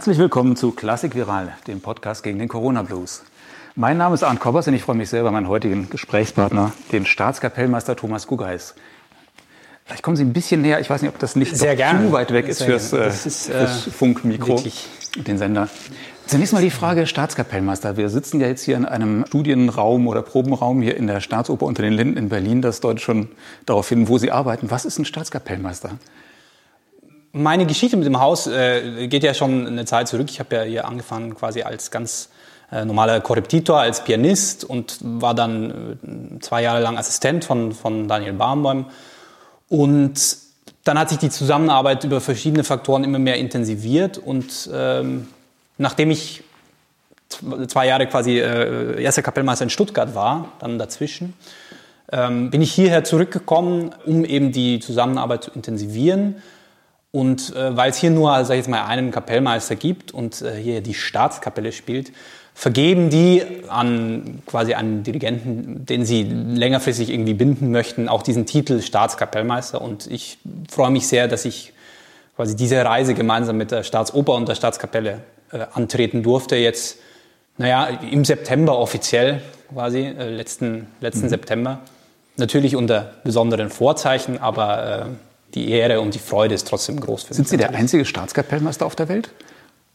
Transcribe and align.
Herzlich 0.00 0.16
willkommen 0.16 0.56
zu 0.56 0.70
Klassik 0.70 1.14
Viral, 1.14 1.52
dem 1.66 1.82
Podcast 1.82 2.22
gegen 2.22 2.38
den 2.38 2.48
Corona 2.48 2.80
Blues. 2.80 3.22
Mein 3.74 3.98
Name 3.98 4.14
ist 4.14 4.22
Arndt 4.22 4.40
Kobbers 4.40 4.66
und 4.66 4.72
ich 4.72 4.80
freue 4.80 4.96
mich 4.96 5.10
sehr 5.10 5.20
über 5.20 5.30
meinen 5.30 5.46
heutigen 5.46 5.90
Gesprächspartner, 5.90 6.72
den 6.90 7.04
Staatskapellmeister 7.04 7.96
Thomas 7.96 8.26
Gugeis. 8.26 8.74
Vielleicht 9.84 10.02
kommen 10.02 10.16
Sie 10.16 10.24
ein 10.24 10.32
bisschen 10.32 10.62
näher, 10.62 10.80
ich 10.80 10.88
weiß 10.88 11.02
nicht, 11.02 11.12
ob 11.12 11.18
das 11.18 11.36
nicht 11.36 11.54
sehr 11.54 11.76
zu 11.76 12.12
weit 12.12 12.32
weg 12.32 12.48
ist 12.48 12.62
fürs, 12.62 12.94
äh, 12.94 13.08
ist, 13.08 13.50
äh, 13.50 13.52
fürs 13.52 13.94
Funkmikro, 13.94 14.56
wirklich. 14.56 14.88
den 15.16 15.36
Sender. 15.36 15.68
Zunächst 16.24 16.54
mal 16.54 16.62
die 16.62 16.70
Frage 16.70 17.06
Staatskapellmeister. 17.06 17.98
Wir 17.98 18.08
sitzen 18.08 18.40
ja 18.40 18.46
jetzt 18.46 18.62
hier 18.62 18.78
in 18.78 18.86
einem 18.86 19.26
Studienraum 19.26 20.06
oder 20.08 20.22
Probenraum 20.22 20.80
hier 20.80 20.96
in 20.96 21.08
der 21.08 21.20
Staatsoper 21.20 21.66
unter 21.66 21.82
den 21.82 21.92
Linden 21.92 22.16
in 22.16 22.30
Berlin. 22.30 22.62
Das 22.62 22.80
deutet 22.80 23.02
schon 23.02 23.28
darauf 23.66 23.90
hin, 23.90 24.08
wo 24.08 24.16
Sie 24.16 24.30
arbeiten. 24.30 24.70
Was 24.70 24.86
ist 24.86 24.98
ein 24.98 25.04
Staatskapellmeister? 25.04 25.90
Meine 27.32 27.64
Geschichte 27.64 27.96
mit 27.96 28.06
dem 28.06 28.18
Haus 28.18 28.48
äh, 28.48 29.06
geht 29.06 29.22
ja 29.22 29.34
schon 29.34 29.64
eine 29.64 29.84
Zeit 29.84 30.08
zurück. 30.08 30.28
Ich 30.30 30.40
habe 30.40 30.56
ja 30.56 30.62
hier 30.62 30.84
angefangen 30.88 31.36
quasi 31.36 31.62
als 31.62 31.92
ganz 31.92 32.28
äh, 32.72 32.84
normaler 32.84 33.20
Korreptitor, 33.20 33.78
als 33.78 34.02
Pianist 34.02 34.64
und 34.64 34.98
war 35.00 35.34
dann 35.34 35.96
äh, 36.02 36.40
zwei 36.40 36.62
Jahre 36.62 36.82
lang 36.82 36.98
Assistent 36.98 37.44
von, 37.44 37.70
von 37.70 38.08
Daniel 38.08 38.32
Barenboim. 38.32 38.86
Und 39.68 40.38
dann 40.82 40.98
hat 40.98 41.10
sich 41.10 41.18
die 41.18 41.30
Zusammenarbeit 41.30 42.02
über 42.02 42.20
verschiedene 42.20 42.64
Faktoren 42.64 43.04
immer 43.04 43.20
mehr 43.20 43.36
intensiviert 43.36 44.18
und 44.18 44.68
ähm, 44.74 45.28
nachdem 45.78 46.10
ich 46.10 46.42
zwei 47.68 47.86
Jahre 47.86 48.08
quasi 48.08 48.40
äh, 48.40 49.00
erster 49.00 49.22
Kapellmeister 49.22 49.62
in 49.62 49.70
Stuttgart 49.70 50.16
war, 50.16 50.52
dann 50.58 50.80
dazwischen, 50.80 51.34
ähm, 52.10 52.50
bin 52.50 52.60
ich 52.60 52.72
hierher 52.72 53.04
zurückgekommen, 53.04 53.94
um 54.04 54.24
eben 54.24 54.50
die 54.50 54.80
Zusammenarbeit 54.80 55.44
zu 55.44 55.52
intensivieren 55.52 56.42
und 57.12 57.54
äh, 57.56 57.76
weil 57.76 57.90
es 57.90 57.96
hier 57.96 58.10
nur, 58.10 58.44
sag 58.44 58.54
ich 58.54 58.58
jetzt 58.58 58.68
mal, 58.68 58.84
einen 58.84 59.10
Kapellmeister 59.10 59.76
gibt 59.76 60.12
und 60.12 60.42
äh, 60.42 60.54
hier 60.54 60.80
die 60.80 60.94
Staatskapelle 60.94 61.72
spielt, 61.72 62.12
vergeben 62.54 63.10
die 63.10 63.42
an 63.68 64.42
quasi 64.46 64.74
einen 64.74 65.02
Dirigenten, 65.02 65.86
den 65.86 66.04
sie 66.04 66.22
längerfristig 66.22 67.10
irgendwie 67.10 67.34
binden 67.34 67.70
möchten, 67.70 68.08
auch 68.08 68.22
diesen 68.22 68.46
Titel 68.46 68.80
Staatskapellmeister. 68.80 69.80
Und 69.80 70.06
ich 70.06 70.38
freue 70.70 70.90
mich 70.90 71.08
sehr, 71.08 71.26
dass 71.26 71.44
ich 71.44 71.72
quasi 72.36 72.54
diese 72.56 72.84
Reise 72.84 73.14
gemeinsam 73.14 73.56
mit 73.56 73.70
der 73.70 73.82
Staatsoper 73.82 74.34
und 74.34 74.48
der 74.48 74.54
Staatskapelle 74.54 75.20
äh, 75.52 75.66
antreten 75.72 76.22
durfte. 76.22 76.56
Jetzt, 76.56 76.98
naja, 77.58 77.86
im 77.86 78.24
September 78.24 78.78
offiziell 78.78 79.42
quasi, 79.72 80.02
äh, 80.02 80.28
letzten, 80.28 80.86
letzten 81.00 81.24
mhm. 81.24 81.30
September. 81.30 81.78
Natürlich 82.36 82.76
unter 82.76 83.14
besonderen 83.24 83.70
Vorzeichen, 83.70 84.38
aber 84.38 85.00
äh, 85.00 85.29
die 85.54 85.70
Ehre 85.70 86.00
und 86.00 86.14
die 86.14 86.18
Freude 86.18 86.54
ist 86.54 86.68
trotzdem 86.68 87.00
groß 87.00 87.24
für 87.24 87.34
Sind 87.34 87.48
Sie 87.48 87.56
der 87.56 87.70
einzige 87.70 88.04
Staatskapellmeister 88.04 88.86
auf 88.86 88.96
der 88.96 89.08
Welt? 89.08 89.30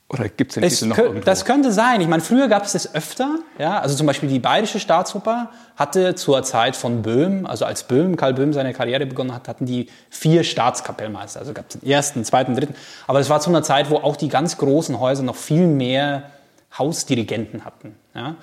Oder 0.07 0.29
gibt 0.29 0.51
es 0.51 0.55
den 0.55 0.69
Titel 0.69 0.85
noch 0.85 0.97
irgendwo? 0.99 1.25
Das 1.25 1.45
könnte 1.45 1.71
sein. 1.71 1.99
Ich 1.99 2.07
meine, 2.07 2.21
früher 2.21 2.47
gab 2.47 2.63
es 2.63 2.73
das 2.73 2.93
öfter. 2.93 3.39
Ja? 3.57 3.79
Also 3.79 3.95
zum 3.95 4.05
Beispiel 4.05 4.29
die 4.29 4.37
Bayerische 4.37 4.79
Staatsoper 4.79 5.49
hatte 5.75 6.13
zur 6.13 6.43
Zeit 6.43 6.75
von 6.75 7.01
Böhm, 7.01 7.47
also 7.47 7.65
als 7.65 7.83
Böhm, 7.83 8.15
Karl 8.15 8.35
Böhm 8.35 8.53
seine 8.53 8.73
Karriere 8.73 9.07
begonnen 9.07 9.33
hat, 9.33 9.47
hatten 9.47 9.65
die 9.65 9.89
vier 10.11 10.43
Staatskapellmeister. 10.43 11.39
Also 11.39 11.53
gab 11.53 11.65
es 11.69 11.79
den 11.79 11.89
ersten, 11.89 12.23
zweiten, 12.23 12.55
dritten. 12.55 12.75
Aber 13.07 13.17
das 13.17 13.29
war 13.31 13.39
zu 13.39 13.49
einer 13.49 13.63
Zeit, 13.63 13.89
wo 13.89 13.95
auch 13.95 14.15
die 14.15 14.29
ganz 14.29 14.57
großen 14.57 14.99
Häuser 14.99 15.23
noch 15.23 15.35
viel 15.35 15.65
mehr 15.65 16.29
Hausdirigenten 16.77 17.65
hatten. 17.65 17.95
Ja? 18.13 18.35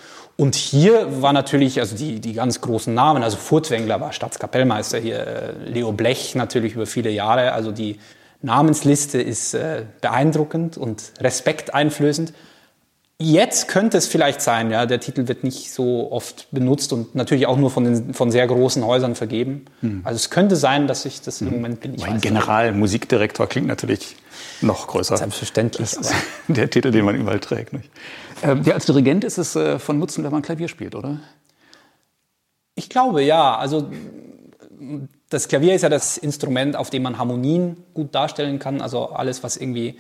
Und 0.43 0.57
hier 0.57 1.23
war 1.23 1.33
natürlich, 1.33 1.79
also 1.79 1.95
die, 1.95 2.19
die 2.19 2.33
ganz 2.33 2.61
großen 2.61 2.93
Namen, 2.93 3.23
also 3.23 3.37
Furtwängler 3.37 4.01
war 4.01 4.13
Staatskapellmeister 4.13 4.99
hier, 4.99 5.25
äh, 5.25 5.53
Leo 5.67 5.93
Blech 5.93 6.35
natürlich 6.35 6.75
über 6.75 6.85
viele 6.85 7.11
Jahre, 7.11 7.53
also 7.53 7.71
die 7.71 8.01
Namensliste 8.41 9.23
ist 9.23 9.55
äh, 9.55 9.85
beeindruckend 10.01 10.77
und 10.77 11.13
respekteinflößend. 11.21 12.33
Jetzt 13.21 13.69
könnte 13.69 13.99
es 13.99 14.09
vielleicht 14.09 14.41
sein, 14.41 14.73
ja, 14.73 14.85
der 14.85 14.99
Titel 14.99 15.29
wird 15.29 15.45
nicht 15.45 15.73
so 15.73 16.11
oft 16.11 16.49
benutzt 16.51 16.93
und 16.93 17.15
natürlich 17.15 17.47
auch 17.47 17.57
nur 17.57 17.71
von, 17.71 17.85
den, 17.85 18.13
von 18.13 18.33
sehr 18.33 18.49
großen 18.49 18.85
Häusern 18.85 19.15
vergeben. 19.15 19.67
Hm. 19.81 20.01
Also 20.03 20.17
es 20.17 20.31
könnte 20.31 20.57
sein, 20.57 20.89
dass 20.89 21.05
ich 21.05 21.21
das 21.21 21.41
im 21.41 21.51
hm. 21.51 21.55
Moment 21.55 21.81
bin. 21.83 21.95
Ich 21.95 22.05
mein 22.05 22.21
Generalmusikdirektor 22.21 23.47
klingt 23.47 23.69
natürlich 23.69 24.17
noch 24.61 24.89
größer. 24.89 25.19
Selbstverständlich. 25.19 25.89
Das 25.93 26.11
ist 26.11 26.15
der 26.49 26.69
Titel, 26.69 26.91
den 26.91 27.05
man 27.05 27.15
überall 27.15 27.39
trägt. 27.39 27.75
Nicht? 27.75 27.91
Ähm, 28.43 28.63
ja, 28.65 28.75
als 28.75 28.87
Dirigent 28.87 29.25
ist 29.25 29.39
es 29.39 29.57
äh, 29.57 29.79
von 29.79 29.99
Nutzen, 29.99 30.25
wenn 30.25 30.33
man 30.33 30.43
Klavier 30.43 30.69
spielt, 30.69 30.95
oder? 30.95 31.21
Ich 32.75 32.89
glaube, 32.89 33.23
ja. 33.23 33.57
Also 33.57 33.91
das 35.29 35.49
Klavier 35.49 35.75
ist 35.75 35.83
ja 35.83 35.89
das 35.89 36.17
Instrument, 36.19 36.77
auf 36.77 36.91
dem 36.91 37.03
man 37.03 37.19
Harmonien 37.19 37.77
gut 37.95 38.15
darstellen 38.15 38.59
kann, 38.59 38.81
also 38.81 39.11
alles, 39.11 39.43
was 39.43 39.57
irgendwie 39.57 39.99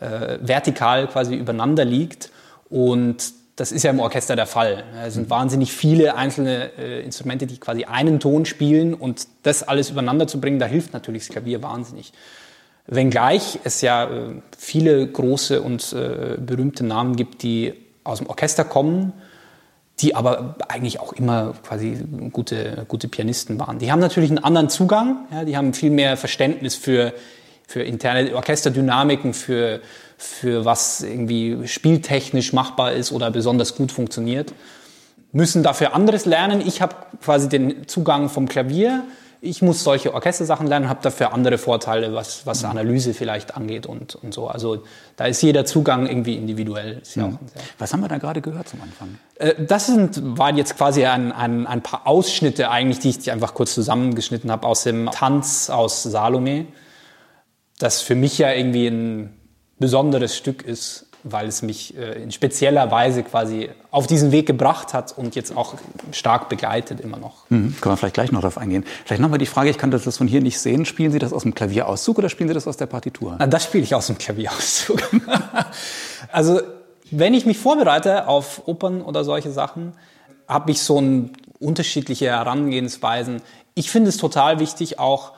äh, 0.00 0.38
vertikal 0.40 1.06
quasi 1.06 1.34
übereinander 1.34 1.84
liegt. 1.84 2.30
Und 2.68 3.32
das 3.56 3.72
ist 3.72 3.82
ja 3.82 3.90
im 3.90 4.00
Orchester 4.00 4.36
der 4.36 4.46
Fall. 4.46 4.84
Es 5.04 5.14
sind 5.14 5.30
wahnsinnig 5.30 5.72
viele 5.72 6.16
einzelne 6.16 6.70
äh, 6.78 7.02
Instrumente, 7.02 7.46
die 7.46 7.58
quasi 7.58 7.84
einen 7.84 8.20
Ton 8.20 8.44
spielen 8.44 8.94
und 8.94 9.26
das 9.42 9.62
alles 9.62 9.90
übereinander 9.90 10.26
zu 10.26 10.40
bringen, 10.40 10.58
da 10.58 10.66
hilft 10.66 10.92
natürlich 10.92 11.26
das 11.26 11.32
Klavier 11.32 11.62
wahnsinnig. 11.62 12.12
Wenngleich 12.88 13.60
es 13.64 13.80
ja 13.80 14.04
äh, 14.04 14.40
viele 14.56 15.06
große 15.06 15.62
und 15.62 15.92
äh, 15.92 16.36
berühmte 16.38 16.84
Namen 16.84 17.16
gibt, 17.16 17.42
die 17.42 17.74
aus 18.02 18.18
dem 18.18 18.26
Orchester 18.28 18.64
kommen 18.64 19.12
die 20.00 20.14
aber 20.14 20.56
eigentlich 20.68 21.00
auch 21.00 21.12
immer 21.12 21.54
quasi 21.66 21.98
gute, 22.32 22.84
gute 22.86 23.08
Pianisten 23.08 23.58
waren. 23.58 23.78
Die 23.78 23.90
haben 23.90 23.98
natürlich 23.98 24.30
einen 24.30 24.38
anderen 24.38 24.68
Zugang, 24.68 25.26
ja, 25.32 25.44
die 25.44 25.56
haben 25.56 25.74
viel 25.74 25.90
mehr 25.90 26.16
Verständnis 26.16 26.76
für, 26.76 27.12
für 27.66 27.82
interne 27.82 28.34
Orchesterdynamiken, 28.34 29.34
für, 29.34 29.80
für 30.16 30.64
was 30.64 31.02
irgendwie 31.02 31.66
spieltechnisch 31.66 32.52
machbar 32.52 32.92
ist 32.92 33.10
oder 33.10 33.30
besonders 33.30 33.74
gut 33.74 33.90
funktioniert. 33.90 34.54
Müssen 35.32 35.62
dafür 35.62 35.94
anderes 35.94 36.26
lernen. 36.26 36.62
Ich 36.64 36.80
habe 36.80 36.94
quasi 37.22 37.48
den 37.48 37.88
Zugang 37.88 38.28
vom 38.28 38.48
Klavier 38.48 39.02
ich 39.40 39.62
muss 39.62 39.84
solche 39.84 40.14
Orchestersachen 40.14 40.66
lernen, 40.66 40.88
habe 40.88 41.00
dafür 41.02 41.32
andere 41.32 41.58
Vorteile, 41.58 42.14
was, 42.14 42.44
was 42.46 42.62
mhm. 42.62 42.70
Analyse 42.70 43.14
vielleicht 43.14 43.56
angeht 43.56 43.86
und, 43.86 44.16
und 44.16 44.34
so. 44.34 44.48
Also 44.48 44.82
da 45.16 45.26
ist 45.26 45.42
jeder 45.42 45.64
Zugang 45.64 46.06
irgendwie 46.06 46.36
individuell. 46.36 47.02
Ja 47.14 47.28
mhm. 47.28 47.38
was 47.78 47.92
haben 47.92 48.00
wir 48.00 48.08
da 48.08 48.18
gerade 48.18 48.40
gehört 48.40 48.68
zum 48.68 48.80
Anfang? 48.82 49.18
Äh, 49.36 49.54
das 49.64 49.86
sind, 49.86 50.38
waren 50.38 50.56
jetzt 50.56 50.76
quasi 50.76 51.04
ein, 51.04 51.32
ein, 51.32 51.66
ein 51.66 51.82
paar 51.82 52.06
Ausschnitte 52.06 52.70
eigentlich, 52.70 52.98
die 52.98 53.10
ich 53.10 53.30
einfach 53.30 53.54
kurz 53.54 53.74
zusammengeschnitten 53.74 54.50
habe 54.50 54.66
aus 54.66 54.82
dem 54.82 55.10
Tanz 55.10 55.70
aus 55.70 56.02
Salome, 56.02 56.66
das 57.78 58.00
für 58.00 58.14
mich 58.14 58.38
ja 58.38 58.52
irgendwie 58.52 58.88
ein 58.88 59.36
besonderes 59.78 60.36
Stück 60.36 60.62
ist 60.62 61.07
weil 61.32 61.48
es 61.48 61.62
mich 61.62 61.96
äh, 61.96 62.22
in 62.22 62.30
spezieller 62.30 62.90
Weise 62.90 63.22
quasi 63.22 63.70
auf 63.90 64.06
diesen 64.06 64.32
Weg 64.32 64.46
gebracht 64.46 64.94
hat 64.94 65.16
und 65.16 65.34
jetzt 65.34 65.56
auch 65.56 65.74
stark 66.12 66.48
begleitet 66.48 67.00
immer 67.00 67.16
noch. 67.16 67.48
Mhm. 67.48 67.76
Können 67.80 67.92
wir 67.92 67.96
vielleicht 67.96 68.14
gleich 68.14 68.32
noch 68.32 68.40
darauf 68.40 68.58
eingehen. 68.58 68.84
Vielleicht 69.04 69.22
nochmal 69.22 69.38
die 69.38 69.46
Frage, 69.46 69.70
ich 69.70 69.78
kann 69.78 69.90
das 69.90 70.16
von 70.16 70.28
hier 70.28 70.40
nicht 70.40 70.58
sehen. 70.58 70.84
Spielen 70.84 71.12
Sie 71.12 71.18
das 71.18 71.32
aus 71.32 71.42
dem 71.42 71.54
Klavierauszug 71.54 72.18
oder 72.18 72.28
spielen 72.28 72.48
Sie 72.48 72.54
das 72.54 72.66
aus 72.66 72.76
der 72.76 72.86
Partitur? 72.86 73.36
Na, 73.38 73.46
das 73.46 73.64
spiele 73.64 73.84
ich 73.84 73.94
aus 73.94 74.06
dem 74.06 74.18
Klavierauszug. 74.18 75.00
also 76.32 76.60
wenn 77.10 77.34
ich 77.34 77.46
mich 77.46 77.58
vorbereite 77.58 78.28
auf 78.28 78.66
Opern 78.66 79.02
oder 79.02 79.24
solche 79.24 79.50
Sachen, 79.50 79.92
habe 80.46 80.70
ich 80.70 80.82
so 80.82 81.00
ein 81.00 81.32
unterschiedliche 81.60 82.26
Herangehensweisen. 82.26 83.42
Ich 83.74 83.90
finde 83.90 84.10
es 84.10 84.16
total 84.16 84.60
wichtig, 84.60 84.98
auch 84.98 85.32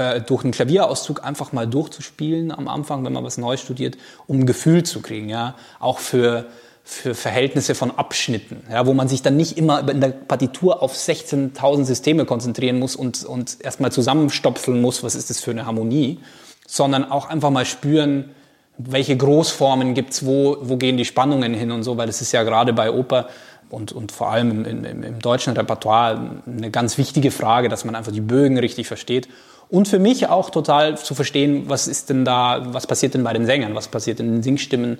äh, 0.00 0.20
durch 0.22 0.44
einen 0.44 0.52
Klavierauszug 0.52 1.24
einfach 1.24 1.52
mal 1.52 1.66
durchzuspielen 1.66 2.50
am 2.52 2.68
Anfang, 2.68 3.04
wenn 3.04 3.12
man 3.12 3.22
was 3.22 3.38
Neues 3.38 3.60
studiert, 3.60 3.98
um 4.26 4.40
ein 4.40 4.46
Gefühl 4.46 4.82
zu 4.82 5.02
kriegen, 5.02 5.28
ja, 5.28 5.54
auch 5.78 5.98
für 5.98 6.46
für 6.82 7.14
Verhältnisse 7.14 7.76
von 7.76 7.92
Abschnitten, 7.92 8.64
ja, 8.68 8.84
wo 8.84 8.94
man 8.94 9.06
sich 9.06 9.22
dann 9.22 9.36
nicht 9.36 9.56
immer 9.56 9.88
in 9.88 10.00
der 10.00 10.08
Partitur 10.08 10.82
auf 10.82 10.96
16.000 10.96 11.84
Systeme 11.84 12.24
konzentrieren 12.24 12.80
muss 12.80 12.96
und, 12.96 13.22
und 13.24 13.58
erstmal 13.60 13.92
zusammenstopfeln 13.92 14.80
muss, 14.80 15.04
was 15.04 15.14
ist 15.14 15.30
das 15.30 15.38
für 15.38 15.52
eine 15.52 15.66
Harmonie, 15.66 16.18
sondern 16.66 17.08
auch 17.08 17.28
einfach 17.28 17.50
mal 17.50 17.64
spüren, 17.64 18.30
welche 18.76 19.16
Großformen 19.16 19.94
gibt's, 19.94 20.26
wo, 20.26 20.56
wo 20.62 20.78
gehen 20.78 20.96
die 20.96 21.04
Spannungen 21.04 21.54
hin 21.54 21.70
und 21.70 21.84
so, 21.84 21.96
weil 21.96 22.08
das 22.08 22.22
ist 22.22 22.32
ja 22.32 22.42
gerade 22.42 22.72
bei 22.72 22.90
Oper 22.90 23.28
und, 23.68 23.92
und 23.92 24.10
vor 24.10 24.30
allem 24.30 24.64
im, 24.64 24.84
im, 24.84 25.02
im 25.04 25.18
deutschen 25.20 25.52
Repertoire 25.52 26.42
eine 26.44 26.70
ganz 26.70 26.98
wichtige 26.98 27.30
Frage, 27.30 27.68
dass 27.68 27.84
man 27.84 27.94
einfach 27.94 28.12
die 28.12 28.22
Bögen 28.22 28.58
richtig 28.58 28.88
versteht 28.88 29.28
und 29.70 29.86
für 29.86 29.98
mich 29.98 30.28
auch 30.28 30.50
total 30.50 30.98
zu 30.98 31.14
verstehen, 31.14 31.64
was 31.68 31.86
ist 31.86 32.10
denn 32.10 32.24
da, 32.24 32.62
was 32.72 32.86
passiert 32.86 33.14
denn 33.14 33.22
bei 33.22 33.32
den 33.32 33.46
Sängern, 33.46 33.74
was 33.74 33.88
passiert 33.88 34.20
in 34.20 34.32
den 34.32 34.42
Singstimmen. 34.42 34.98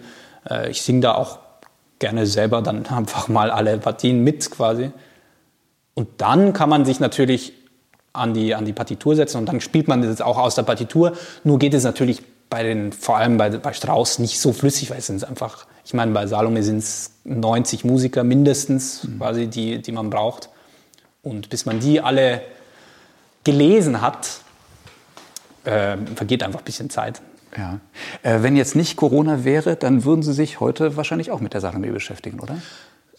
Äh, 0.49 0.71
ich 0.71 0.83
singe 0.83 1.01
da 1.01 1.15
auch 1.15 1.39
gerne 1.99 2.27
selber 2.27 2.63
dann 2.63 2.87
einfach 2.91 3.29
mal 3.29 3.51
alle 3.51 3.79
Partien 3.79 4.23
mit 4.23 4.51
quasi. 4.51 4.93
Und 5.95 6.09
dann 6.19 6.53
kann 6.53 6.69
man 6.69 6.85
sich 6.85 7.01
natürlich 7.01 7.53
an 8.13 8.33
die, 8.35 8.55
an 8.55 8.65
die 8.65 8.73
Partitur 8.73 9.15
setzen 9.15 9.39
und 9.39 9.47
dann 9.47 9.61
spielt 9.61 9.87
man 9.87 10.03
das 10.03 10.21
auch 10.21 10.39
aus 10.39 10.55
der 10.55 10.63
Partitur. 10.63 11.13
Nur 11.45 11.59
geht 11.59 11.75
es 11.75 11.85
natürlich 11.85 12.23
bei 12.49 12.63
den, 12.63 12.93
vor 12.93 13.17
allem 13.17 13.37
bei, 13.37 13.51
bei 13.51 13.73
Strauss 13.73 14.19
nicht 14.19 14.41
so 14.41 14.53
flüssig, 14.53 14.91
weil 14.91 14.99
es 14.99 15.07
sind 15.07 15.23
einfach, 15.25 15.67
ich 15.85 15.95
meine, 15.95 16.13
bei 16.13 16.27
Salome 16.27 16.63
sind 16.63 16.79
es 16.79 17.13
90 17.25 17.85
Musiker 17.85 18.25
mindestens, 18.25 19.05
mhm. 19.05 19.19
quasi, 19.19 19.47
die, 19.47 19.83
die 19.83 19.93
man 19.93 20.11
braucht. 20.11 20.49
Und 21.23 21.51
bis 21.51 21.67
man 21.67 21.81
die 21.81 22.01
alle 22.01 22.41
gelesen 23.45 24.01
hat, 24.01 24.41
äh, 25.65 25.97
vergeht 26.15 26.43
einfach 26.43 26.61
ein 26.61 26.65
bisschen 26.65 26.91
Zeit. 26.91 27.21
Ja. 27.57 27.81
Äh, 28.23 28.43
wenn 28.43 28.57
jetzt 28.57 28.77
nicht 28.77 28.97
Corona 28.97 29.45
wäre, 29.45 29.77
dann 29.77 30.05
würden 30.05 30.23
Sie 30.23 30.33
sich 30.33 30.61
heute 30.61 30.97
wahrscheinlich 30.97 31.31
auch 31.31 31.41
mit 31.41 31.55
der 31.55 31.61
Sache 31.61 31.79
beschäftigen, 31.79 32.41
oder? 32.41 32.57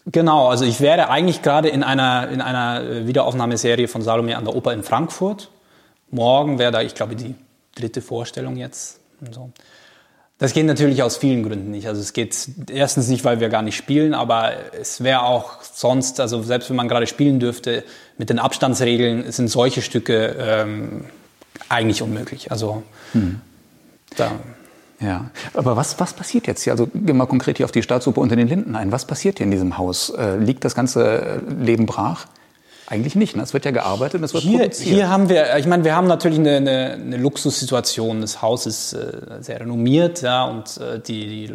Genau, 0.06 0.48
also 0.48 0.64
ich 0.64 0.80
wäre 0.80 1.10
eigentlich 1.10 1.42
gerade 1.42 1.68
in 1.68 1.82
einer, 1.82 2.28
in 2.28 2.40
einer 2.40 2.82
äh, 2.82 3.06
Wiederaufnahmeserie 3.06 3.86
von 3.88 4.02
Salome 4.02 4.36
an 4.36 4.44
der 4.44 4.56
Oper 4.56 4.72
in 4.72 4.82
Frankfurt. 4.82 5.50
Morgen 6.10 6.58
wäre 6.58 6.72
da, 6.72 6.82
ich 6.82 6.94
glaube, 6.94 7.14
die 7.14 7.34
dritte 7.74 8.02
Vorstellung 8.02 8.56
jetzt. 8.56 9.00
So. 9.30 9.50
Das 10.38 10.52
geht 10.54 10.66
natürlich 10.66 11.04
aus 11.04 11.18
vielen 11.18 11.44
Gründen 11.44 11.70
nicht. 11.70 11.86
Also 11.86 12.00
es 12.00 12.12
geht 12.12 12.34
erstens 12.68 13.06
nicht, 13.06 13.24
weil 13.24 13.38
wir 13.38 13.48
gar 13.48 13.62
nicht 13.62 13.76
spielen, 13.76 14.12
aber 14.12 14.54
es 14.78 15.04
wäre 15.04 15.22
auch 15.22 15.62
sonst, 15.62 16.18
also 16.18 16.42
selbst 16.42 16.68
wenn 16.68 16.76
man 16.76 16.88
gerade 16.88 17.06
spielen 17.06 17.38
dürfte, 17.38 17.84
mit 18.18 18.28
den 18.28 18.40
Abstandsregeln 18.40 19.30
sind 19.30 19.48
solche 19.48 19.82
Stücke 19.82 20.36
ähm, 20.38 21.04
eigentlich 21.68 22.02
unmöglich. 22.02 22.50
Also 22.50 22.82
hm. 23.12 23.40
da. 24.16 24.32
Ja, 25.00 25.30
aber 25.54 25.76
was, 25.76 25.98
was 25.98 26.12
passiert 26.12 26.46
jetzt 26.46 26.62
hier? 26.62 26.72
Also 26.72 26.86
gehen 26.86 27.08
wir 27.08 27.14
mal 27.14 27.26
konkret 27.26 27.56
hier 27.56 27.66
auf 27.66 27.72
die 27.72 27.82
Staatsoper 27.82 28.20
unter 28.20 28.36
den 28.36 28.46
Linden 28.46 28.76
ein. 28.76 28.92
Was 28.92 29.04
passiert 29.04 29.38
hier 29.38 29.46
in 29.46 29.50
diesem 29.50 29.76
Haus? 29.76 30.10
Äh, 30.10 30.36
liegt 30.36 30.64
das 30.64 30.76
ganze 30.76 31.42
Leben 31.48 31.86
brach? 31.86 32.26
Eigentlich 32.86 33.14
nicht. 33.14 33.36
Ne? 33.36 33.42
Es 33.42 33.54
wird 33.54 33.64
ja 33.64 33.70
gearbeitet 33.70 34.20
und 34.20 34.24
es 34.24 34.34
wird 34.34 34.42
hier, 34.42 34.58
produziert. 34.58 34.88
Hier 34.88 35.08
haben 35.08 35.28
wir, 35.28 35.56
ich 35.56 35.66
meine, 35.66 35.84
wir 35.84 35.94
haben 35.94 36.08
natürlich 36.08 36.38
eine, 36.38 36.56
eine, 36.56 36.92
eine 36.92 37.16
Luxussituation. 37.16 38.20
Das 38.20 38.42
Haus 38.42 38.66
ist 38.66 38.92
äh, 38.92 39.40
sehr 39.40 39.60
renommiert, 39.60 40.20
ja, 40.20 40.44
und 40.44 40.76
äh, 40.78 41.00
die, 41.00 41.46
die, 41.46 41.54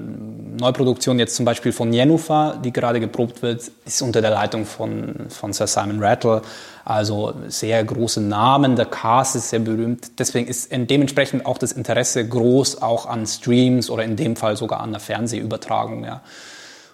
Neuproduktion 0.59 1.19
jetzt 1.19 1.35
zum 1.35 1.45
Beispiel 1.45 1.71
von 1.71 1.93
Jennifer, 1.93 2.59
die 2.63 2.73
gerade 2.73 2.99
geprobt 2.99 3.43
wird, 3.43 3.69
ist 3.85 4.01
unter 4.01 4.21
der 4.21 4.31
Leitung 4.31 4.65
von, 4.65 5.27
von 5.29 5.53
Sir 5.53 5.67
Simon 5.67 6.03
Rattle. 6.03 6.41
Also 6.83 7.33
sehr 7.47 7.83
große 7.83 8.21
Namen, 8.21 8.75
der 8.75 8.85
Cast 8.85 9.35
ist 9.35 9.49
sehr 9.49 9.59
berühmt. 9.59 10.19
Deswegen 10.19 10.47
ist 10.47 10.69
dementsprechend 10.71 11.45
auch 11.45 11.57
das 11.57 11.73
Interesse 11.73 12.27
groß, 12.27 12.81
auch 12.81 13.05
an 13.05 13.27
Streams 13.27 13.89
oder 13.89 14.03
in 14.03 14.15
dem 14.15 14.35
Fall 14.37 14.57
sogar 14.57 14.79
an 14.79 14.91
der 14.91 15.01
Fernsehübertragung. 15.01 16.05
Ja. 16.05 16.21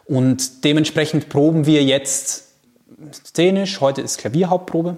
Und 0.05 0.65
dementsprechend 0.65 1.29
proben 1.29 1.65
wir 1.65 1.83
jetzt 1.83 2.52
szenisch. 3.11 3.81
Heute 3.81 4.01
ist 4.01 4.17
Klavierhauptprobe. 4.17 4.97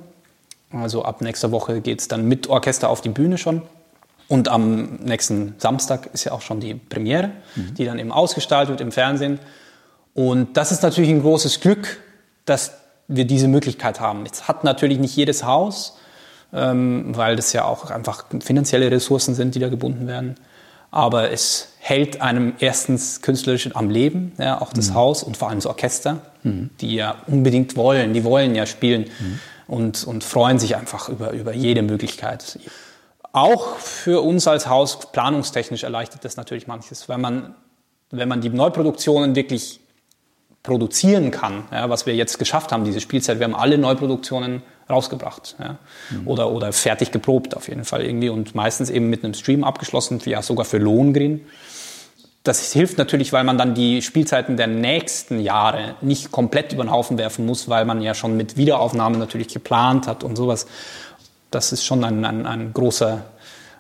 Also 0.72 1.04
ab 1.04 1.22
nächster 1.22 1.52
Woche 1.52 1.82
geht 1.82 2.02
es 2.02 2.08
dann 2.08 2.28
mit 2.28 2.48
Orchester 2.48 2.90
auf 2.90 3.02
die 3.02 3.10
Bühne 3.10 3.38
schon. 3.38 3.62
Und 4.28 4.48
am 4.48 4.96
nächsten 4.96 5.56
Samstag 5.58 6.10
ist 6.14 6.24
ja 6.24 6.32
auch 6.32 6.42
schon 6.42 6.60
die 6.60 6.74
Premiere, 6.74 7.32
mhm. 7.56 7.76
die 7.76 7.86
dann 7.86 8.00
eben 8.00 8.12
ausgestaltet 8.12 8.70
wird 8.70 8.82
im 8.82 8.92
Fernsehen. 8.92 9.40
Und 10.14 10.58
das 10.58 10.72
ist 10.72 10.82
natürlich 10.82 11.12
ein 11.12 11.22
großes 11.22 11.60
Glück, 11.60 12.00
dass 12.46 12.72
wir 13.08 13.26
diese 13.26 13.48
Möglichkeit 13.48 14.00
haben. 14.00 14.26
Jetzt 14.26 14.48
hat 14.48 14.64
natürlich 14.64 14.98
nicht 14.98 15.16
jedes 15.16 15.44
Haus, 15.44 15.98
ähm, 16.54 17.16
weil 17.16 17.36
das 17.36 17.54
ja 17.54 17.66
auch 17.66 17.92
einfach 17.92 18.26
finanzielle 18.42 18.90
Ressourcen 18.90 19.36
sind, 19.36 19.54
die 19.54 19.60
da 19.60 19.70
gebunden 19.70 20.08
werden. 20.08 20.36
Aber 20.90 21.32
es 21.32 21.75
hält 21.88 22.20
einem 22.20 22.54
erstens 22.58 23.22
künstlerisch 23.22 23.70
am 23.76 23.92
Leben, 23.92 24.32
ja, 24.40 24.60
auch 24.60 24.74
das 24.74 24.90
mhm. 24.90 24.96
Haus 24.96 25.22
und 25.22 25.38
vor 25.38 25.50
allem 25.50 25.60
das 25.60 25.68
Orchester, 25.68 26.20
mhm. 26.42 26.72
die 26.82 26.96
ja 26.96 27.18
unbedingt 27.28 27.76
wollen, 27.76 28.12
die 28.12 28.24
wollen 28.24 28.56
ja 28.56 28.66
spielen 28.66 29.04
mhm. 29.04 29.40
und, 29.68 30.04
und 30.04 30.24
freuen 30.24 30.58
sich 30.58 30.76
einfach 30.76 31.10
über, 31.10 31.30
über 31.30 31.54
jede 31.54 31.84
Möglichkeit. 31.84 32.58
Auch 33.34 33.78
für 33.78 34.24
uns 34.24 34.48
als 34.48 34.68
Haus 34.68 35.12
planungstechnisch 35.12 35.84
erleichtert 35.84 36.26
das 36.26 36.38
natürlich 36.38 36.66
manches, 36.66 37.08
weil 37.08 37.20
man, 37.20 37.54
wenn 38.10 38.30
man 38.30 38.42
die 38.42 38.50
Neuproduktionen 38.50 39.36
wirklich 39.36 39.80
produzieren 40.64 41.30
kann, 41.30 41.66
ja, 41.72 41.88
was 41.88 42.08
wir 42.08 42.16
jetzt 42.16 42.40
geschafft 42.40 42.72
haben, 42.72 42.84
diese 42.84 43.00
Spielzeit. 43.00 43.38
Wir 43.38 43.44
haben 43.44 43.54
alle 43.54 43.78
Neuproduktionen 43.78 44.64
rausgebracht 44.90 45.56
ja, 45.60 45.78
mhm. 46.12 46.28
oder, 46.28 46.52
oder 46.52 46.72
fertig 46.72 47.12
geprobt 47.12 47.56
auf 47.56 47.68
jeden 47.68 47.86
Fall 47.86 48.04
irgendwie 48.04 48.30
und 48.30 48.56
meistens 48.56 48.90
eben 48.90 49.10
mit 49.10 49.24
einem 49.24 49.34
Stream 49.34 49.64
abgeschlossen, 49.64 50.22
ja 50.26 50.42
sogar 50.42 50.66
für 50.66 50.78
Lohengrin. 50.78 51.42
Das 52.44 52.72
hilft 52.74 53.00
natürlich, 53.00 53.34
weil 53.34 53.44
man 53.44 53.58
dann 53.58 53.74
die 53.74 54.04
Spielzeiten 54.04 54.56
der 54.56 54.68
nächsten 54.68 55.40
Jahre 55.40 55.96
nicht 56.02 56.32
komplett 56.32 56.74
über 56.74 56.84
den 56.84 56.92
Haufen 56.92 57.18
werfen 57.18 57.46
muss, 57.48 57.70
weil 57.70 57.86
man 57.86 58.04
ja 58.04 58.14
schon 58.14 58.38
mit 58.38 58.56
Wiederaufnahmen 58.56 59.18
natürlich 59.18 59.48
geplant 59.48 60.06
hat 60.06 60.24
und 60.24 60.36
sowas. 60.36 60.68
Das 61.50 61.72
ist 61.72 61.84
schon 61.84 62.04
ein, 62.04 62.24
ein, 62.24 62.46
ein 62.46 62.72
großer 62.72 63.26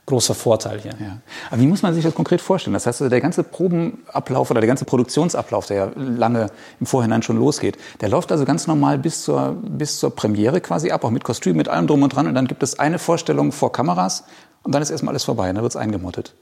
großer 0.06 0.36
Vorteil 0.36 0.80
hier. 0.80 0.92
Ja. 1.00 1.18
Aber 1.50 1.60
wie 1.60 1.66
muss 1.66 1.82
man 1.82 1.94
sich 1.94 2.04
das 2.04 2.14
konkret 2.14 2.42
vorstellen? 2.42 2.74
Das 2.74 2.86
heißt, 2.86 3.02
also 3.02 3.10
der 3.10 3.22
ganze 3.22 3.44
Probenablauf 3.44 4.52
oder 4.52 4.62
der 4.62 4.68
ganze 4.68 4.86
Produktionsablauf, 4.86 5.66
der 5.66 5.78
ja 5.78 5.92
lange 5.96 6.48
im 6.80 6.86
Vorhinein 6.86 7.24
schon 7.24 7.38
losgeht, 7.38 7.78
der 8.02 8.10
läuft 8.10 8.32
also 8.32 8.46
ganz 8.46 8.68
normal 8.68 9.00
bis 9.00 9.24
zur, 9.24 9.58
bis 9.64 10.00
zur 10.00 10.16
Premiere 10.16 10.62
quasi 10.62 10.92
ab, 10.92 11.04
auch 11.04 11.10
mit 11.10 11.24
Kostüm, 11.24 11.58
mit 11.58 11.70
allem 11.70 11.88
drum 11.88 12.04
und 12.04 12.16
dran. 12.16 12.28
Und 12.28 12.36
dann 12.36 12.48
gibt 12.48 12.62
es 12.62 12.78
eine 12.78 13.00
Vorstellung 13.00 13.52
vor 13.52 13.72
Kameras 13.72 14.26
und 14.64 14.76
dann 14.76 14.82
ist 14.82 14.92
erstmal 14.92 15.14
alles 15.14 15.24
vorbei, 15.24 15.48
dann 15.48 15.64
wird 15.64 15.72
es 15.72 15.76
eingemottet. 15.76 16.34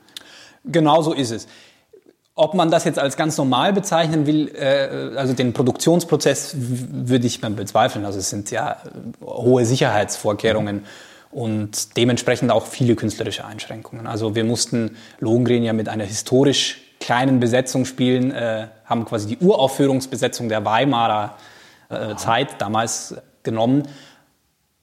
Genau 0.65 1.01
so 1.01 1.13
ist 1.13 1.31
es. 1.31 1.47
Ob 2.35 2.55
man 2.55 2.71
das 2.71 2.83
jetzt 2.83 2.97
als 2.97 3.15
ganz 3.15 3.37
normal 3.37 3.73
bezeichnen 3.73 4.25
will, 4.25 4.49
äh, 4.55 5.15
also 5.15 5.33
den 5.33 5.53
Produktionsprozess 5.53 6.55
würde 6.57 7.27
ich 7.27 7.41
mal 7.41 7.51
bezweifeln. 7.51 8.05
Also 8.05 8.19
es 8.19 8.29
sind 8.29 8.49
ja 8.51 8.77
hohe 9.21 9.65
Sicherheitsvorkehrungen. 9.65 10.77
Mhm 10.77 11.12
und 11.33 11.97
dementsprechend 11.97 12.51
auch 12.51 12.67
viele 12.67 12.95
künstlerische 12.95 13.45
Einschränkungen. 13.45 14.07
Also 14.07 14.35
wir 14.35 14.43
mussten 14.43 14.97
Lohengrin 15.19 15.63
ja 15.63 15.73
mit 15.73 15.89
einer 15.89 16.05
historisch 16.05 16.81
kleinen 16.99 17.39
Besetzung 17.39 17.85
spielen, 17.85 18.31
äh, 18.31 18.67
haben 18.85 19.05
quasi 19.05 19.27
die 19.27 19.37
Uraufführungsbesetzung 19.43 20.47
der 20.47 20.63
Weimarer 20.63 21.37
äh, 21.89 22.15
Zeit 22.15 22.61
damals 22.61 23.15
genommen, 23.43 23.83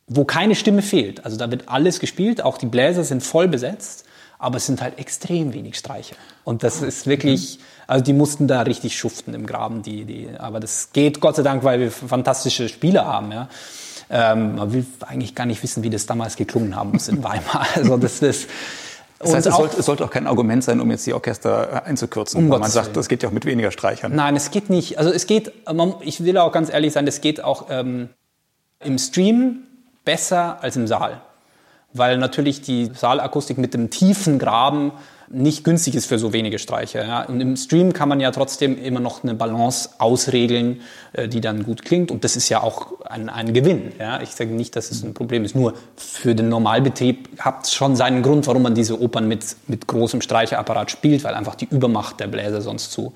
wo 0.07 0.25
keine 0.25 0.55
Stimme 0.55 0.83
fehlt. 0.83 1.25
Also 1.25 1.37
da 1.37 1.51
wird 1.51 1.69
alles 1.69 2.01
gespielt, 2.01 2.43
auch 2.43 2.59
die 2.59 2.67
Bläser 2.67 3.05
sind 3.05 3.23
voll 3.23 3.49
besetzt, 3.49 4.05
aber 4.39 4.57
es 4.57 4.67
sind 4.67 4.83
halt 4.83 4.99
extrem 4.99 5.53
wenig 5.53 5.79
Streicher. 5.79 6.17
Und 6.45 6.63
das 6.63 6.83
ist 6.83 7.07
wirklich, 7.07 7.61
also 7.87 8.05
die 8.05 8.13
mussten 8.13 8.49
da 8.49 8.63
richtig 8.63 8.99
schuften 8.99 9.35
im 9.35 9.47
Graben, 9.47 9.83
die, 9.83 10.05
die, 10.05 10.29
aber 10.37 10.59
das 10.59 10.93
geht 10.93 11.21
Gott 11.21 11.37
sei 11.37 11.43
Dank, 11.43 11.63
weil 11.63 11.79
wir 11.79 11.91
fantastische 11.91 12.69
Spieler 12.69 13.05
haben, 13.05 13.31
ja. 13.33 13.49
Ähm, 14.11 14.57
man 14.57 14.73
will 14.73 14.85
eigentlich 15.07 15.35
gar 15.35 15.47
nicht 15.47 15.63
wissen, 15.63 15.83
wie 15.83 15.91
das 15.91 16.07
damals 16.07 16.37
geklungen 16.37 16.75
haben 16.75 16.93
muss 16.93 17.09
in 17.09 17.23
Weimar. 17.25 17.67
Also 17.75 17.97
das 17.97 18.21
ist 18.21 18.49
das 19.21 19.35
heißt, 19.35 19.47
es 19.47 19.55
sollte, 19.55 19.77
es 19.79 19.87
sollte, 19.87 20.05
auch 20.05 20.11
kein 20.11 20.27
Argument 20.27 20.65
sein, 20.65 20.81
um 20.81 20.91
jetzt 20.91 21.07
die 21.07 21.13
Orchester 21.13 21.85
äh, 21.85 21.89
einzukürzen, 21.89 22.45
um 22.45 22.51
weil 22.51 22.59
man 22.59 22.71
sagt, 22.71 22.97
das 22.97 23.07
geht 23.07 23.23
ja 23.23 23.29
auch 23.29 23.33
mit 23.33 23.45
weniger 23.45 23.71
Streichern. 23.71 24.15
Nein, 24.15 24.35
es 24.35 24.51
geht 24.51 24.71
nicht. 24.71 24.99
Also 24.99 25.13
es 25.13 25.27
geht, 25.27 25.53
ich 26.01 26.25
will 26.25 26.39
auch 26.39 26.53
ganz 26.53 26.73
ehrlich 26.73 26.95
sein, 26.95 27.07
es 27.07 27.21
geht 27.21 27.45
auch 27.45 27.67
ähm, 27.69 28.09
im 28.83 28.97
Stream 28.99 29.65
besser 30.07 30.59
als 30.63 30.77
im 30.77 30.87
Saal. 30.87 31.21
Weil 31.93 32.17
natürlich 32.17 32.63
die 32.63 32.91
Saalakustik 32.95 33.59
mit 33.59 33.75
dem 33.75 33.91
tiefen 33.91 34.39
Graben 34.39 34.93
nicht 35.33 35.63
günstig 35.63 35.95
ist 35.95 36.07
für 36.07 36.19
so 36.19 36.33
wenige 36.33 36.59
Streicher. 36.59 37.07
Ja. 37.07 37.23
Und 37.23 37.41
im 37.41 37.57
Stream 37.57 37.93
kann 37.93 38.09
man 38.09 38.19
ja 38.19 38.33
trotzdem 38.33 38.83
immer 38.83 38.99
noch 38.99 39.23
eine 39.23 39.35
Balance 39.35 39.91
ausregeln, 39.99 40.81
äh, 41.13 41.29
die 41.29 41.41
dann 41.41 41.63
gut 41.63 41.85
klingt. 41.85 42.11
Und 42.11 42.25
das 42.25 42.35
ist 42.35 42.49
ja 42.49 42.63
auch 42.63 43.01
ein, 43.03 43.29
ein 43.29 43.55
Gewinn. 43.55 43.93
Ja. 43.99 44.21
Ich 44.21 44.31
sage 44.31 44.51
nicht, 44.51 44.75
dass 44.75 44.91
es 44.91 45.05
ein 45.05 45.15
Problem 45.15 45.45
ist. 45.45 45.55
Nur 45.55 45.75
für 45.97 46.35
den 46.35 46.49
Normalbetrieb 46.49 47.29
hat 47.39 47.65
es 47.65 47.73
schon 47.73 47.95
seinen 47.95 48.23
Grund, 48.23 48.49
warum 48.49 48.63
man 48.63 48.75
diese 48.75 49.01
Opern 49.01 49.29
mit, 49.29 49.57
mit 49.69 49.87
großem 49.87 50.21
Streicherapparat 50.21 50.91
spielt, 50.91 51.23
weil 51.23 51.35
einfach 51.35 51.55
die 51.55 51.69
Übermacht 51.71 52.19
der 52.19 52.27
Bläser 52.27 52.61
sonst 52.61 52.91
zu, 52.91 53.13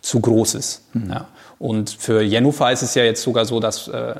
zu 0.00 0.20
groß 0.20 0.54
ist. 0.54 0.82
Mhm. 0.94 1.10
Ja. 1.10 1.28
Und 1.58 1.90
für 1.90 2.22
Jennifer 2.22 2.72
ist 2.72 2.82
es 2.82 2.94
ja 2.94 3.04
jetzt 3.04 3.22
sogar 3.22 3.44
so, 3.44 3.60
dass 3.60 3.88
äh, 3.88 4.14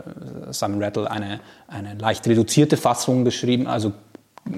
Simon 0.50 0.82
Rattle 0.82 1.10
eine, 1.10 1.40
eine 1.66 1.94
leicht 1.94 2.26
reduzierte 2.28 2.76
Fassung 2.76 3.24
beschrieben, 3.24 3.66
also 3.66 3.92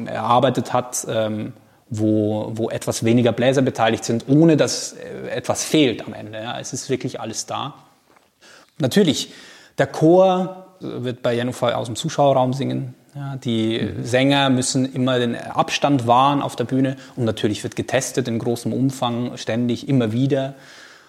erarbeitet 0.06 0.72
hat, 0.72 1.06
ähm, 1.08 1.52
wo, 1.90 2.50
wo 2.54 2.70
etwas 2.70 3.04
weniger 3.04 3.32
Bläser 3.32 3.62
beteiligt 3.62 4.04
sind, 4.04 4.24
ohne 4.28 4.56
dass 4.56 4.92
äh, 4.94 5.28
etwas 5.30 5.64
fehlt 5.64 6.06
am 6.06 6.14
Ende. 6.14 6.38
Ja. 6.38 6.58
Es 6.58 6.72
ist 6.72 6.90
wirklich 6.90 7.20
alles 7.20 7.46
da. 7.46 7.74
Natürlich, 8.78 9.32
der 9.78 9.86
Chor 9.86 10.66
wird 10.80 11.22
bei 11.22 11.34
Jennifer 11.34 11.76
aus 11.76 11.86
dem 11.86 11.96
Zuschauerraum 11.96 12.52
singen. 12.52 12.94
Ja, 13.14 13.36
die 13.36 13.80
mhm. 13.80 14.04
Sänger 14.04 14.50
müssen 14.50 14.92
immer 14.92 15.18
den 15.20 15.36
Abstand 15.36 16.06
wahren 16.06 16.42
auf 16.42 16.56
der 16.56 16.64
Bühne 16.64 16.96
und 17.14 17.24
natürlich 17.24 17.62
wird 17.62 17.76
getestet 17.76 18.26
in 18.26 18.40
großem 18.40 18.72
Umfang, 18.72 19.36
ständig, 19.36 19.88
immer 19.88 20.12
wieder. 20.12 20.54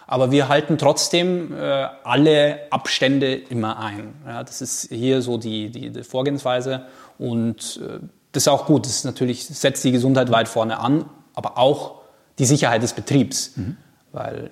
Aber 0.07 0.31
wir 0.31 0.47
halten 0.47 0.77
trotzdem 0.77 1.51
äh, 1.51 1.87
alle 2.03 2.59
Abstände 2.69 3.33
immer 3.33 3.79
ein. 3.79 4.13
Ja, 4.27 4.43
das 4.43 4.61
ist 4.61 4.89
hier 4.91 5.23
so 5.23 5.37
die, 5.37 5.71
die, 5.71 5.89
die 5.89 6.03
Vorgehensweise 6.03 6.85
und 7.17 7.81
äh, 7.83 7.99
das 8.35 8.43
ist 8.43 8.47
auch 8.47 8.65
gut. 8.65 8.85
Das 8.85 8.97
ist 8.97 9.05
natürlich 9.05 9.45
setzt 9.45 9.83
die 9.83 9.91
Gesundheit 9.91 10.31
weit 10.31 10.47
vorne 10.47 10.79
an, 10.79 11.05
aber 11.33 11.57
auch 11.57 12.01
die 12.39 12.45
Sicherheit 12.45 12.83
des 12.83 12.93
Betriebs. 12.93 13.53
Mhm. 13.55 13.77
Weil, 14.11 14.49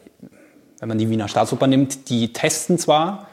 wenn 0.79 0.89
man 0.89 0.97
die 0.97 1.09
Wiener 1.09 1.27
Staatsoper 1.27 1.67
nimmt, 1.67 2.09
die 2.09 2.33
testen 2.33 2.77
zwar, 2.77 3.27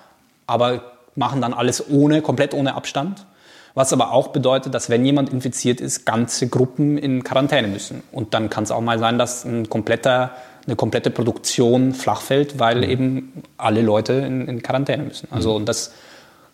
aber 0.47 0.83
machen 1.15 1.41
dann 1.41 1.55
alles 1.55 1.89
ohne, 1.91 2.23
komplett 2.23 2.55
ohne 2.55 2.75
Abstand. 2.75 3.27
Was 3.75 3.93
aber 3.93 4.13
auch 4.13 4.29
bedeutet, 4.29 4.75
dass 4.75 4.91
wenn 4.91 5.05
jemand 5.05 5.31
infiziert 5.31 5.81
ist, 5.81 6.05
ganze 6.05 6.49
Gruppen 6.49 6.99
in 6.99 7.23
Quarantäne 7.23 7.69
müssen. 7.69 8.03
Und 8.11 8.35
dann 8.35 8.51
kann 8.51 8.65
es 8.65 8.73
auch 8.73 8.81
mal 8.81 8.99
sein, 8.99 9.19
dass 9.19 9.45
ein 9.45 9.69
kompletter, 9.69 10.33
eine 10.67 10.75
komplette 10.75 11.11
Produktion 11.11 11.95
flach 11.95 12.21
fällt, 12.21 12.59
weil 12.59 12.79
mhm. 12.79 12.91
eben 12.91 13.43
alle 13.57 13.83
Leute 13.83 14.15
in, 14.15 14.49
in 14.49 14.63
Quarantäne 14.63 15.05
müssen. 15.05 15.29
Also 15.31 15.51
mhm. 15.51 15.57
und 15.57 15.69
das 15.69 15.93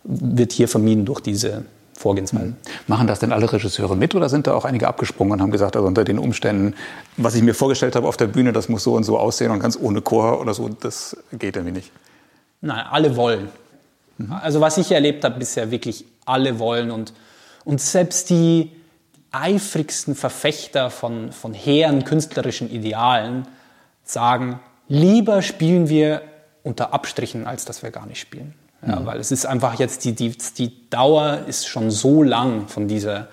wird 0.05 0.53
hier 0.53 0.69
vermieden 0.69 1.05
durch 1.05 1.21
diese 1.21 1.65
Vorgehensweise. 1.97 2.47
Mhm. 2.47 2.57
Machen 2.87 3.07
das 3.07 3.21
denn 3.21 3.33
alle 3.33 3.51
Regisseure 3.51 3.97
mit 3.97 4.15
oder 4.15 4.29
sind 4.29 4.47
da 4.47 4.55
auch 4.55 4.65
einige 4.65 4.87
abgesprungen 4.87 5.33
und 5.33 5.43
haben 5.43 5.51
gesagt, 5.51 5.77
also 5.77 5.89
unter 5.89 6.05
den 6.05 6.19
Umständen, 6.19 6.75
was 7.17 7.35
ich 7.35 7.43
mir 7.43 7.55
vorgestellt 7.55 7.97
habe 7.97 8.07
auf 8.07 8.17
der 8.17 8.27
Bühne, 8.27 8.53
das 8.53 8.69
muss 8.69 8.85
so 8.85 8.95
und 8.95 9.05
so 9.05 9.19
aussehen 9.19 9.51
und 9.51 9.61
ganz 9.61 9.79
ohne 9.81 10.03
Chor 10.03 10.41
oder 10.41 10.53
so, 10.53 10.69
das 10.69 11.17
geht 11.33 11.57
irgendwie 11.57 11.73
nicht? 11.73 11.93
Nein, 12.61 12.85
alle 12.91 13.17
wollen. 13.17 13.49
Mhm. 14.19 14.33
Also 14.33 14.61
was 14.61 14.77
ich 14.77 14.93
erlebt 14.93 15.25
habe 15.25 15.39
bisher, 15.39 15.71
wirklich 15.71 16.05
alle 16.27 16.59
wollen 16.59 16.91
und, 16.91 17.15
und 17.65 17.81
selbst 17.81 18.29
die 18.31 18.73
eifrigsten 19.33 20.15
Verfechter 20.15 20.91
von, 20.91 21.33
von 21.33 21.55
hehren 21.55 22.05
künstlerischen 22.05 22.71
Idealen 22.71 23.49
sagen, 24.05 24.61
lieber 24.89 25.43
spielen 25.43 25.89
wir 25.89 26.23
unter 26.63 26.93
Abstrichen, 26.93 27.47
als 27.47 27.65
dass 27.65 27.83
wir 27.83 27.91
gar 27.91 28.07
nicht 28.07 28.21
spielen. 28.21 28.55
Ja, 28.87 28.97
mhm. 28.97 29.07
Weil 29.07 29.21
es 29.21 29.33
ist 29.33 29.47
einfach 29.47 29.79
jetzt, 29.79 30.05
die, 30.05 30.15
die, 30.15 30.37
die 30.59 30.91
Dauer 30.91 31.41
ist 31.47 31.67
schon 31.67 31.91
so 31.91 32.23
lang 32.23 32.69
von 32.69 32.89
dieser, 32.89 33.29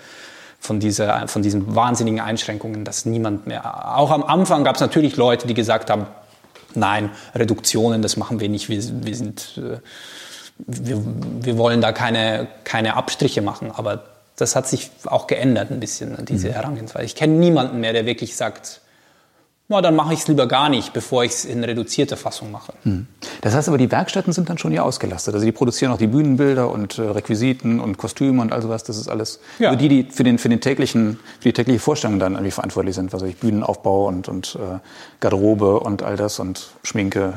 von, 0.60 0.80
dieser, 0.80 1.28
von 1.28 1.42
diesen 1.42 1.76
wahnsinnigen 1.76 2.20
Einschränkungen, 2.20 2.86
dass 2.86 3.06
niemand 3.06 3.48
mehr. 3.48 3.98
Auch 3.98 4.12
am 4.12 4.24
Anfang 4.24 4.64
gab 4.64 4.76
es 4.76 4.82
natürlich 4.82 5.18
Leute, 5.18 5.48
die 5.48 5.54
gesagt 5.54 5.90
haben, 5.90 6.08
nein, 6.76 7.10
Reduktionen, 7.36 8.02
das 8.02 8.18
machen 8.18 8.40
wir 8.40 8.50
nicht, 8.50 8.70
wir, 8.70 8.82
wir 8.82 9.16
sind, 9.16 9.58
äh, 9.58 9.80
wir, 10.58 11.04
wir 11.42 11.58
wollen 11.58 11.82
da 11.82 11.92
keine, 11.92 12.48
keine 12.64 12.96
Abstriche 12.96 13.42
machen. 13.42 13.72
Aber 13.72 14.04
das 14.36 14.56
hat 14.56 14.68
sich 14.68 14.92
auch 15.06 15.28
geändert 15.28 15.72
ein 15.72 15.80
bisschen, 15.80 16.26
diese 16.26 16.50
mhm. 16.50 16.54
Herangehensweise. 16.54 17.06
Ich 17.06 17.16
kenne 17.16 17.34
niemanden 17.34 17.80
mehr, 17.80 17.94
der 17.94 18.06
wirklich 18.06 18.36
sagt, 18.36 18.82
na, 19.74 19.82
dann 19.82 19.96
mache 19.96 20.14
ich 20.14 20.20
es 20.22 20.28
lieber 20.28 20.48
gar 20.48 20.70
nicht, 20.70 20.94
bevor 20.94 21.24
ich 21.24 21.32
es 21.32 21.46
in 21.46 21.64
reduzierter 21.64 22.16
Fassung 22.16 22.52
mache. 22.52 22.74
Hm. 22.84 23.08
Das 23.42 23.56
heißt 23.56 23.68
aber, 23.68 23.78
die 23.78 23.92
Werkstätten 23.92 24.32
sind 24.32 24.50
dann 24.50 24.58
schon 24.58 24.72
hier 24.72 24.86
ausgelastet. 24.86 25.34
Also 25.34 25.46
die 25.46 25.52
produzieren 25.52 25.92
auch 25.92 25.98
die 25.98 26.08
Bühnenbilder 26.08 26.70
und 26.70 26.98
äh, 26.98 27.02
Requisiten 27.02 27.80
und 27.80 27.98
Kostüme 27.98 28.42
und 28.42 28.54
all 28.54 28.62
sowas. 28.62 28.84
Das 28.84 28.98
ist 28.98 29.08
alles 29.08 29.40
ja. 29.60 29.72
für 29.72 29.78
die, 29.78 29.90
die 29.90 30.04
für 30.12 30.24
den, 30.24 30.38
für 30.38 30.50
den 30.50 30.62
täglichen, 30.62 31.20
für 31.40 31.50
die 31.50 31.54
tägliche 31.54 31.80
Vorstellung 31.80 32.20
dann 32.20 32.34
irgendwie 32.34 32.52
verantwortlich 32.52 32.96
sind. 32.96 33.12
Weiß 33.12 33.24
ich, 33.24 33.38
Bühnenaufbau 33.38 34.08
und, 34.08 34.30
und 34.30 34.56
äh, 34.56 34.80
Garderobe 35.20 35.80
und 35.80 36.04
all 36.04 36.16
das 36.16 36.40
und 36.40 36.70
Schminke. 36.84 37.34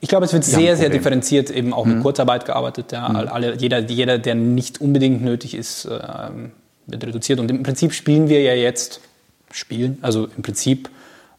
Ich 0.00 0.08
glaube, 0.08 0.24
es 0.24 0.32
wird 0.32 0.44
sehr, 0.44 0.76
sehr 0.76 0.88
differenziert 0.88 1.50
eben 1.50 1.72
auch 1.72 1.84
mhm. 1.84 1.94
mit 1.94 2.02
Kurzarbeit 2.02 2.44
gearbeitet. 2.46 2.92
Ja. 2.92 3.08
Mhm. 3.08 3.16
Alle, 3.16 3.56
jeder, 3.56 3.80
jeder, 3.80 4.18
der 4.18 4.34
nicht 4.34 4.80
unbedingt 4.80 5.22
nötig 5.22 5.54
ist, 5.54 5.86
ähm, 5.86 6.52
wird 6.86 7.04
reduziert. 7.04 7.40
Und 7.40 7.50
im 7.50 7.62
Prinzip 7.62 7.92
spielen 7.92 8.28
wir 8.28 8.42
ja 8.42 8.54
jetzt, 8.54 9.00
spielen, 9.50 9.98
also 10.02 10.28
im 10.36 10.42
Prinzip 10.42 10.88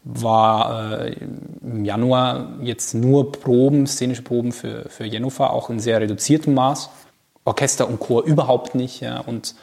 war 0.04 1.02
äh, 1.02 1.14
im 1.62 1.84
Januar 1.84 2.54
jetzt 2.62 2.94
nur 2.94 3.32
Proben, 3.32 3.86
szenische 3.86 4.22
Proben 4.22 4.52
für, 4.52 4.88
für 4.88 5.04
Jennifer, 5.04 5.52
auch 5.52 5.70
in 5.70 5.78
sehr 5.78 6.00
reduziertem 6.00 6.54
Maß. 6.54 6.90
Orchester 7.44 7.88
und 7.88 8.00
Chor 8.00 8.24
überhaupt 8.24 8.74
nicht. 8.74 9.00
Ja. 9.00 9.20
Und, 9.20 9.54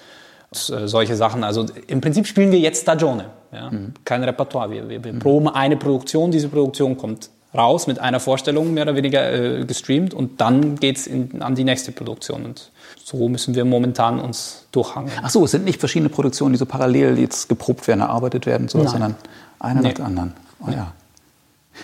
und 0.52 0.70
äh, 0.70 0.88
solche 0.88 1.16
Sachen. 1.16 1.44
Also 1.44 1.66
im 1.88 2.02
Prinzip 2.02 2.26
spielen 2.28 2.52
wir 2.52 2.60
jetzt 2.60 2.84
Stagione. 2.84 3.26
Ja. 3.52 3.70
Mhm. 3.70 3.94
Kein 4.06 4.24
Repertoire. 4.24 4.72
Wir, 4.72 4.90
wir, 4.90 5.04
wir 5.04 5.14
mhm. 5.14 5.20
proben 5.20 5.48
eine 5.50 5.78
Produktion, 5.78 6.32
diese 6.32 6.50
Produktion 6.50 6.98
kommt 6.98 7.30
raus 7.54 7.88
mit 7.88 8.00
einer 8.00 8.20
Vorstellung 8.20 8.74
mehr 8.74 8.84
oder 8.84 8.96
weniger 8.96 9.34
äh, 9.34 9.66
gestreamt 9.66 10.14
und 10.14 10.40
dann 10.40 10.76
geht 10.76 10.98
es 10.98 11.10
an 11.40 11.56
die 11.56 11.64
nächste 11.64 11.92
Produktion. 11.92 12.46
Und 12.46 12.72
so 13.10 13.28
müssen 13.28 13.56
wir 13.56 13.66
momentan 13.66 14.20
uns 14.20 14.68
durchhangen. 14.72 15.12
Ach 15.24 15.32
so, 15.32 15.44
es 15.44 15.52
sind 15.52 15.66
nicht 15.66 15.80
verschiedene 15.80 16.10
Produktionen, 16.10 16.54
die 16.54 16.60
so 16.60 16.68
parallel 16.68 17.18
jetzt 17.18 17.50
geprobt 17.50 17.88
werden, 17.88 18.02
erarbeitet 18.02 18.46
werden, 18.46 18.68
so, 18.68 18.86
sondern 18.86 19.16
eine 19.60 19.82
nee. 19.82 19.88
nach 19.88 19.96
der 19.96 20.06
anderen. 20.06 20.34
Oh, 20.60 20.70
ja. 20.70 20.94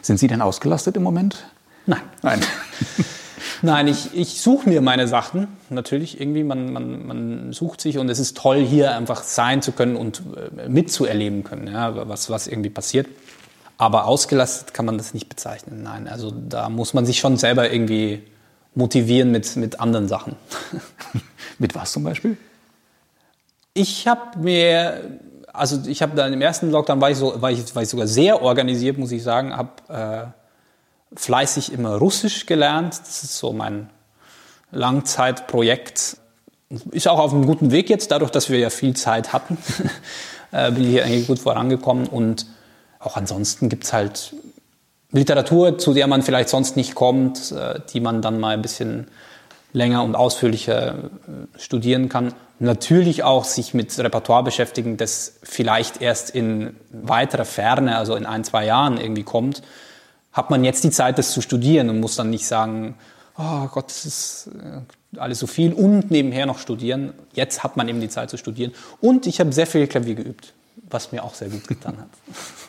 Sind 0.03 0.19
Sie 0.19 0.27
denn 0.27 0.41
ausgelastet 0.41 0.97
im 0.97 1.03
Moment? 1.03 1.45
Nein. 1.87 2.01
Nein. 2.21 2.41
Nein, 3.63 3.87
ich, 3.87 4.13
ich 4.13 4.39
suche 4.39 4.69
mir 4.69 4.81
meine 4.81 5.07
Sachen. 5.07 5.47
Natürlich, 5.71 6.21
irgendwie, 6.21 6.43
man, 6.43 6.71
man, 6.71 7.07
man 7.07 7.53
sucht 7.53 7.81
sich 7.81 7.97
und 7.97 8.07
es 8.09 8.19
ist 8.19 8.37
toll, 8.37 8.63
hier 8.63 8.95
einfach 8.95 9.23
sein 9.23 9.63
zu 9.63 9.71
können 9.71 9.95
und 9.95 10.21
äh, 10.57 10.69
mitzuerleben 10.69 11.43
können, 11.43 11.67
ja, 11.67 12.07
was, 12.07 12.29
was 12.29 12.45
irgendwie 12.45 12.69
passiert. 12.69 13.07
Aber 13.79 14.05
ausgelastet 14.05 14.75
kann 14.75 14.85
man 14.85 14.99
das 14.99 15.15
nicht 15.15 15.27
bezeichnen. 15.27 15.81
Nein, 15.81 16.07
also 16.07 16.31
da 16.31 16.69
muss 16.69 16.93
man 16.93 17.07
sich 17.07 17.17
schon 17.17 17.37
selber 17.37 17.71
irgendwie 17.71 18.21
motivieren 18.75 19.31
mit, 19.31 19.55
mit 19.55 19.79
anderen 19.79 20.07
Sachen. 20.07 20.35
mit 21.59 21.75
was 21.75 21.91
zum 21.91 22.03
Beispiel? 22.03 22.37
Ich 23.73 24.07
habe 24.07 24.39
mir, 24.39 25.19
also 25.51 25.81
ich 25.87 26.01
habe 26.01 26.15
da 26.15 26.27
im 26.27 26.41
ersten 26.41 26.71
Lockdown 26.71 27.01
war 27.01 27.09
ich, 27.09 27.17
so, 27.17 27.41
war 27.41 27.51
ich, 27.51 27.75
war 27.75 27.83
ich 27.83 27.89
sogar 27.89 28.07
sehr 28.07 28.41
organisiert, 28.41 28.97
muss 28.97 29.11
ich 29.11 29.23
sagen, 29.23 29.55
habe 29.55 30.33
äh, 31.13 31.17
fleißig 31.17 31.73
immer 31.73 31.95
Russisch 31.95 32.45
gelernt. 32.45 32.99
Das 32.99 33.23
ist 33.23 33.37
so 33.37 33.53
mein 33.53 33.89
Langzeitprojekt. 34.71 36.17
Ist 36.91 37.07
auch 37.07 37.19
auf 37.19 37.33
einem 37.33 37.45
guten 37.45 37.71
Weg 37.71 37.89
jetzt, 37.89 38.11
dadurch, 38.11 38.31
dass 38.31 38.49
wir 38.49 38.59
ja 38.59 38.69
viel 38.69 38.95
Zeit 38.95 39.33
hatten, 39.33 39.57
äh, 40.51 40.71
bin 40.71 40.83
ich 40.83 40.89
hier 40.89 41.05
eigentlich 41.05 41.27
gut 41.27 41.39
vorangekommen 41.39 42.07
und 42.07 42.47
auch 42.99 43.17
ansonsten 43.17 43.69
gibt 43.69 43.83
es 43.83 43.93
halt 43.93 44.33
Literatur, 45.15 45.77
zu 45.77 45.93
der 45.93 46.07
man 46.07 46.21
vielleicht 46.21 46.49
sonst 46.49 46.75
nicht 46.75 46.95
kommt, 46.95 47.51
äh, 47.51 47.79
die 47.93 47.99
man 47.99 48.21
dann 48.21 48.39
mal 48.39 48.53
ein 48.53 48.61
bisschen 48.61 49.07
länger 49.73 50.03
und 50.03 50.15
ausführlicher 50.15 50.89
äh, 50.89 51.59
studieren 51.59 52.09
kann. 52.09 52.33
Natürlich 52.59 53.23
auch 53.23 53.43
sich 53.43 53.73
mit 53.73 53.97
Repertoire 53.99 54.43
beschäftigen, 54.43 54.97
das 54.97 55.39
vielleicht 55.43 56.01
erst 56.01 56.29
in 56.29 56.75
weiterer 56.91 57.45
Ferne, 57.45 57.97
also 57.97 58.15
in 58.15 58.25
ein, 58.25 58.43
zwei 58.43 58.65
Jahren 58.65 58.97
irgendwie 58.97 59.23
kommt. 59.23 59.61
Hat 60.31 60.49
man 60.49 60.63
jetzt 60.63 60.83
die 60.83 60.91
Zeit, 60.91 61.17
das 61.17 61.31
zu 61.31 61.41
studieren 61.41 61.89
und 61.89 61.99
muss 61.99 62.15
dann 62.15 62.29
nicht 62.29 62.47
sagen, 62.47 62.95
oh 63.37 63.67
Gott, 63.67 63.87
das 63.87 64.05
ist 64.05 64.49
äh, 64.63 65.19
alles 65.19 65.39
so 65.39 65.47
viel 65.47 65.73
und 65.73 66.11
nebenher 66.11 66.45
noch 66.45 66.59
studieren. 66.59 67.13
Jetzt 67.33 67.63
hat 67.63 67.77
man 67.77 67.87
eben 67.87 68.01
die 68.01 68.09
Zeit 68.09 68.29
zu 68.29 68.37
studieren. 68.37 68.73
Und 69.01 69.27
ich 69.27 69.39
habe 69.39 69.51
sehr 69.51 69.67
viel 69.67 69.87
Klavier 69.87 70.15
geübt, 70.15 70.53
was 70.89 71.11
mir 71.11 71.23
auch 71.23 71.33
sehr 71.33 71.49
gut 71.49 71.67
getan 71.67 71.97
hat. 71.97 72.09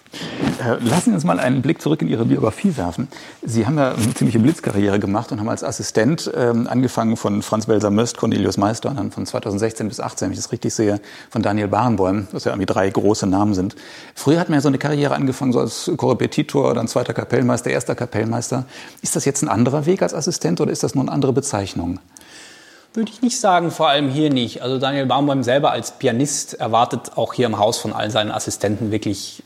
Äh, 0.65 0.83
lassen 0.83 1.11
Sie 1.11 1.15
uns 1.15 1.25
mal 1.25 1.39
einen 1.39 1.61
Blick 1.61 1.83
zurück 1.83 2.01
in 2.01 2.09
Ihre 2.09 2.25
Biografie 2.25 2.77
werfen. 2.77 3.09
Sie 3.43 3.67
haben 3.67 3.77
ja 3.77 3.93
eine 3.93 4.15
ziemliche 4.15 4.39
Blitzkarriere 4.39 4.99
gemacht 4.99 5.31
und 5.31 5.41
haben 5.41 5.49
als 5.49 5.63
Assistent 5.63 6.31
ähm, 6.35 6.67
angefangen 6.67 7.19
von 7.19 7.43
Franz 7.43 7.69
Welser 7.69 7.91
Möst, 7.91 8.17
Cornelius 8.17 8.57
Meister 8.57 8.89
und 8.89 8.97
dann 8.97 9.11
von 9.11 9.27
2016 9.27 9.89
bis 9.89 9.97
2018, 9.97 10.27
wenn 10.27 10.33
ich 10.33 10.39
das 10.39 10.53
richtig 10.53 10.73
sehe, 10.73 11.01
von 11.29 11.43
Daniel 11.43 11.69
Barenboim, 11.69 12.29
was 12.33 12.45
ja 12.45 12.53
irgendwie 12.53 12.67
drei 12.67 12.89
große 12.89 13.27
Namen 13.27 13.53
sind. 13.53 13.77
Früher 14.15 14.41
hat 14.41 14.49
man 14.49 14.59
ja 14.59 14.63
so 14.63 14.69
eine 14.69 14.79
Karriere 14.79 15.15
angefangen, 15.15 15.53
so 15.53 15.61
als 15.61 15.91
Korrepetitor, 15.97 16.73
dann 16.73 16.89
zweiter 16.89 17.13
Kapellmeister, 17.13 17.71
erster 17.71 17.95
Kapellmeister. 17.95 18.65
Ist 19.03 19.17
das 19.17 19.27
jetzt 19.27 19.43
ein 19.43 19.49
anderer 19.49 19.85
Weg 19.85 20.01
als 20.01 20.15
Assistent 20.15 20.61
oder 20.63 20.73
ist 20.73 20.83
das 20.83 20.95
nur 20.95 21.05
eine 21.05 21.13
andere 21.13 21.35
Bezeichnung? 21.35 21.99
Würde 22.97 23.13
ich 23.13 23.23
nicht 23.23 23.39
sagen, 23.39 23.71
vor 23.71 23.89
allem 23.89 24.09
hier 24.09 24.31
nicht. 24.31 24.63
Also 24.63 24.79
Daniel 24.79 25.07
Baumheim 25.07 25.43
selber 25.43 25.71
als 25.71 25.99
Pianist 25.99 26.55
erwartet 26.55 27.13
auch 27.17 27.35
hier 27.35 27.47
im 27.47 27.59
Haus 27.59 27.79
von 27.79 27.93
all 27.93 28.11
seinen 28.11 28.31
Assistenten 28.31 28.91
wirklich 28.91 29.43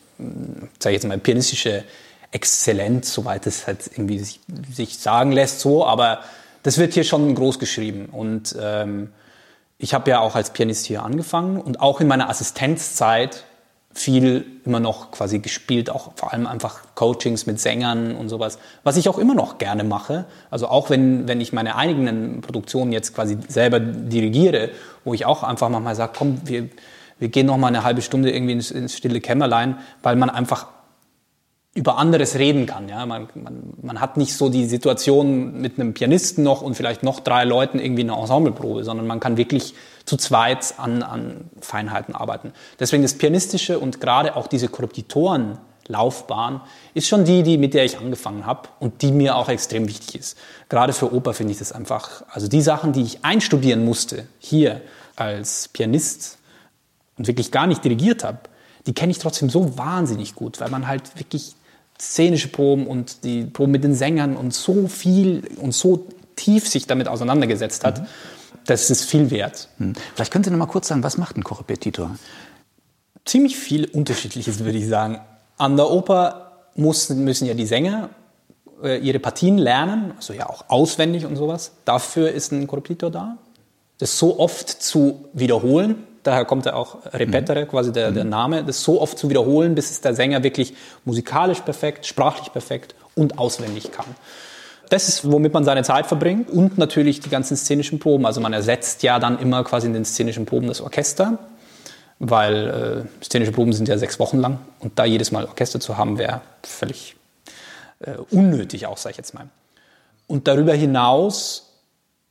sage 0.78 0.94
ich 0.94 1.02
jetzt 1.02 1.06
mal, 1.06 1.18
pianistische 1.18 1.84
Exzellenz, 2.30 3.12
soweit 3.12 3.46
es 3.46 3.66
halt 3.66 3.90
irgendwie 3.92 4.18
sich, 4.18 4.40
sich, 4.72 4.98
sagen 4.98 5.32
lässt, 5.32 5.60
so, 5.60 5.84
aber 5.84 6.20
das 6.62 6.78
wird 6.78 6.94
hier 6.94 7.04
schon 7.04 7.34
groß 7.34 7.58
geschrieben. 7.58 8.06
Und 8.06 8.54
ähm, 8.60 9.12
ich 9.78 9.94
habe 9.94 10.10
ja 10.10 10.20
auch 10.20 10.34
als 10.34 10.52
Pianist 10.52 10.86
hier 10.86 11.02
angefangen 11.02 11.60
und 11.60 11.80
auch 11.80 12.00
in 12.00 12.08
meiner 12.08 12.28
Assistenzzeit 12.28 13.44
viel 13.92 14.46
immer 14.64 14.78
noch 14.78 15.10
quasi 15.10 15.40
gespielt, 15.40 15.90
auch 15.90 16.12
vor 16.14 16.32
allem 16.32 16.46
einfach 16.46 16.94
Coachings 16.94 17.46
mit 17.46 17.58
Sängern 17.58 18.14
und 18.14 18.28
sowas, 18.28 18.58
was 18.84 18.96
ich 18.96 19.08
auch 19.08 19.18
immer 19.18 19.34
noch 19.34 19.58
gerne 19.58 19.82
mache. 19.82 20.26
Also 20.50 20.68
auch 20.68 20.90
wenn, 20.90 21.26
wenn 21.26 21.40
ich 21.40 21.52
meine 21.52 21.74
eigenen 21.76 22.40
Produktionen 22.40 22.92
jetzt 22.92 23.14
quasi 23.14 23.36
selber 23.48 23.80
dirigiere, 23.80 24.70
wo 25.04 25.12
ich 25.12 25.26
auch 25.26 25.42
einfach 25.42 25.68
manchmal 25.68 25.96
sage, 25.96 26.12
komm, 26.16 26.40
wir, 26.44 26.68
wir 27.18 27.28
gehen 27.28 27.46
noch 27.46 27.56
mal 27.56 27.66
eine 27.66 27.82
halbe 27.82 28.00
Stunde 28.00 28.30
irgendwie 28.30 28.52
ins, 28.52 28.70
ins 28.70 28.96
stille 28.96 29.20
Kämmerlein, 29.20 29.78
weil 30.02 30.14
man 30.14 30.30
einfach 30.30 30.68
über 31.74 31.98
anderes 31.98 32.36
reden 32.36 32.66
kann. 32.66 32.88
Ja? 32.88 33.06
Man, 33.06 33.28
man, 33.34 33.72
man 33.80 34.00
hat 34.00 34.16
nicht 34.16 34.34
so 34.34 34.48
die 34.48 34.66
Situation 34.66 35.60
mit 35.60 35.78
einem 35.78 35.94
Pianisten 35.94 36.42
noch 36.42 36.62
und 36.62 36.74
vielleicht 36.74 37.02
noch 37.02 37.20
drei 37.20 37.44
Leuten 37.44 37.78
irgendwie 37.78 38.02
eine 38.02 38.14
Ensembleprobe, 38.14 38.84
sondern 38.84 39.06
man 39.06 39.20
kann 39.20 39.36
wirklich 39.36 39.74
zu 40.10 40.16
zweit 40.16 40.74
an, 40.76 41.04
an 41.04 41.48
Feinheiten 41.60 42.16
arbeiten. 42.16 42.52
Deswegen 42.80 43.04
das 43.04 43.14
Pianistische 43.14 43.78
und 43.78 44.00
gerade 44.00 44.34
auch 44.34 44.48
diese 44.48 44.66
Korreptitorenlaufbahn 44.66 46.62
ist 46.94 47.06
schon 47.06 47.24
die, 47.24 47.44
die, 47.44 47.58
mit 47.58 47.74
der 47.74 47.84
ich 47.84 47.96
angefangen 47.96 48.44
habe 48.44 48.68
und 48.80 49.02
die 49.02 49.12
mir 49.12 49.36
auch 49.36 49.48
extrem 49.48 49.86
wichtig 49.86 50.16
ist. 50.16 50.36
Gerade 50.68 50.92
für 50.92 51.14
Oper 51.14 51.32
finde 51.32 51.52
ich 51.52 51.60
das 51.60 51.70
einfach, 51.70 52.24
also 52.28 52.48
die 52.48 52.60
Sachen, 52.60 52.92
die 52.92 53.02
ich 53.02 53.24
einstudieren 53.24 53.84
musste, 53.84 54.26
hier 54.40 54.80
als 55.14 55.68
Pianist, 55.68 56.38
und 57.16 57.28
wirklich 57.28 57.52
gar 57.52 57.68
nicht 57.68 57.84
dirigiert 57.84 58.24
habe, 58.24 58.38
die 58.86 58.94
kenne 58.94 59.12
ich 59.12 59.18
trotzdem 59.18 59.48
so 59.48 59.78
wahnsinnig 59.78 60.34
gut, 60.34 60.58
weil 60.58 60.70
man 60.70 60.88
halt 60.88 61.18
wirklich 61.20 61.54
szenische 62.00 62.48
Proben 62.48 62.88
und 62.88 63.22
die 63.22 63.44
Proben 63.44 63.70
mit 63.70 63.84
den 63.84 63.94
Sängern 63.94 64.36
und 64.36 64.54
so 64.54 64.88
viel 64.88 65.44
und 65.58 65.72
so 65.72 66.08
tief 66.34 66.66
sich 66.66 66.88
damit 66.88 67.06
auseinandergesetzt 67.06 67.84
hat, 67.84 68.00
mhm. 68.00 68.06
Das 68.66 68.90
ist 68.90 69.04
viel 69.04 69.30
wert. 69.30 69.68
Mhm. 69.78 69.94
Vielleicht 70.14 70.32
können 70.32 70.44
Sie 70.44 70.50
noch 70.50 70.58
mal 70.58 70.66
kurz 70.66 70.88
sagen, 70.88 71.02
was 71.02 71.18
macht 71.18 71.36
ein 71.36 71.44
Korrepetitor? 71.44 72.16
Ziemlich 73.24 73.56
viel 73.56 73.86
Unterschiedliches, 73.86 74.64
würde 74.64 74.78
ich 74.78 74.88
sagen. 74.88 75.20
An 75.58 75.76
der 75.76 75.90
Oper 75.90 76.52
muss, 76.74 77.08
müssen 77.10 77.46
ja 77.46 77.54
die 77.54 77.66
Sänger 77.66 78.10
äh, 78.82 78.98
ihre 78.98 79.18
Partien 79.18 79.58
lernen, 79.58 80.12
also 80.16 80.32
ja 80.32 80.48
auch 80.48 80.64
auswendig 80.68 81.26
und 81.26 81.36
sowas. 81.36 81.72
Dafür 81.84 82.30
ist 82.30 82.52
ein 82.52 82.66
Korrepetitor 82.66 83.10
da. 83.10 83.36
Das 83.98 84.18
so 84.18 84.38
oft 84.38 84.68
zu 84.68 85.28
wiederholen, 85.34 86.06
daher 86.22 86.44
kommt 86.44 86.66
ja 86.66 86.74
auch 86.74 87.04
Repetere, 87.12 87.64
mhm. 87.64 87.68
quasi 87.68 87.92
der, 87.92 88.10
der 88.12 88.24
mhm. 88.24 88.30
Name, 88.30 88.64
das 88.64 88.82
so 88.82 89.00
oft 89.00 89.18
zu 89.18 89.28
wiederholen, 89.28 89.74
bis 89.74 89.90
es 89.90 90.00
der 90.00 90.14
Sänger 90.14 90.42
wirklich 90.42 90.74
musikalisch 91.04 91.60
perfekt, 91.60 92.06
sprachlich 92.06 92.52
perfekt 92.52 92.94
und 93.14 93.38
auswendig 93.38 93.92
kann. 93.92 94.06
Das 94.90 95.08
ist, 95.08 95.30
womit 95.30 95.54
man 95.54 95.64
seine 95.64 95.84
Zeit 95.84 96.06
verbringt 96.06 96.50
und 96.50 96.76
natürlich 96.76 97.20
die 97.20 97.30
ganzen 97.30 97.56
szenischen 97.56 98.00
Proben. 98.00 98.26
Also 98.26 98.40
man 98.40 98.52
ersetzt 98.52 99.04
ja 99.04 99.20
dann 99.20 99.38
immer 99.38 99.62
quasi 99.62 99.86
in 99.86 99.94
den 99.94 100.04
szenischen 100.04 100.46
Proben 100.46 100.66
das 100.66 100.80
Orchester, 100.80 101.38
weil 102.18 103.06
äh, 103.08 103.24
szenische 103.24 103.52
Proben 103.52 103.72
sind 103.72 103.88
ja 103.88 103.96
sechs 103.98 104.18
Wochen 104.18 104.38
lang 104.38 104.58
und 104.80 104.98
da 104.98 105.04
jedes 105.04 105.30
Mal 105.30 105.46
Orchester 105.46 105.78
zu 105.78 105.96
haben, 105.96 106.18
wäre 106.18 106.40
völlig 106.64 107.14
äh, 108.00 108.16
unnötig 108.30 108.86
auch, 108.86 108.96
sage 108.96 109.12
ich 109.12 109.16
jetzt 109.18 109.32
mal. 109.32 109.48
Und 110.26 110.48
darüber 110.48 110.74
hinaus 110.74 111.70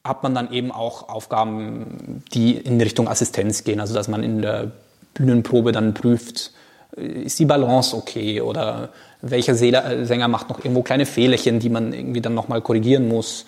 hat 0.04 0.24
man 0.24 0.36
dann 0.36 0.52
eben 0.52 0.72
auch 0.72 1.08
Aufgaben, 1.08 2.24
die 2.34 2.58
in 2.58 2.82
Richtung 2.82 3.08
Assistenz 3.08 3.64
gehen. 3.64 3.80
Also 3.80 3.94
dass 3.94 4.10
man 4.10 4.22
in 4.22 4.42
der 4.42 4.72
Bühnenprobe 5.14 5.72
dann 5.72 5.94
prüft, 5.94 6.52
äh, 6.98 7.24
ist 7.24 7.40
die 7.40 7.46
Balance 7.46 7.96
okay 7.96 8.42
oder 8.42 8.90
welcher 9.22 9.56
Sänger 9.56 10.28
macht 10.28 10.50
noch 10.50 10.60
irgendwo 10.60 10.82
kleine 10.82 11.06
Fehlerchen, 11.06 11.60
die 11.60 11.70
man 11.70 11.94
irgendwie 11.94 12.22
dann 12.22 12.34
nochmal 12.34 12.62
korrigieren 12.62 13.08
muss. 13.08 13.46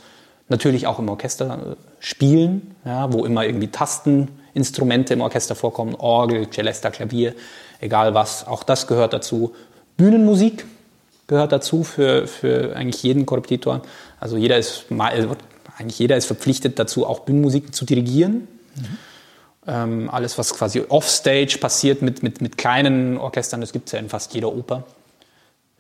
Natürlich 0.50 0.86
auch 0.86 1.00
im 1.00 1.08
Orchester 1.08 1.60
äh, 1.72 1.76
spielen, 2.00 2.76
ja, 2.84 3.12
wo 3.14 3.26
immer 3.26 3.46
irgendwie 3.46 3.68
Tasteninstrumente 3.68 5.14
im 5.14 5.22
Orchester 5.22 5.56
vorkommen, 5.56 5.96
Orgel, 5.96 6.50
Celesta, 6.50 6.90
Klavier, 6.90 7.36
egal 7.80 8.14
was, 8.14 8.46
auch 8.48 8.64
das 8.64 8.88
gehört 8.88 9.14
dazu. 9.14 9.54
Bühnenmusik 9.96 10.66
gehört 11.28 11.54
dazu 11.54 11.84
für, 11.84 12.28
für 12.28 12.76
eigentlich 12.76 13.02
jeden 13.04 13.26
Korrepetitor. 13.26 13.82
Also 14.20 14.36
jeder 14.36 14.58
ist, 14.58 14.88
eigentlich 15.78 16.00
jeder 16.00 16.18
ist 16.18 16.26
verpflichtet 16.26 16.78
dazu, 16.80 17.06
auch 17.06 17.22
Bühnenmusik 17.22 17.74
zu 17.74 17.86
dirigieren. 17.86 18.48
Mhm. 18.76 18.98
Ähm, 19.68 20.10
alles, 20.12 20.38
was 20.38 20.54
quasi 20.54 20.84
offstage 20.90 21.58
passiert 21.62 22.02
mit, 22.02 22.24
mit, 22.24 22.42
mit 22.42 22.58
kleinen 22.58 23.18
Orchestern, 23.18 23.62
das 23.62 23.72
gibt 23.72 23.88
es 23.88 23.94
ja 23.94 24.00
in 24.00 24.10
fast 24.10 24.34
jeder 24.34 24.54
Oper. 24.54 24.84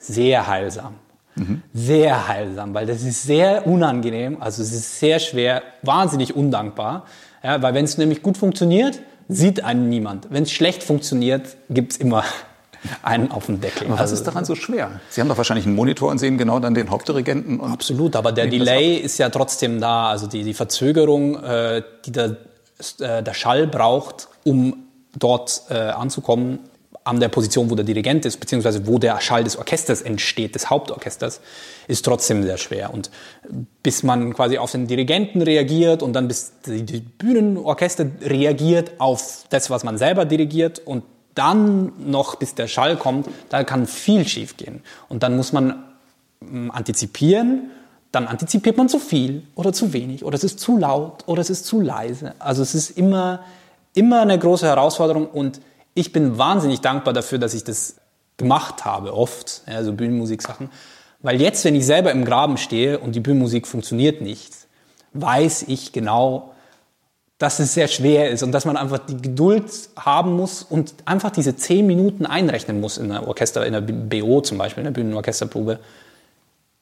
Sehr 0.02 0.48
heilsam. 0.48 0.96
Mhm. 1.36 1.62
Sehr 1.74 2.28
heilsam, 2.28 2.74
weil 2.74 2.86
das 2.86 3.04
ist 3.04 3.24
sehr 3.24 3.66
unangenehm, 3.68 4.42
also 4.42 4.62
es 4.62 4.74
ist 4.74 5.00
sehr 5.00 5.20
schwer, 5.20 5.62
wahnsinnig 5.82 6.36
undankbar. 6.36 7.06
Ja, 7.44 7.62
weil 7.62 7.74
wenn 7.74 7.86
es 7.86 7.98
nämlich 7.98 8.22
gut 8.22 8.38
funktioniert, 8.38 9.00
sieht 9.30 9.64
einen 9.64 9.90
niemand. 9.90 10.28
Wenn 10.30 10.44
es 10.44 10.52
schlecht 10.52 10.84
funktioniert, 10.84 11.56
gibt 11.70 11.94
es 11.94 11.98
immer 11.98 12.24
einen 13.04 13.32
auf 13.32 13.46
den 13.46 13.62
Deckel. 13.62 13.88
Aber 13.88 13.94
was 13.96 14.02
also, 14.02 14.16
ist 14.16 14.24
daran 14.26 14.44
so 14.44 14.56
schwer? 14.56 15.00
Sie 15.10 15.22
haben 15.22 15.30
doch 15.30 15.38
wahrscheinlich 15.38 15.66
einen 15.66 15.76
Monitor 15.76 16.12
und 16.12 16.18
sehen 16.18 16.38
genau 16.38 16.60
dann 16.60 16.74
den 16.74 16.90
Hauptdirigenten. 16.90 17.62
absolut, 17.62 18.16
aber 18.16 18.32
der 18.32 18.48
Delay 18.48 18.96
ist 18.96 19.18
ja 19.18 19.30
trotzdem 19.30 19.80
da. 19.80 20.10
Also 20.10 20.28
die, 20.28 20.44
die 20.44 20.54
Verzögerung, 20.54 21.42
äh, 21.44 21.82
die 22.06 22.12
der, 22.12 22.38
äh, 23.00 23.24
der 23.24 23.34
Schall 23.34 23.68
braucht, 23.68 24.28
um 24.44 24.76
dort 25.18 25.64
äh, 25.70 25.76
anzukommen, 25.76 26.60
an 27.04 27.20
der 27.20 27.30
Position, 27.30 27.70
wo 27.70 27.76
der 27.76 27.86
Dirigent 27.86 28.26
ist, 28.26 28.40
beziehungsweise 28.40 28.86
wo 28.86 29.00
der 29.00 29.20
Schall 29.22 29.44
des 29.44 29.58
Orchesters 29.58 30.02
entsteht, 30.02 30.54
des 30.56 30.70
Hauptorchesters, 30.70 31.42
ist 31.88 32.06
trotzdem 32.06 32.44
sehr 32.44 32.58
schwer. 32.58 32.94
Und 32.94 33.10
bis 33.82 34.04
man 34.04 34.34
quasi 34.34 34.58
auf 34.58 34.72
den 34.72 34.88
Dirigenten 34.88 35.42
reagiert 35.42 36.04
und 36.04 36.14
dann 36.14 36.28
bis 36.28 36.54
die 36.66 37.00
Bühnenorchester 37.00 38.06
reagiert 38.22 38.92
auf 39.00 39.46
das, 39.50 39.70
was 39.70 39.84
man 39.84 39.98
selber 39.98 40.26
dirigiert 40.26 40.80
und 40.80 41.04
dann 41.34 41.94
noch 41.98 42.36
bis 42.36 42.56
der 42.56 42.68
Schall 42.68 42.98
kommt, 42.98 43.28
da 43.50 43.64
kann 43.64 43.88
viel 43.88 44.28
schief 44.28 44.58
gehen. 44.58 44.84
Und 45.10 45.24
dann 45.24 45.36
muss 45.38 45.54
man 45.54 45.84
mm, 46.42 46.72
antizipieren, 46.72 47.72
dann 48.12 48.28
antizipiert 48.28 48.78
man 48.78 48.90
zu 48.90 49.00
viel 49.00 49.44
oder 49.56 49.72
zu 49.72 49.94
wenig 49.94 50.26
oder 50.26 50.36
es 50.36 50.44
ist 50.44 50.60
zu 50.60 50.78
laut 50.78 51.24
oder 51.28 51.42
es 51.42 51.50
ist 51.50 51.66
zu 51.66 51.80
leise. 51.80 52.34
Also 52.40 52.62
es 52.62 52.76
ist 52.76 52.98
immer, 52.98 53.40
immer 53.94 54.22
eine 54.22 54.38
große 54.38 54.68
Herausforderung 54.68 55.28
und 55.28 55.62
ich 55.94 56.12
bin 56.12 56.38
wahnsinnig 56.38 56.82
dankbar 56.82 57.14
dafür, 57.14 57.38
dass 57.38 57.54
ich 57.54 57.64
das 57.64 57.96
gemacht 58.38 58.86
habe, 58.86 59.14
oft, 59.14 59.62
ja, 59.68 59.84
so 59.84 59.94
Bühnenmusik-Sachen. 59.94 60.70
Weil 61.20 61.40
jetzt, 61.40 61.64
wenn 61.66 61.76
ich 61.76 61.86
selber 61.86 62.12
im 62.12 62.26
Graben 62.26 62.58
stehe 62.58 63.00
und 63.00 63.16
die 63.16 63.20
Bühnenmusik 63.20 63.68
funktioniert 63.68 64.22
nicht, 64.22 64.68
weiß 65.14 65.66
ich 65.68 65.92
genau, 65.92 66.54
dass 67.38 67.60
es 67.60 67.74
sehr 67.74 67.88
schwer 67.88 68.30
ist 68.30 68.44
und 68.44 68.52
dass 68.52 68.66
man 68.66 68.78
einfach 68.78 69.00
die 69.00 69.18
Geduld 69.18 69.72
haben 69.98 70.36
muss 70.36 70.64
und 70.64 70.94
einfach 71.06 71.32
diese 71.32 71.56
zehn 71.56 71.88
Minuten 71.88 72.26
einrechnen 72.26 72.80
muss 72.80 72.98
in 72.98 73.10
der 73.10 73.28
Orchester, 73.28 73.66
in 73.66 73.74
der 73.74 73.82
BO 73.82 74.42
zum 74.42 74.58
Beispiel, 74.58 74.82
in 74.82 74.86
der 74.86 74.92
Bühnenorchesterprobe, 74.92 75.80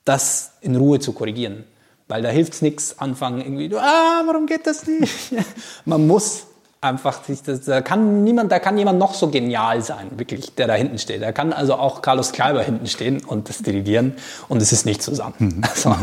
das 0.03 0.51
in 0.61 0.75
Ruhe 0.75 0.99
zu 0.99 1.13
korrigieren. 1.13 1.63
Weil 2.09 2.23
da 2.23 2.29
hilft 2.29 2.53
es 2.53 2.61
nichts, 2.61 2.99
anfangen 2.99 3.39
irgendwie, 3.39 3.73
ah, 3.75 4.23
warum 4.25 4.47
geht 4.47 4.67
das 4.67 4.85
nicht? 4.85 5.33
man 5.85 6.07
muss 6.07 6.47
einfach 6.81 7.23
sich 7.23 7.43
das, 7.43 7.61
da 7.61 7.81
kann 7.81 8.23
niemand, 8.23 8.51
da 8.51 8.59
kann 8.59 8.77
jemand 8.77 8.99
noch 8.99 9.13
so 9.13 9.29
genial 9.29 9.81
sein, 9.81 10.07
wirklich, 10.15 10.55
der 10.55 10.67
da 10.67 10.73
hinten 10.75 10.97
steht. 10.97 11.21
Da 11.21 11.31
kann 11.31 11.51
also 11.51 11.75
auch 11.75 12.01
Carlos 12.01 12.31
Kleiber 12.31 12.63
hinten 12.63 12.87
stehen 12.87 13.23
und 13.23 13.49
das 13.49 13.59
dirigieren 13.59 14.13
und 14.47 14.61
es 14.61 14.71
ist 14.71 14.85
nicht 14.85 15.01
zusammen. 15.01 15.35
Mhm. 15.39 15.61
Also. 15.69 15.95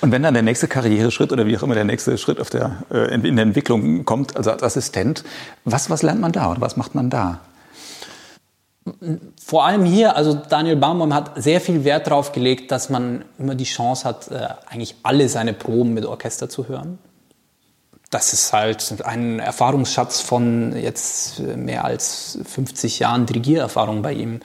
Und 0.00 0.12
wenn 0.12 0.22
dann 0.22 0.34
der 0.34 0.42
nächste 0.42 0.66
Karriereschritt 0.66 1.32
oder 1.32 1.46
wie 1.46 1.56
auch 1.56 1.62
immer 1.62 1.74
der 1.74 1.84
nächste 1.84 2.18
Schritt 2.18 2.40
auf 2.40 2.50
der, 2.50 2.82
äh, 2.90 3.14
in 3.14 3.36
der 3.36 3.44
Entwicklung 3.44 4.04
kommt, 4.04 4.36
also 4.36 4.50
als 4.50 4.62
Assistent, 4.62 5.24
was, 5.64 5.88
was 5.88 6.02
lernt 6.02 6.20
man 6.20 6.32
da 6.32 6.50
oder 6.50 6.60
was 6.60 6.76
macht 6.76 6.94
man 6.94 7.10
da? 7.10 7.40
Vor 9.44 9.66
allem 9.66 9.84
hier, 9.84 10.16
also 10.16 10.34
Daniel 10.34 10.76
Baumbaum 10.76 11.14
hat 11.14 11.42
sehr 11.42 11.60
viel 11.60 11.84
Wert 11.84 12.06
darauf 12.06 12.32
gelegt, 12.32 12.72
dass 12.72 12.90
man 12.90 13.24
immer 13.38 13.54
die 13.54 13.64
Chance 13.64 14.04
hat, 14.04 14.30
äh, 14.30 14.48
eigentlich 14.68 14.96
alle 15.02 15.28
seine 15.28 15.52
Proben 15.52 15.94
mit 15.94 16.06
Orchester 16.06 16.48
zu 16.48 16.68
hören 16.68 16.98
das 18.10 18.32
ist 18.32 18.52
halt 18.52 19.02
ein 19.04 19.38
Erfahrungsschatz 19.38 20.20
von 20.20 20.74
jetzt 20.76 21.40
mehr 21.40 21.84
als 21.84 22.38
50 22.44 23.00
Jahren 23.00 23.26
Dirigiererfahrung 23.26 24.02
bei 24.02 24.14
ihm, 24.14 24.40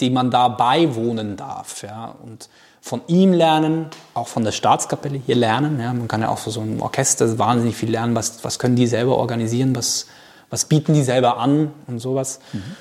die 0.00 0.10
man 0.10 0.30
da 0.30 0.48
beiwohnen 0.48 1.36
darf. 1.36 1.82
Ja. 1.82 2.14
Und 2.22 2.48
von 2.80 3.00
ihm 3.06 3.32
lernen, 3.32 3.86
auch 4.14 4.28
von 4.28 4.44
der 4.44 4.52
Staatskapelle 4.52 5.20
hier 5.24 5.36
lernen. 5.36 5.80
Ja. 5.80 5.92
Man 5.92 6.06
kann 6.06 6.20
ja 6.20 6.28
auch 6.28 6.38
für 6.38 6.50
so 6.50 6.60
ein 6.60 6.80
Orchester 6.80 7.38
wahnsinnig 7.38 7.76
viel 7.76 7.90
lernen, 7.90 8.14
was, 8.14 8.44
was 8.44 8.58
können 8.58 8.76
die 8.76 8.86
selber 8.86 9.16
organisieren, 9.16 9.74
was, 9.74 10.06
was 10.50 10.66
bieten 10.66 10.92
die 10.92 11.02
selber 11.02 11.38
an 11.38 11.72
und 11.86 12.00
sowas. 12.00 12.40
Mhm. 12.52 12.76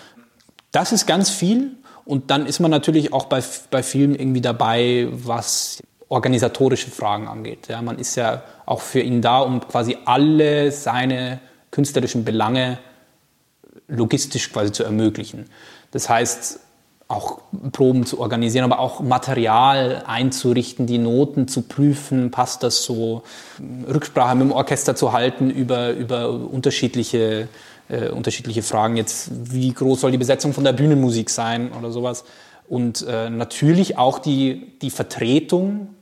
Das 0.72 0.92
ist 0.92 1.08
ganz 1.08 1.30
viel. 1.30 1.72
Und 2.04 2.32
dann 2.32 2.46
ist 2.46 2.60
man 2.60 2.72
natürlich 2.72 3.14
auch 3.14 3.26
bei, 3.26 3.44
bei 3.72 3.84
vielen 3.84 4.16
irgendwie 4.16 4.42
dabei, 4.42 5.08
was 5.12 5.82
organisatorische 6.10 6.90
Fragen 6.90 7.28
angeht. 7.28 7.68
Ja, 7.68 7.82
man 7.82 8.00
ist 8.00 8.16
ja 8.16 8.44
auch 8.66 8.82
für 8.82 9.00
ihn 9.00 9.22
da, 9.22 9.40
um 9.40 9.60
quasi 9.68 9.98
alle 10.06 10.72
seine 10.72 11.40
künstlerischen 11.72 12.24
Belange 12.24 12.78
logistisch 13.88 14.52
quasi 14.52 14.72
zu 14.72 14.84
ermöglichen. 14.84 15.50
Das 15.92 16.10
heißt, 16.10 16.60
auch 17.08 17.40
Proben 17.72 18.06
zu 18.06 18.20
organisieren, 18.20 18.66
aber 18.66 18.80
auch 18.80 19.00
Material 19.00 20.04
einzurichten, 20.08 20.88
die 20.88 20.98
Noten 20.98 21.48
zu 21.48 21.62
prüfen, 21.62 22.32
passt 22.32 22.64
das 22.64 22.84
so, 22.84 23.24
Rücksprache 23.88 24.36
mit 24.36 24.50
dem 24.50 24.52
Orchester 24.52 24.96
zu 24.96 25.14
halten 25.14 25.50
über, 25.50 25.92
über 25.92 26.30
unterschiedliche, 26.30 27.48
äh, 27.88 28.10
unterschiedliche 28.10 28.62
Fragen. 28.62 28.98
Jetzt, 28.98 29.30
wie 29.32 29.72
groß 29.72 30.02
soll 30.02 30.12
die 30.12 30.18
Besetzung 30.18 30.54
von 30.54 30.66
der 30.66 30.74
Bühnenmusik 30.74 31.30
sein 31.30 31.72
oder 31.72 31.92
sowas. 31.92 32.26
Und 32.68 33.06
äh, 33.08 33.30
natürlich 33.30 33.98
auch 33.98 34.20
die, 34.20 34.74
die 34.82 34.90
Vertretung 34.90 35.96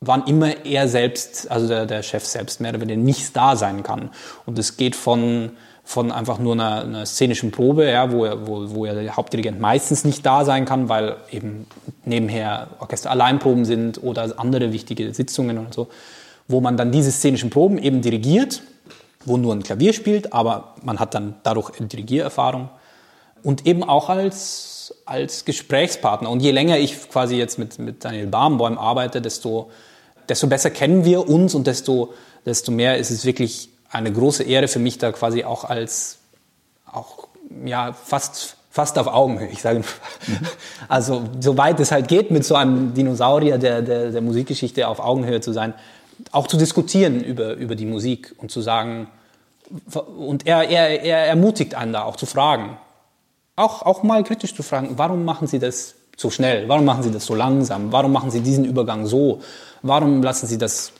wann 0.00 0.24
immer 0.24 0.64
er 0.64 0.88
selbst, 0.88 1.50
also 1.50 1.68
der, 1.68 1.84
der 1.84 2.02
Chef 2.02 2.24
selbst 2.24 2.60
mehr 2.60 2.70
oder 2.70 2.80
weniger 2.80 2.98
nicht 2.98 3.36
da 3.36 3.54
sein 3.54 3.82
kann. 3.82 4.10
Und 4.46 4.58
es 4.58 4.78
geht 4.78 4.96
von, 4.96 5.50
von 5.84 6.10
einfach 6.10 6.38
nur 6.38 6.54
einer, 6.54 6.82
einer 6.82 7.06
szenischen 7.06 7.50
Probe, 7.50 7.90
ja, 7.90 8.10
wo, 8.10 8.24
er, 8.24 8.46
wo, 8.46 8.70
wo 8.70 8.86
er 8.86 8.94
der 8.94 9.16
Hauptdirigent 9.16 9.60
meistens 9.60 10.04
nicht 10.04 10.24
da 10.24 10.46
sein 10.46 10.64
kann, 10.64 10.88
weil 10.88 11.16
eben 11.30 11.66
nebenher 12.06 12.68
Orchester-Alleinproben 12.78 13.66
sind 13.66 14.02
oder 14.02 14.38
andere 14.38 14.72
wichtige 14.72 15.12
Sitzungen 15.12 15.58
und 15.58 15.74
so, 15.74 15.88
wo 16.48 16.62
man 16.62 16.78
dann 16.78 16.92
diese 16.92 17.12
szenischen 17.12 17.50
Proben 17.50 17.76
eben 17.76 18.00
dirigiert, 18.00 18.62
wo 19.26 19.36
nur 19.36 19.54
ein 19.54 19.62
Klavier 19.62 19.92
spielt, 19.92 20.32
aber 20.32 20.76
man 20.82 20.98
hat 20.98 21.12
dann 21.12 21.34
dadurch 21.42 21.72
Dirigiererfahrung 21.78 22.70
und 23.42 23.66
eben 23.66 23.84
auch 23.84 24.08
als, 24.08 24.94
als 25.04 25.44
Gesprächspartner. 25.44 26.30
Und 26.30 26.40
je 26.40 26.52
länger 26.52 26.78
ich 26.78 27.10
quasi 27.10 27.36
jetzt 27.36 27.58
mit, 27.58 27.78
mit 27.78 28.02
Daniel 28.02 28.28
Barmbäum 28.28 28.78
arbeite, 28.78 29.20
desto 29.20 29.70
desto 30.30 30.46
besser 30.46 30.70
kennen 30.70 31.04
wir 31.04 31.28
uns 31.28 31.54
und 31.54 31.66
desto, 31.66 32.14
desto 32.46 32.70
mehr 32.72 32.96
ist 32.96 33.10
es 33.10 33.24
wirklich 33.24 33.68
eine 33.90 34.12
große 34.12 34.44
Ehre 34.44 34.68
für 34.68 34.78
mich, 34.78 34.98
da 34.98 35.10
quasi 35.12 35.44
auch 35.44 35.64
als, 35.64 36.18
auch, 36.90 37.26
ja, 37.64 37.92
fast, 37.92 38.56
fast 38.70 38.96
auf 38.98 39.08
Augenhöhe. 39.08 39.48
Ich 39.48 39.60
sage, 39.60 39.82
also, 40.88 41.24
soweit 41.40 41.80
es 41.80 41.90
halt 41.90 42.06
geht, 42.06 42.30
mit 42.30 42.44
so 42.44 42.54
einem 42.54 42.94
Dinosaurier 42.94 43.58
der, 43.58 43.82
der, 43.82 44.10
der 44.12 44.20
Musikgeschichte 44.20 44.86
auf 44.86 45.00
Augenhöhe 45.00 45.40
zu 45.40 45.52
sein, 45.52 45.74
auch 46.30 46.46
zu 46.46 46.56
diskutieren 46.56 47.22
über, 47.22 47.54
über 47.54 47.74
die 47.74 47.86
Musik 47.86 48.34
und 48.38 48.50
zu 48.52 48.60
sagen, 48.60 49.08
und 50.16 50.46
er, 50.46 50.68
er, 50.68 51.02
er 51.02 51.26
ermutigt 51.26 51.74
einen 51.74 51.92
da 51.92 52.02
auch 52.04 52.16
zu 52.16 52.26
fragen. 52.26 52.76
Auch, 53.56 53.82
auch 53.82 54.02
mal 54.02 54.22
kritisch 54.24 54.54
zu 54.54 54.62
fragen, 54.62 54.90
warum 54.96 55.24
machen 55.24 55.46
Sie 55.46 55.58
das 55.58 55.94
so 56.16 56.30
schnell? 56.30 56.68
Warum 56.68 56.84
machen 56.84 57.02
Sie 57.02 57.10
das 57.10 57.26
so 57.26 57.34
langsam? 57.34 57.92
Warum 57.92 58.12
machen 58.12 58.30
Sie 58.30 58.40
diesen 58.40 58.64
Übergang 58.64 59.06
so? 59.06 59.40
Warum 59.82 60.22
lassen 60.22 60.46
Sie 60.46 60.58
das 60.58 60.92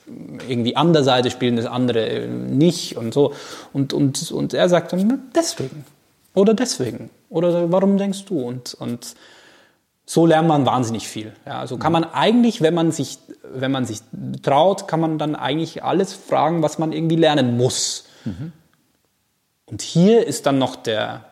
irgendwie 0.49 0.77
an 0.77 0.93
der 0.93 1.05
Seite 1.05 1.31
spielen, 1.31 1.57
das 1.57 1.67
andere 1.67 2.07
äh, 2.07 2.27
nicht 2.27 2.97
und 2.97 3.13
so? 3.13 3.35
Und, 3.73 3.93
und, 3.93 4.33
und 4.33 4.55
er 4.55 4.69
sagt 4.69 4.93
dann, 4.93 5.31
deswegen. 5.35 5.85
Oder 6.35 6.55
deswegen. 6.55 7.11
Oder 7.29 7.71
warum 7.71 7.99
denkst 7.99 8.25
du? 8.27 8.41
Und, 8.41 8.75
und 8.75 9.15
so 10.07 10.27
lernt 10.27 10.49
man 10.49 10.67
wahnsinnig 10.67 11.07
viel. 11.07 11.33
Ja, 11.47 11.61
also 11.61 11.77
kann 11.77 11.93
man 11.93 12.05
eigentlich, 12.05 12.63
wenn 12.63 12.75
man 12.75 12.91
sich, 12.91 13.19
wenn 13.45 13.71
man 13.71 13.85
sich 13.85 14.01
traut, 14.43 14.89
kann 14.89 15.01
man 15.01 15.19
dann 15.19 15.37
eigentlich 15.37 15.85
alles 15.85 16.13
fragen, 16.15 16.63
was 16.63 16.79
man 16.79 16.93
irgendwie 16.93 17.17
lernen 17.17 17.57
muss. 17.57 18.07
Mhm. 18.25 18.53
Und 19.67 19.83
hier 19.83 20.27
ist 20.27 20.47
dann 20.47 20.59
noch 20.59 20.75
der 20.75 21.25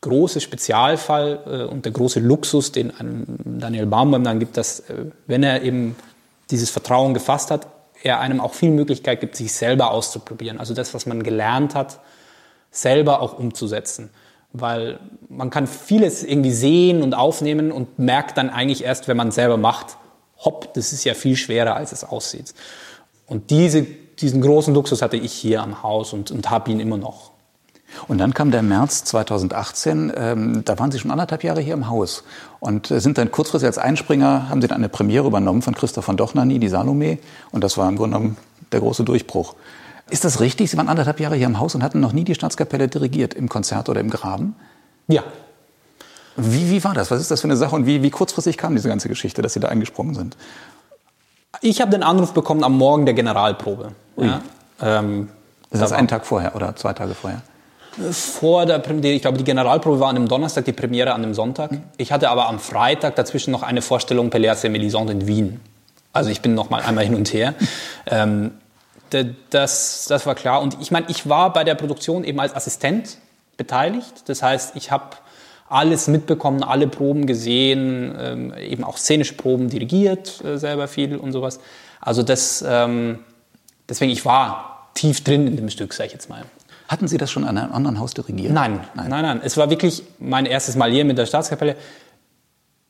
große 0.00 0.40
Spezialfall 0.40 1.40
äh, 1.46 1.72
und 1.72 1.84
der 1.84 1.92
große 1.92 2.20
Luxus, 2.20 2.72
den 2.72 2.92
Daniel 3.44 3.86
Baumbaum 3.86 4.24
dann 4.24 4.38
gibt, 4.38 4.56
dass 4.56 4.80
äh, 4.80 5.06
wenn 5.26 5.42
er 5.42 5.62
eben 5.62 5.96
dieses 6.50 6.70
Vertrauen 6.70 7.14
gefasst 7.14 7.50
hat, 7.50 7.66
er 8.02 8.20
einem 8.20 8.40
auch 8.40 8.54
viel 8.54 8.70
Möglichkeit 8.70 9.20
gibt, 9.20 9.36
sich 9.36 9.52
selber 9.52 9.90
auszuprobieren. 9.90 10.58
Also 10.58 10.74
das, 10.74 10.94
was 10.94 11.06
man 11.06 11.22
gelernt 11.22 11.74
hat, 11.74 12.00
selber 12.70 13.20
auch 13.20 13.38
umzusetzen. 13.38 14.10
Weil 14.52 15.00
man 15.28 15.50
kann 15.50 15.66
vieles 15.66 16.22
irgendwie 16.22 16.52
sehen 16.52 17.02
und 17.02 17.14
aufnehmen 17.14 17.72
und 17.72 17.98
merkt 17.98 18.38
dann 18.38 18.50
eigentlich 18.50 18.84
erst, 18.84 19.08
wenn 19.08 19.16
man 19.16 19.30
selber 19.30 19.56
macht, 19.56 19.96
hopp, 20.38 20.72
das 20.74 20.92
ist 20.92 21.04
ja 21.04 21.14
viel 21.14 21.36
schwerer, 21.36 21.74
als 21.74 21.92
es 21.92 22.04
aussieht. 22.04 22.54
Und 23.26 23.50
diese, 23.50 23.82
diesen 23.82 24.40
großen 24.40 24.72
Luxus 24.72 25.02
hatte 25.02 25.16
ich 25.16 25.32
hier 25.32 25.62
am 25.62 25.82
Haus 25.82 26.12
und, 26.12 26.30
und 26.30 26.50
habe 26.50 26.70
ihn 26.70 26.80
immer 26.80 26.96
noch. 26.96 27.32
Und 28.06 28.18
dann 28.18 28.34
kam 28.34 28.50
der 28.50 28.62
März 28.62 29.04
2018, 29.04 30.12
ähm, 30.16 30.64
da 30.64 30.78
waren 30.78 30.90
Sie 30.90 30.98
schon 30.98 31.10
anderthalb 31.10 31.42
Jahre 31.44 31.60
hier 31.60 31.74
im 31.74 31.88
Haus 31.88 32.24
und 32.60 32.90
äh, 32.90 33.00
sind 33.00 33.18
dann 33.18 33.30
kurzfristig 33.30 33.66
als 33.66 33.78
Einspringer, 33.78 34.48
haben 34.48 34.62
Sie 34.62 34.68
dann 34.68 34.78
eine 34.78 34.88
Premiere 34.88 35.26
übernommen 35.26 35.62
von 35.62 35.74
Christoph 35.74 36.04
von 36.04 36.16
Dochnani, 36.16 36.58
die 36.58 36.68
Salome. 36.68 37.18
Und 37.50 37.64
das 37.64 37.76
war 37.76 37.88
im 37.88 37.96
Grunde 37.96 38.16
genommen 38.16 38.36
der 38.72 38.80
große 38.80 39.04
Durchbruch. 39.04 39.54
Ist 40.10 40.24
das 40.24 40.40
richtig? 40.40 40.70
Sie 40.70 40.76
waren 40.76 40.88
anderthalb 40.88 41.20
Jahre 41.20 41.36
hier 41.36 41.46
im 41.46 41.58
Haus 41.58 41.74
und 41.74 41.82
hatten 41.82 42.00
noch 42.00 42.12
nie 42.12 42.24
die 42.24 42.34
Staatskapelle 42.34 42.88
dirigiert, 42.88 43.34
im 43.34 43.48
Konzert 43.48 43.88
oder 43.88 44.00
im 44.00 44.10
Graben? 44.10 44.54
Ja. 45.06 45.22
Wie, 46.36 46.70
wie 46.70 46.84
war 46.84 46.94
das? 46.94 47.10
Was 47.10 47.20
ist 47.20 47.30
das 47.30 47.40
für 47.40 47.48
eine 47.48 47.56
Sache 47.56 47.74
und 47.74 47.84
wie, 47.86 48.02
wie 48.02 48.10
kurzfristig 48.10 48.56
kam 48.56 48.74
diese 48.74 48.88
ganze 48.88 49.08
Geschichte, 49.08 49.42
dass 49.42 49.54
Sie 49.54 49.60
da 49.60 49.68
eingesprungen 49.68 50.14
sind? 50.14 50.36
Ich 51.60 51.80
habe 51.80 51.90
den 51.90 52.02
Anruf 52.02 52.32
bekommen 52.32 52.62
am 52.62 52.76
Morgen 52.76 53.04
der 53.04 53.14
Generalprobe. 53.14 53.92
Ja. 54.16 54.40
Ähm, 54.80 55.28
ist 55.70 55.82
das 55.82 55.92
einen 55.92 56.08
Tag 56.08 56.24
vorher 56.24 56.54
oder 56.54 56.76
zwei 56.76 56.92
Tage 56.92 57.14
vorher? 57.14 57.42
Vor 58.12 58.66
der 58.66 58.78
Premiere, 58.78 59.14
ich 59.14 59.22
glaube, 59.22 59.38
die 59.38 59.44
Generalprobe 59.44 60.00
war 60.00 60.08
an 60.08 60.16
einem 60.16 60.28
Donnerstag, 60.28 60.64
die 60.64 60.72
Premiere 60.72 61.12
an 61.12 61.22
einem 61.22 61.34
Sonntag. 61.34 61.70
Ich 61.96 62.12
hatte 62.12 62.30
aber 62.30 62.48
am 62.48 62.58
Freitag 62.58 63.16
dazwischen 63.16 63.50
noch 63.50 63.62
eine 63.62 63.82
Vorstellung 63.82 64.30
Pelléas 64.30 64.64
et 64.64 64.72
Mélisande 64.72 65.10
in 65.10 65.26
Wien. 65.26 65.60
Also 66.12 66.30
ich 66.30 66.40
bin 66.40 66.54
noch 66.54 66.70
mal 66.70 66.82
einmal 66.82 67.04
hin 67.04 67.14
und 67.14 67.32
her. 67.32 67.54
ähm, 68.06 68.52
das, 69.50 70.06
das 70.08 70.26
war 70.26 70.34
klar. 70.34 70.60
Und 70.60 70.76
ich 70.80 70.90
meine, 70.90 71.06
ich 71.08 71.28
war 71.28 71.52
bei 71.52 71.64
der 71.64 71.74
Produktion 71.74 72.24
eben 72.24 72.38
als 72.40 72.54
Assistent 72.54 73.18
beteiligt. 73.56 74.28
Das 74.28 74.42
heißt, 74.42 74.76
ich 74.76 74.90
habe 74.90 75.16
alles 75.68 76.08
mitbekommen, 76.08 76.62
alle 76.62 76.86
Proben 76.86 77.26
gesehen, 77.26 78.16
ähm, 78.18 78.54
eben 78.54 78.84
auch 78.84 78.96
szenische 78.96 79.34
Proben 79.34 79.68
dirigiert, 79.68 80.42
äh, 80.44 80.58
selber 80.58 80.88
viel 80.88 81.16
und 81.16 81.32
sowas. 81.32 81.60
Also 82.00 82.22
das, 82.22 82.64
ähm, 82.66 83.18
deswegen, 83.88 84.12
ich 84.12 84.24
war 84.24 84.90
tief 84.94 85.22
drin 85.22 85.46
in 85.46 85.56
dem 85.56 85.68
Stück, 85.68 85.92
sag 85.92 86.06
ich 86.06 86.12
jetzt 86.12 86.30
mal. 86.30 86.44
Hatten 86.88 87.06
Sie 87.06 87.18
das 87.18 87.30
schon 87.30 87.44
an 87.44 87.58
einem 87.58 87.72
anderen 87.72 88.00
Haus 88.00 88.14
dirigiert? 88.14 88.52
Nein, 88.52 88.80
nein, 88.94 89.10
nein, 89.10 89.22
nein. 89.22 89.40
Es 89.44 89.56
war 89.56 89.70
wirklich 89.70 90.02
mein 90.18 90.46
erstes 90.46 90.74
Mal 90.74 90.90
hier 90.90 91.04
mit 91.04 91.18
der 91.18 91.26
Staatskapelle. 91.26 91.76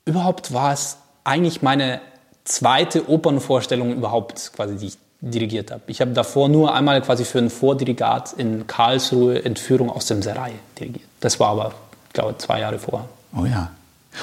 Überhaupt 0.04 0.52
war 0.54 0.72
es 0.72 0.98
eigentlich 1.24 1.62
meine 1.62 2.00
zweite 2.44 3.10
Opernvorstellung 3.10 3.92
überhaupt, 3.92 4.52
quasi, 4.54 4.76
die 4.76 4.86
ich 4.86 4.98
dirigiert 5.20 5.72
habe. 5.72 5.82
Ich 5.88 6.00
habe 6.00 6.12
davor 6.12 6.48
nur 6.48 6.74
einmal 6.74 7.02
quasi 7.02 7.24
für 7.24 7.38
ein 7.38 7.50
Vordirigat 7.50 8.32
in 8.34 8.66
Karlsruhe 8.66 9.44
Entführung 9.44 9.90
aus 9.90 10.06
dem 10.06 10.22
Serai 10.22 10.52
dirigiert. 10.78 11.08
Das 11.20 11.40
war 11.40 11.48
aber 11.48 11.72
ich 12.06 12.12
glaube, 12.12 12.38
zwei 12.38 12.60
Jahre 12.60 12.78
vor. 12.78 13.08
Oh 13.36 13.44
ja. 13.44 13.70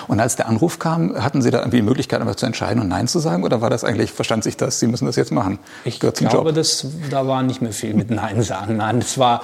Und 0.08 0.20
als 0.20 0.36
der 0.36 0.48
Anruf 0.48 0.80
kam, 0.80 1.22
hatten 1.24 1.42
Sie 1.42 1.52
da 1.52 1.60
irgendwie 1.60 1.78
die 1.78 1.84
Möglichkeit, 1.84 2.20
einfach 2.20 2.36
zu 2.36 2.46
entscheiden 2.46 2.82
und 2.82 2.90
Nein 2.90 3.08
zu 3.08 3.20
sagen? 3.20 3.44
Oder 3.44 3.62
war 3.62 3.70
das 3.70 3.84
eigentlich, 3.84 4.12
verstand 4.12 4.44
sich 4.44 4.58
das, 4.58 4.80
Sie 4.80 4.88
müssen 4.88 5.06
das 5.06 5.16
jetzt 5.16 5.32
machen? 5.32 5.60
Ich 5.86 6.00
glaube, 6.00 6.54
das, 6.54 6.88
da 7.10 7.28
war 7.28 7.44
nicht 7.44 7.62
mehr 7.62 7.72
viel 7.72 7.94
mit 7.94 8.10
Nein 8.10 8.42
sagen. 8.42 8.78
Nein, 8.78 9.00
das 9.00 9.18
war, 9.18 9.42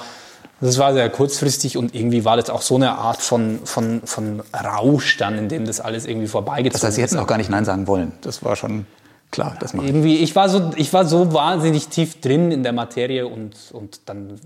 das 0.61 0.77
war 0.77 0.93
sehr 0.93 1.09
kurzfristig 1.09 1.75
und 1.75 1.95
irgendwie 1.95 2.23
war 2.23 2.37
das 2.37 2.49
auch 2.49 2.61
so 2.61 2.75
eine 2.75 2.93
Art 2.93 3.21
von, 3.21 3.59
von, 3.65 4.01
von 4.05 4.43
Rausch 4.53 5.17
dann, 5.17 5.37
in 5.37 5.49
dem 5.49 5.65
das 5.65 5.79
alles 5.79 6.05
irgendwie 6.05 6.27
vorbeigezogen 6.27 6.75
ist. 6.75 6.83
Das 6.83 6.87
heißt, 6.87 6.95
Sie 6.95 7.01
hätten 7.01 7.17
auch 7.17 7.27
gar 7.27 7.37
nicht 7.37 7.49
Nein 7.49 7.65
sagen 7.65 7.87
wollen. 7.87 8.11
Das 8.21 8.43
war 8.43 8.55
schon 8.55 8.85
klar. 9.31 9.57
Das 9.59 9.73
macht 9.73 9.87
irgendwie, 9.87 10.17
ich 10.17 10.35
war, 10.35 10.49
so, 10.49 10.71
ich 10.75 10.93
war 10.93 11.05
so 11.05 11.33
wahnsinnig 11.33 11.87
tief 11.87 12.21
drin 12.21 12.51
in 12.51 12.61
der 12.61 12.73
Materie 12.73 13.27
und, 13.27 13.55
und 13.71 14.01
dann 14.05 14.39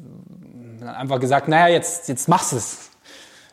einfach 0.85 1.19
gesagt, 1.19 1.49
naja, 1.49 1.67
jetzt, 1.67 2.07
jetzt 2.07 2.29
machst 2.29 2.53
es. 2.53 2.91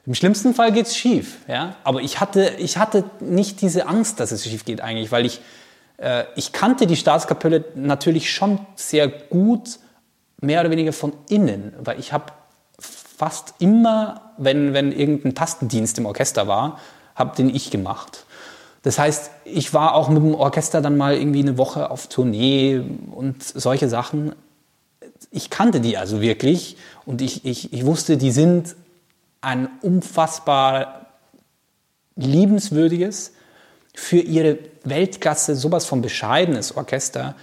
Im 0.07 0.15
schlimmsten 0.15 0.55
Fall 0.55 0.73
geht's 0.73 0.97
schief, 0.97 1.39
ja. 1.49 1.77
Aber 1.85 2.01
ich 2.01 2.21
hatte, 2.21 2.55
ich 2.59 2.77
hatte 2.77 3.05
nicht 3.21 3.61
diese 3.61 3.87
Angst, 3.87 4.21
dass 4.21 4.33
es 4.33 4.45
schief 4.45 4.65
geht 4.65 4.81
eigentlich, 4.81 5.13
weil 5.13 5.27
ich, 5.27 5.41
äh, 5.97 6.25
ich 6.35 6.53
kannte 6.53 6.87
die 6.87 6.97
Staatskapelle 6.97 7.65
natürlich 7.75 8.33
schon 8.33 8.61
sehr 8.75 9.09
gut, 9.09 9.79
mehr 10.41 10.61
oder 10.61 10.71
weniger 10.71 10.93
von 10.93 11.13
innen, 11.29 11.73
weil 11.79 12.01
ich 12.01 12.13
habe 12.13 12.33
fast 13.23 13.55
immer, 13.61 14.33
wenn, 14.37 14.75
wenn 14.75 14.91
irgendein 14.91 15.37
Tastendienst 15.37 15.97
im 15.97 16.07
Orchester 16.07 16.49
war, 16.49 16.81
habe 17.15 17.37
den 17.37 17.55
ich 17.55 17.71
gemacht. 17.71 18.27
Das 18.83 18.99
heißt, 18.99 19.31
ich 19.45 19.73
war 19.73 19.95
auch 19.95 20.09
mit 20.09 20.25
dem 20.25 20.35
Orchester 20.35 20.81
dann 20.81 20.97
mal 20.97 21.15
irgendwie 21.17 21.39
eine 21.39 21.57
Woche 21.57 21.93
auf 21.93 22.09
Tournee 22.09 22.83
und 23.13 23.41
solche 23.45 23.89
Sachen. 23.89 24.35
Ich 25.31 25.51
kannte 25.51 25.81
die 25.81 25.97
also 25.97 26.21
wirklich 26.21 26.77
und 27.07 27.23
ich, 27.23 27.45
ich, 27.45 27.73
ich 27.73 27.87
wusste, 27.87 28.17
die 28.17 28.33
sind 28.33 28.75
ein 29.41 29.69
unfassbar 29.83 31.07
liebenswürdiges, 32.17 33.35
für 33.95 34.19
ihre 34.19 34.59
Weltklasse 34.83 35.55
sowas 35.55 35.87
von 35.87 36.03
bescheidenes 36.03 36.77
Orchester, 36.77 37.37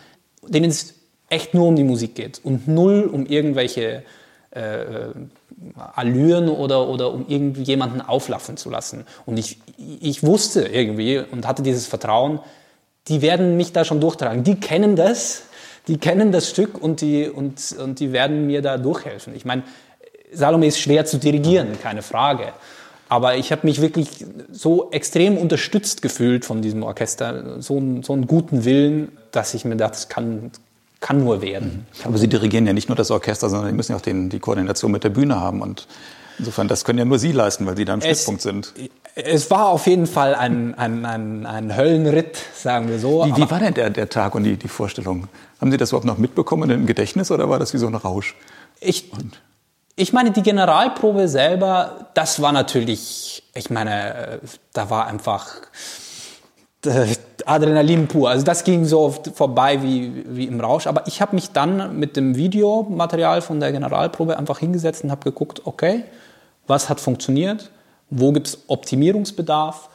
denen 0.46 0.72
es 0.72 0.96
echt 1.30 1.54
nur 1.54 1.70
um 1.70 1.78
die 1.78 1.86
Musik 1.86 2.16
geht 2.16 2.42
und 2.44 2.68
null 2.68 3.04
um 3.04 3.26
irgendwelche 3.28 4.04
äh, 4.52 5.12
Allüren 5.96 6.50
oder, 6.50 6.88
oder 6.88 7.12
um 7.14 7.26
irgendwie 7.28 7.64
jemanden 7.64 8.02
auflaffen 8.02 8.58
zu 8.58 8.70
lassen. 8.70 9.06
Und 9.26 9.38
ich, 9.38 9.60
ich 9.78 10.24
wusste 10.24 10.62
irgendwie 10.62 11.20
und 11.20 11.48
hatte 11.48 11.64
dieses 11.64 11.88
Vertrauen, 11.88 12.40
die 13.08 13.22
werden 13.22 13.58
mich 13.58 13.74
da 13.74 13.84
schon 13.84 14.00
durchtragen. 14.00 14.44
Die 14.44 14.56
kennen 14.56 14.96
das, 14.96 15.44
die 15.88 15.98
kennen 15.98 16.32
das 16.32 16.50
Stück 16.50 16.82
und 16.82 17.02
die, 17.02 17.28
und, 17.28 17.76
und 17.80 18.00
die 18.00 18.12
werden 18.12 18.48
mir 18.48 18.62
da 18.62 18.78
durchhelfen. 18.78 19.36
Ich 19.36 19.46
meine, 19.46 19.64
Salome 20.32 20.68
ist 20.68 20.80
schwer 20.80 21.06
zu 21.06 21.18
dirigieren, 21.18 21.80
keine 21.82 22.02
Frage. 22.02 22.54
Aber 23.10 23.38
ich 23.38 23.52
habe 23.52 23.66
mich 23.66 23.82
wirklich 23.82 24.24
so 24.52 24.92
extrem 24.92 25.38
unterstützt 25.38 26.04
gefühlt 26.04 26.46
von 26.46 26.62
diesem 26.62 26.84
Orchester, 26.84 27.60
so, 27.60 27.82
so 28.04 28.14
einen 28.14 28.28
guten 28.28 28.66
Willen, 28.66 29.18
dass 29.32 29.56
ich 29.56 29.66
mir 29.66 29.76
dachte, 29.76 29.94
das 29.94 30.10
kann, 30.10 30.52
kann 31.00 31.24
nur 31.24 31.42
werden. 31.42 31.86
Mhm. 32.00 32.06
Aber 32.06 32.18
Sie 32.18 32.28
dirigieren 32.28 32.66
ja 32.68 32.74
nicht 32.74 32.90
nur 32.90 32.96
das 32.96 33.12
Orchester, 33.12 33.50
sondern 33.50 33.70
Sie 33.70 33.76
müssen 33.76 33.94
ja 33.94 33.98
auch 33.98 34.02
den, 34.02 34.30
die 34.30 34.40
Koordination 34.40 34.92
mit 34.92 35.04
der 35.04 35.10
Bühne 35.10 35.40
haben. 35.40 35.62
Und 35.62 35.88
insofern, 36.38 36.68
das 36.68 36.86
können 36.86 37.00
ja 37.00 37.06
nur 37.06 37.20
Sie 37.20 37.32
leisten, 37.32 37.66
weil 37.66 37.78
Sie 37.78 37.86
da 37.86 37.94
im 37.94 38.00
es, 38.00 38.06
Schnittpunkt 38.06 38.42
sind. 38.42 38.74
Es 39.16 39.50
war 39.52 39.70
auf 39.70 39.88
jeden 39.88 40.08
Fall 40.08 40.36
ein, 40.36 40.76
ein, 40.76 41.06
ein, 41.06 41.46
ein 41.46 41.76
Höllenritt, 41.76 42.38
sagen 42.56 42.90
wir 42.90 43.00
so. 43.00 43.26
Wie, 43.26 43.36
wie 43.36 43.50
war 43.50 43.60
denn 43.60 43.74
der, 43.74 43.90
der 43.90 44.10
Tag 44.10 44.36
und 44.36 44.44
die, 44.44 44.58
die 44.58 44.68
Vorstellung? 44.68 45.28
Haben 45.60 45.72
Sie 45.72 45.78
das 45.78 45.90
überhaupt 45.90 46.06
noch 46.06 46.18
mitbekommen 46.18 46.70
im 46.70 46.86
Gedächtnis 46.86 47.32
oder 47.32 47.50
war 47.50 47.60
das 47.60 47.74
wie 47.74 47.78
so 47.78 47.88
ein 47.88 47.96
Rausch? 47.96 48.36
Ich, 48.80 49.12
und 49.12 49.42
ich 49.96 50.14
meine, 50.14 50.32
die 50.32 50.42
Generalprobe 50.42 51.28
selber, 51.28 52.10
das 52.14 52.42
war 52.42 52.54
natürlich, 52.54 53.44
ich 53.54 53.70
meine, 53.70 54.40
da 54.72 54.90
war 54.90 55.08
einfach 55.08 55.48
äh, 55.58 56.09
Adrenalin 57.46 58.08
pur. 58.08 58.30
Also 58.30 58.46
das 58.46 58.64
ging 58.64 58.86
so 58.86 59.14
vorbei 59.34 59.82
wie, 59.84 60.24
wie 60.28 60.46
im 60.46 60.60
Rausch. 60.60 60.88
Aber 60.88 61.08
ich 61.08 61.22
habe 61.22 61.36
mich 61.36 61.52
dann 61.52 62.00
mit 62.00 62.16
dem 62.16 62.36
Videomaterial 62.36 63.42
von 63.42 63.60
der 63.60 63.72
Generalprobe 63.72 64.38
einfach 64.38 64.60
hingesetzt 64.60 65.04
und 65.04 65.12
habe 65.12 65.24
geguckt, 65.24 65.62
okay, 65.66 66.04
was 66.68 66.90
hat 66.90 67.00
funktioniert, 67.00 67.72
wo 68.10 68.32
gibt 68.32 68.48
es 68.48 68.64
Optimierungsbedarf. 68.68 69.90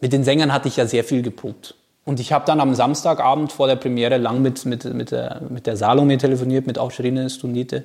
Mit 0.00 0.12
den 0.12 0.24
Sängern 0.24 0.52
hatte 0.52 0.68
ich 0.68 0.76
ja 0.76 0.86
sehr 0.86 1.04
viel 1.04 1.22
geprobt. 1.22 1.74
Und 2.04 2.20
ich 2.20 2.32
habe 2.32 2.44
dann 2.46 2.60
am 2.60 2.74
Samstagabend 2.74 3.52
vor 3.52 3.66
der 3.66 3.76
Premiere 3.76 4.16
lang 4.16 4.40
mit, 4.40 4.64
mit, 4.64 4.84
mit, 4.84 5.10
der, 5.10 5.42
mit 5.48 5.66
der 5.66 5.76
Salome 5.76 6.18
telefoniert, 6.18 6.66
mit 6.66 6.78
Aucherine 6.78 7.28
Stundite. 7.30 7.84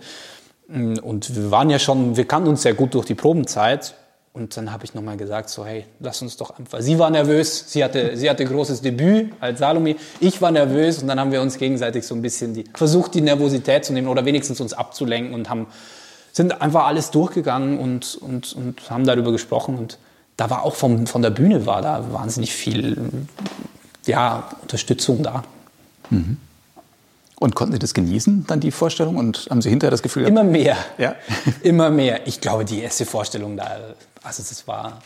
Mm, 0.68 0.98
und 1.00 1.36
wir 1.36 1.52
waren 1.52 1.70
ja 1.70 1.80
schon, 1.80 2.18
wir 2.18 2.26
kannten 2.26 2.50
uns 2.50 2.62
sehr 2.62 2.76
gut 2.76 2.94
durch 2.94 3.06
die 3.06 3.16
Probenzeit. 3.16 3.96
Und 4.34 4.56
dann 4.56 4.72
habe 4.72 4.86
ich 4.86 4.94
nochmal 4.94 5.18
gesagt, 5.18 5.50
so 5.50 5.66
hey, 5.66 5.86
lass 6.00 6.22
uns 6.22 6.38
doch 6.38 6.58
einfach. 6.58 6.80
Sie 6.80 6.98
war 6.98 7.10
nervös, 7.10 7.66
sie 7.68 7.84
hatte, 7.84 8.16
sie 8.16 8.30
hatte 8.30 8.46
großes 8.46 8.82
Debüt 8.82 9.34
als 9.42 9.60
Salome. 9.60 9.98
Ich 10.22 10.42
war 10.42 10.52
nervös 10.52 11.02
und 11.02 11.10
dann 11.10 11.20
haben 11.20 11.34
wir 11.34 11.42
uns 11.42 11.58
gegenseitig 11.58 12.08
so 12.08 12.16
ein 12.16 12.22
bisschen 12.22 12.54
die, 12.54 12.64
versucht, 12.74 13.14
die 13.14 13.22
Nervosität 13.22 13.84
zu 13.84 13.92
nehmen 13.92 14.08
oder 14.08 14.24
wenigstens 14.24 14.62
uns 14.62 14.72
abzulenken 14.72 15.34
und 15.34 15.50
haben, 15.50 15.68
sind 16.32 16.62
einfach 16.62 16.86
alles 16.86 17.12
durchgegangen 17.12 17.78
und, 17.78 18.16
und, 18.16 18.54
und 18.54 18.90
haben 18.90 19.06
darüber 19.06 19.34
gesprochen. 19.34 19.78
Und 19.78 19.98
da 20.38 20.50
war 20.50 20.64
auch 20.64 20.76
vom, 20.76 21.08
von 21.08 21.22
der 21.22 21.32
Bühne 21.32 21.66
war 21.66 21.82
da 21.82 22.14
wahnsinnig 22.14 22.54
viel, 22.54 22.98
ja, 24.06 24.50
Unterstützung 24.62 25.24
da. 25.24 25.44
Mhm. 26.10 26.38
Und 27.38 27.56
konnten 27.56 27.74
Sie 27.74 27.80
das 27.80 27.94
genießen, 27.94 28.46
dann 28.48 28.60
die 28.60 28.72
Vorstellung? 28.72 29.18
Und 29.18 29.48
haben 29.50 29.62
Sie 29.62 29.70
hinterher 29.70 29.92
das 29.92 30.04
Gefühl? 30.04 30.28
Immer 30.28 30.44
mehr. 30.44 30.78
Ja. 30.98 31.16
immer 31.64 31.90
mehr. 31.90 32.28
Ich 32.28 32.40
glaube, 32.40 32.64
die 32.66 32.80
erste 32.82 33.06
Vorstellung 33.06 33.58
da, 33.58 33.78
also 34.24 34.44
das 34.48 34.68
war, 34.68 35.00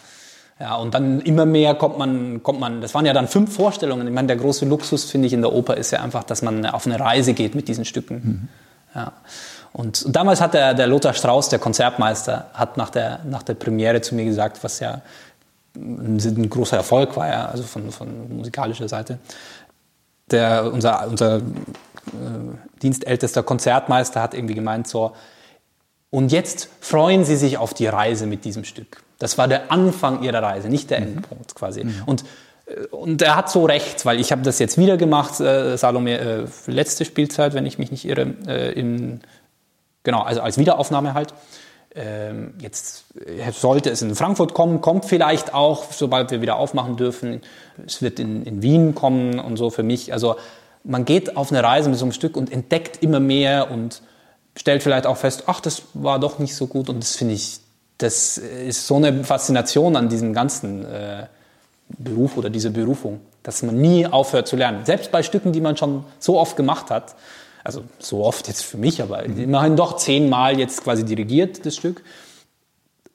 ja, 0.59 0.75
und 0.75 0.93
dann 0.93 1.19
immer 1.21 1.45
mehr 1.45 1.75
kommt 1.75 1.97
man, 1.97 2.41
kommt 2.41 2.59
man, 2.59 2.81
das 2.81 2.93
waren 2.93 3.05
ja 3.05 3.13
dann 3.13 3.27
fünf 3.27 3.53
Vorstellungen. 3.53 4.07
Ich 4.07 4.13
meine, 4.13 4.27
der 4.27 4.37
große 4.37 4.65
Luxus, 4.65 5.03
finde 5.03 5.27
ich, 5.27 5.33
in 5.33 5.41
der 5.41 5.51
Oper 5.51 5.75
ist 5.75 5.91
ja 5.91 6.01
einfach, 6.01 6.23
dass 6.23 6.41
man 6.41 6.65
auf 6.65 6.85
eine 6.85 6.99
Reise 6.99 7.33
geht 7.33 7.55
mit 7.55 7.67
diesen 7.67 7.83
Stücken. 7.83 8.15
Mhm. 8.15 8.47
Ja. 8.95 9.11
Und, 9.73 10.03
und, 10.03 10.15
damals 10.15 10.39
hat 10.39 10.53
der, 10.53 10.73
der 10.73 10.87
Lothar 10.87 11.13
Strauß, 11.13 11.49
der 11.49 11.59
Konzertmeister, 11.59 12.49
hat 12.53 12.77
nach 12.77 12.89
der, 12.89 13.19
nach 13.25 13.43
der 13.43 13.55
Premiere 13.55 13.99
zu 13.99 14.15
mir 14.15 14.23
gesagt, 14.23 14.63
was 14.63 14.79
ja 14.79 15.01
ein, 15.75 16.17
ein 16.23 16.49
großer 16.49 16.77
Erfolg 16.77 17.17
war, 17.17 17.27
ja, 17.27 17.45
also 17.47 17.63
von, 17.63 17.91
von 17.91 18.37
musikalischer 18.37 18.87
Seite. 18.87 19.19
Der, 20.31 20.71
unser, 20.71 21.07
unser 21.07 21.37
äh, 21.37 21.41
dienstältester 22.81 23.43
Konzertmeister 23.43 24.21
hat 24.21 24.33
irgendwie 24.33 24.55
gemeint 24.55 24.87
so, 24.87 25.11
und 26.09 26.31
jetzt 26.31 26.69
freuen 26.79 27.25
Sie 27.25 27.35
sich 27.35 27.57
auf 27.57 27.73
die 27.73 27.87
Reise 27.87 28.25
mit 28.25 28.45
diesem 28.45 28.63
Stück. 28.63 29.03
Das 29.19 29.37
war 29.37 29.47
der 29.47 29.71
Anfang 29.71 30.23
Ihrer 30.23 30.41
Reise, 30.41 30.69
nicht 30.69 30.89
der 30.89 31.01
mhm. 31.01 31.07
Endpunkt 31.17 31.55
quasi. 31.55 31.83
Mhm. 31.83 32.03
Und, 32.05 32.23
äh, 32.65 32.85
und 32.87 33.21
er 33.21 33.35
hat 33.35 33.49
so 33.49 33.65
recht, 33.65 34.05
weil 34.05 34.19
ich 34.19 34.31
habe 34.31 34.41
das 34.41 34.59
jetzt 34.59 34.77
wieder 34.77 34.97
gemacht, 34.97 35.39
äh, 35.39 35.77
Salome, 35.77 36.19
äh, 36.19 36.45
letzte 36.67 37.05
Spielzeit, 37.05 37.53
wenn 37.53 37.65
ich 37.65 37.77
mich 37.77 37.91
nicht 37.91 38.05
irre, 38.05 38.33
äh, 38.47 38.71
in, 38.71 39.21
genau, 40.03 40.21
also 40.21 40.41
als 40.41 40.57
Wiederaufnahme 40.57 41.13
halt. 41.13 41.33
Ähm, 41.97 42.55
jetzt 42.59 43.05
äh, 43.25 43.51
sollte 43.53 43.89
es 43.89 44.01
in 44.01 44.15
Frankfurt 44.15 44.53
kommen, 44.53 44.81
kommt 44.81 45.05
vielleicht 45.05 45.53
auch, 45.53 45.93
sobald 45.93 46.29
wir 46.29 46.41
wieder 46.41 46.57
aufmachen 46.57 46.97
dürfen. 46.97 47.41
Es 47.85 48.01
wird 48.01 48.19
in, 48.19 48.43
in 48.43 48.61
Wien 48.61 48.95
kommen 48.95 49.39
und 49.39 49.55
so 49.55 49.69
für 49.69 49.83
mich. 49.83 50.11
Also 50.11 50.35
man 50.83 51.05
geht 51.05 51.37
auf 51.37 51.51
eine 51.51 51.63
Reise 51.63 51.89
mit 51.89 51.97
so 51.97 52.03
einem 52.03 52.11
Stück 52.11 52.35
und 52.35 52.51
entdeckt 52.51 53.01
immer 53.01 53.21
mehr 53.21 53.71
und 53.71 54.01
stellt 54.57 54.83
vielleicht 54.83 55.05
auch 55.05 55.17
fest, 55.17 55.43
ach, 55.47 55.61
das 55.61 55.83
war 55.93 56.19
doch 56.19 56.37
nicht 56.37 56.55
so 56.55 56.67
gut 56.67 56.89
und 56.89 57.01
das 57.01 57.15
finde 57.15 57.33
ich 57.33 57.59
das 57.97 58.37
ist 58.37 58.87
so 58.87 58.95
eine 58.95 59.23
Faszination 59.23 59.95
an 59.95 60.09
diesem 60.09 60.33
ganzen 60.33 60.85
äh, 60.85 61.27
Beruf 61.89 62.37
oder 62.37 62.49
diese 62.49 62.71
Berufung, 62.71 63.21
dass 63.43 63.63
man 63.63 63.79
nie 63.79 64.05
aufhört 64.05 64.47
zu 64.47 64.55
lernen. 64.55 64.85
Selbst 64.85 65.11
bei 65.11 65.23
Stücken, 65.23 65.53
die 65.53 65.61
man 65.61 65.77
schon 65.77 66.03
so 66.19 66.39
oft 66.39 66.57
gemacht 66.57 66.89
hat, 66.89 67.15
also 67.63 67.83
so 67.99 68.23
oft 68.23 68.47
jetzt 68.47 68.63
für 68.63 68.77
mich, 68.77 69.01
aber 69.01 69.23
immerhin 69.23 69.75
doch 69.75 69.97
zehnmal 69.97 70.59
jetzt 70.59 70.83
quasi 70.83 71.03
dirigiert, 71.03 71.65
das 71.65 71.75
Stück. 71.75 72.03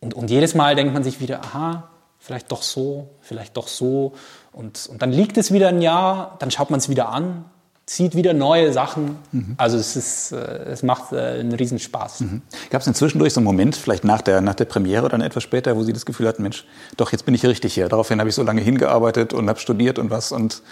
Und, 0.01 0.15
und 0.15 0.31
jedes 0.31 0.55
Mal 0.55 0.75
denkt 0.75 0.95
man 0.95 1.05
sich 1.05 1.21
wieder, 1.21 1.43
aha, 1.43 1.91
vielleicht 2.19 2.51
doch 2.51 2.63
so, 2.63 3.09
vielleicht 3.21 3.57
doch 3.57 3.69
so. 3.69 4.15
Und, 4.53 4.89
und 4.91 5.03
dann 5.03 5.13
liegt 5.13 5.37
es 5.37 5.53
wieder 5.53 5.69
ein 5.69 5.83
Jahr, 5.83 6.37
dann 6.39 6.51
schaut 6.51 6.71
man 6.71 6.79
es 6.79 6.89
wieder 6.89 7.11
an, 7.11 7.45
sieht 7.91 8.15
wieder 8.15 8.35
neue 8.35 8.73
Sachen. 8.73 9.17
Mhm. 9.33 9.55
Also 9.57 9.77
es, 9.77 9.97
ist, 9.97 10.31
äh, 10.31 10.37
es 10.37 10.85
macht 10.85 11.13
äh, 11.13 11.41
einen 11.41 11.51
Riesenspaß. 11.51 12.21
Mhm. 12.21 12.43
Gab 12.71 12.83
es 12.83 12.87
inzwischendurch 12.87 13.33
so 13.33 13.41
einen 13.41 13.47
Moment, 13.47 13.75
vielleicht 13.75 14.05
nach 14.05 14.23
der, 14.23 14.41
nach 14.41 14.55
der 14.55 14.67
Premiere 14.67 15.05
oder 15.05 15.19
etwas 15.25 15.43
später, 15.43 15.75
wo 15.75 15.83
Sie 15.83 15.93
das 15.93 16.07
Gefühl 16.07 16.29
hatten, 16.29 16.45
Mensch, 16.45 16.65
doch, 16.97 17.11
jetzt 17.11 17.25
bin 17.25 17.35
ich 17.35 17.45
richtig 17.45 17.75
hier. 17.75 17.89
Daraufhin 17.89 18.21
habe 18.21 18.29
ich 18.29 18.37
so 18.37 18.45
lange 18.45 18.61
hingearbeitet 18.61 19.33
und 19.33 19.49
habe 19.49 19.59
studiert 19.59 19.99
und 19.99 20.09
was 20.11 20.31
und 20.31 20.63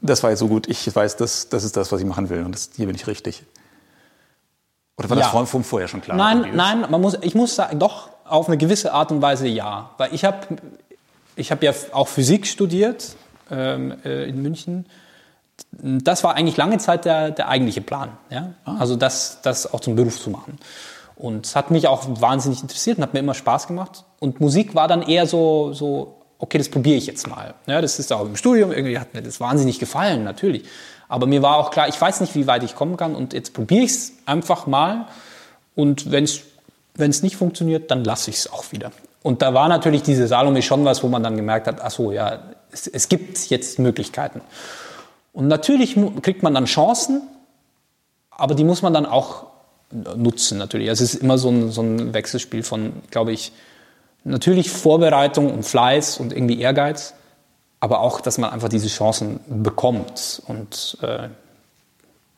das 0.00 0.22
war 0.22 0.30
jetzt 0.30 0.38
so 0.38 0.46
gut. 0.46 0.68
Ich 0.68 0.94
weiß, 0.94 1.16
das, 1.16 1.48
das 1.48 1.64
ist 1.64 1.76
das, 1.76 1.90
was 1.90 2.00
ich 2.00 2.06
machen 2.06 2.30
will 2.30 2.44
und 2.44 2.54
das, 2.54 2.70
hier 2.76 2.86
bin 2.86 2.94
ich 2.94 3.08
richtig. 3.08 3.42
Oder 4.96 5.10
war 5.10 5.18
ja. 5.18 5.32
das 5.32 5.50
von 5.50 5.64
vorher 5.64 5.88
schon 5.88 6.02
klar? 6.02 6.16
Nein, 6.16 6.52
nein, 6.54 6.86
man 6.88 7.00
muss, 7.00 7.18
ich 7.20 7.34
muss 7.34 7.56
sagen, 7.56 7.80
doch, 7.80 8.10
auf 8.24 8.46
eine 8.46 8.58
gewisse 8.58 8.92
Art 8.92 9.10
und 9.10 9.20
Weise 9.22 9.48
ja. 9.48 9.90
Weil 9.98 10.14
ich 10.14 10.24
habe 10.24 10.46
ich 11.34 11.50
hab 11.50 11.64
ja 11.64 11.72
auch 11.90 12.06
Physik 12.06 12.46
studiert 12.46 13.16
ähm, 13.50 13.96
äh, 14.04 14.28
in 14.28 14.40
München 14.40 14.86
das 15.70 16.24
war 16.24 16.34
eigentlich 16.34 16.56
lange 16.56 16.78
Zeit 16.78 17.04
der, 17.04 17.30
der 17.30 17.48
eigentliche 17.48 17.80
Plan. 17.80 18.10
Ja? 18.30 18.54
Also 18.64 18.96
das, 18.96 19.38
das 19.42 19.72
auch 19.72 19.80
zum 19.80 19.96
Beruf 19.96 20.20
zu 20.20 20.30
machen. 20.30 20.58
Und 21.16 21.46
es 21.46 21.54
hat 21.56 21.70
mich 21.70 21.86
auch 21.86 22.04
wahnsinnig 22.20 22.62
interessiert 22.62 22.98
und 22.98 23.04
hat 23.04 23.14
mir 23.14 23.20
immer 23.20 23.34
Spaß 23.34 23.66
gemacht. 23.66 24.04
Und 24.18 24.40
Musik 24.40 24.74
war 24.74 24.88
dann 24.88 25.02
eher 25.02 25.26
so, 25.26 25.72
so 25.72 26.16
okay, 26.38 26.58
das 26.58 26.68
probiere 26.68 26.96
ich 26.96 27.06
jetzt 27.06 27.28
mal. 27.28 27.54
Ja, 27.66 27.80
das 27.80 27.98
ist 27.98 28.12
auch 28.12 28.26
im 28.26 28.36
Studium, 28.36 28.72
irgendwie 28.72 28.98
hat 28.98 29.14
mir 29.14 29.22
das 29.22 29.40
wahnsinnig 29.40 29.78
gefallen, 29.78 30.24
natürlich. 30.24 30.64
Aber 31.08 31.26
mir 31.26 31.42
war 31.42 31.56
auch 31.56 31.70
klar, 31.70 31.88
ich 31.88 32.00
weiß 32.00 32.20
nicht, 32.20 32.34
wie 32.34 32.46
weit 32.46 32.62
ich 32.62 32.74
kommen 32.74 32.96
kann 32.96 33.14
und 33.14 33.32
jetzt 33.32 33.54
probiere 33.54 33.84
ich 33.84 33.90
es 33.90 34.12
einfach 34.26 34.66
mal. 34.66 35.06
Und 35.74 36.10
wenn 36.10 36.24
es 36.24 37.22
nicht 37.22 37.36
funktioniert, 37.36 37.90
dann 37.90 38.04
lasse 38.04 38.30
ich 38.30 38.38
es 38.38 38.52
auch 38.52 38.72
wieder. 38.72 38.90
Und 39.22 39.40
da 39.40 39.54
war 39.54 39.68
natürlich 39.68 40.02
diese 40.02 40.26
Salome 40.26 40.62
schon 40.62 40.84
was, 40.84 41.02
wo 41.02 41.08
man 41.08 41.22
dann 41.22 41.36
gemerkt 41.36 41.66
hat, 41.66 41.80
ach 41.80 41.90
so, 41.90 42.12
ja, 42.12 42.40
es, 42.70 42.86
es 42.86 43.08
gibt 43.08 43.38
jetzt 43.48 43.78
Möglichkeiten. 43.78 44.40
Und 45.34 45.48
natürlich 45.48 45.96
kriegt 46.22 46.42
man 46.42 46.54
dann 46.54 46.64
Chancen, 46.64 47.20
aber 48.30 48.54
die 48.54 48.64
muss 48.64 48.80
man 48.80 48.94
dann 48.94 49.04
auch 49.04 49.48
nutzen 49.90 50.58
natürlich. 50.58 50.88
Es 50.88 51.00
ist 51.00 51.16
immer 51.16 51.38
so 51.38 51.50
ein, 51.50 51.70
so 51.70 51.82
ein 51.82 52.14
Wechselspiel 52.14 52.62
von, 52.62 52.94
glaube 53.10 53.32
ich, 53.32 53.52
natürlich 54.22 54.70
Vorbereitung 54.70 55.52
und 55.52 55.64
Fleiß 55.64 56.18
und 56.18 56.32
irgendwie 56.32 56.60
Ehrgeiz, 56.60 57.14
aber 57.80 58.00
auch, 58.00 58.20
dass 58.20 58.38
man 58.38 58.50
einfach 58.50 58.68
diese 58.68 58.88
Chancen 58.88 59.40
bekommt. 59.46 60.42
Und 60.46 60.98
äh, 61.02 61.28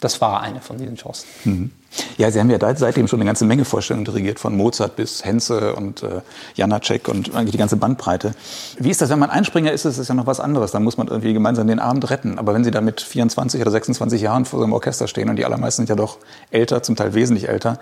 das 0.00 0.20
war 0.20 0.42
eine 0.42 0.60
von 0.60 0.76
diesen 0.76 0.96
Chancen. 0.96 1.26
Mhm. 1.44 1.70
Ja, 2.18 2.30
Sie 2.30 2.38
haben 2.38 2.50
ja 2.50 2.58
seitdem 2.76 3.08
schon 3.08 3.20
eine 3.20 3.26
ganze 3.26 3.46
Menge 3.46 3.64
Vorstellungen 3.64 4.04
dirigiert, 4.04 4.38
von 4.38 4.54
Mozart 4.54 4.96
bis 4.96 5.24
Henze 5.24 5.74
und 5.74 6.02
äh, 6.02 6.20
Janacek 6.54 7.08
und 7.08 7.34
eigentlich 7.34 7.52
die 7.52 7.58
ganze 7.58 7.76
Bandbreite. 7.76 8.34
Wie 8.78 8.90
ist 8.90 9.00
das, 9.00 9.08
wenn 9.08 9.18
man 9.18 9.30
Einspringer 9.30 9.72
ist, 9.72 9.86
ist 9.86 9.96
es 9.96 10.08
ja 10.08 10.14
noch 10.14 10.26
was 10.26 10.38
anderes. 10.38 10.72
Da 10.72 10.80
muss 10.80 10.98
man 10.98 11.08
irgendwie 11.08 11.32
gemeinsam 11.32 11.66
den 11.66 11.78
Abend 11.78 12.10
retten. 12.10 12.38
Aber 12.38 12.52
wenn 12.52 12.64
Sie 12.64 12.70
da 12.70 12.82
mit 12.82 13.00
24 13.00 13.60
oder 13.60 13.70
26 13.70 14.20
Jahren 14.20 14.44
vor 14.44 14.58
so 14.58 14.64
einem 14.64 14.74
Orchester 14.74 15.08
stehen 15.08 15.30
und 15.30 15.36
die 15.36 15.46
allermeisten 15.46 15.80
sind 15.80 15.88
ja 15.88 15.96
doch 15.96 16.18
älter, 16.50 16.82
zum 16.82 16.96
Teil 16.96 17.14
wesentlich 17.14 17.48
älter, 17.48 17.78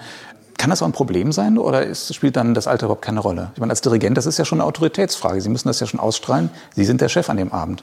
kann 0.57 0.71
das 0.71 0.83
auch 0.83 0.87
ein 0.87 0.93
Problem 0.93 1.33
sein 1.33 1.59
oder 1.59 1.85
ist, 1.85 2.15
spielt 2.15 2.37
dann 2.37 2.55
das 2.55 2.69
Alter 2.69 2.87
überhaupt 2.87 3.03
keine 3.03 3.19
Rolle? 3.19 3.51
Ich 3.55 3.61
meine, 3.61 3.71
als 3.71 3.81
Dirigent, 3.81 4.17
das 4.17 4.27
ist 4.27 4.39
ja 4.39 4.45
schon 4.45 4.61
eine 4.61 4.69
Autoritätsfrage. 4.69 5.41
Sie 5.41 5.49
müssen 5.49 5.67
das 5.67 5.81
ja 5.81 5.89
schon 5.89 5.99
ausstrahlen. 5.99 6.51
Sie 6.77 6.85
sind 6.85 7.01
der 7.01 7.09
Chef 7.09 7.29
an 7.29 7.37
dem 7.37 7.53
Abend. 7.53 7.83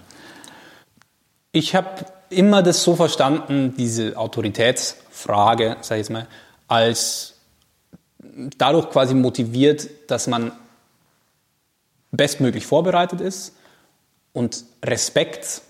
Ich 1.52 1.76
habe 1.76 1.89
immer 2.32 2.63
das 2.63 2.84
so 2.84 2.96
verstanden, 2.96 3.74
diese 3.78 4.17
Autoritätsfrage, 4.17 5.78
sage 5.82 6.02
ich 6.02 6.08
jetzt 6.08 6.10
mal, 6.10 6.28
als 6.67 7.36
dadurch 8.58 8.89
quasi 8.89 9.13
motiviert, 9.13 9.88
dass 10.08 10.28
man 10.28 10.52
bestmöglich 12.12 12.65
vorbereitet 12.65 13.22
ist 13.22 13.54
und 14.34 14.63
Respekt 14.84 15.62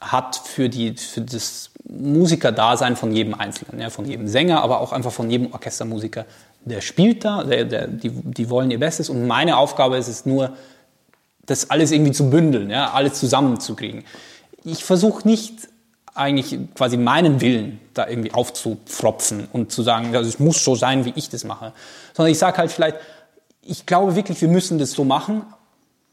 hat 0.00 0.36
für, 0.36 0.68
die, 0.68 0.96
für 0.96 1.20
das 1.20 1.70
Musikerdasein 1.88 2.96
von 2.96 3.12
jedem 3.12 3.34
Einzelnen, 3.34 3.80
ja, 3.80 3.90
von 3.90 4.06
jedem 4.06 4.28
Sänger, 4.28 4.62
aber 4.62 4.80
auch 4.80 4.92
einfach 4.92 5.12
von 5.12 5.30
jedem 5.30 5.52
Orchestermusiker. 5.52 6.24
Der 6.64 6.80
spielt 6.80 7.24
da, 7.24 7.44
der, 7.44 7.64
der, 7.64 7.86
die, 7.86 8.10
die 8.10 8.50
wollen 8.50 8.70
ihr 8.70 8.80
Bestes 8.80 9.10
und 9.10 9.26
meine 9.26 9.56
Aufgabe 9.56 9.96
ist 9.96 10.08
es 10.08 10.26
nur, 10.26 10.56
das 11.44 11.70
alles 11.70 11.90
irgendwie 11.90 12.12
zu 12.12 12.30
bündeln, 12.30 12.70
ja, 12.70 12.92
alles 12.92 13.14
zusammenzukriegen 13.14 14.04
ich 14.64 14.84
versuche 14.84 15.26
nicht 15.26 15.68
eigentlich 16.14 16.58
quasi 16.74 16.96
meinen 16.96 17.40
Willen 17.40 17.80
da 17.94 18.08
irgendwie 18.08 18.32
aufzupfropfen 18.32 19.48
und 19.52 19.72
zu 19.72 19.82
sagen, 19.82 20.12
ja, 20.12 20.20
es 20.20 20.38
muss 20.38 20.64
so 20.64 20.74
sein, 20.74 21.04
wie 21.04 21.12
ich 21.16 21.28
das 21.28 21.44
mache. 21.44 21.72
Sondern 22.14 22.32
ich 22.32 22.38
sage 22.38 22.58
halt 22.58 22.70
vielleicht, 22.70 22.96
ich 23.62 23.86
glaube 23.86 24.16
wirklich, 24.16 24.40
wir 24.40 24.48
müssen 24.48 24.78
das 24.78 24.92
so 24.92 25.04
machen, 25.04 25.42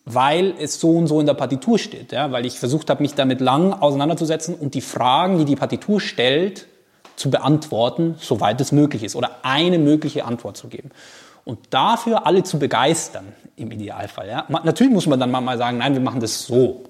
weil 0.05 0.53
es 0.59 0.79
so 0.79 0.91
und 0.91 1.07
so 1.07 1.19
in 1.19 1.25
der 1.25 1.33
Partitur 1.33 1.77
steht. 1.79 2.11
Ja? 2.11 2.31
Weil 2.31 2.45
ich 2.45 2.59
versucht 2.59 2.89
habe, 2.89 3.01
mich 3.01 3.15
damit 3.15 3.41
lang 3.41 3.73
auseinanderzusetzen 3.73 4.55
und 4.55 4.73
die 4.73 4.81
Fragen, 4.81 5.39
die 5.39 5.45
die 5.45 5.55
Partitur 5.55 5.99
stellt, 5.99 6.67
zu 7.15 7.31
beantworten, 7.31 8.15
soweit 8.19 8.61
es 8.61 8.71
möglich 8.71 9.03
ist. 9.03 9.15
Oder 9.15 9.39
eine 9.41 9.79
mögliche 9.79 10.23
Antwort 10.25 10.55
zu 10.55 10.67
geben. 10.67 10.91
Und 11.45 11.59
dafür 11.71 12.27
alle 12.27 12.43
zu 12.43 12.59
begeistern, 12.59 13.33
im 13.55 13.71
Idealfall. 13.71 14.29
Ja? 14.29 14.45
Natürlich 14.47 14.93
muss 14.93 15.07
man 15.07 15.19
dann 15.19 15.31
mal 15.31 15.57
sagen, 15.57 15.79
nein, 15.79 15.93
wir 15.93 16.01
machen 16.01 16.19
das 16.19 16.43
so. 16.45 16.83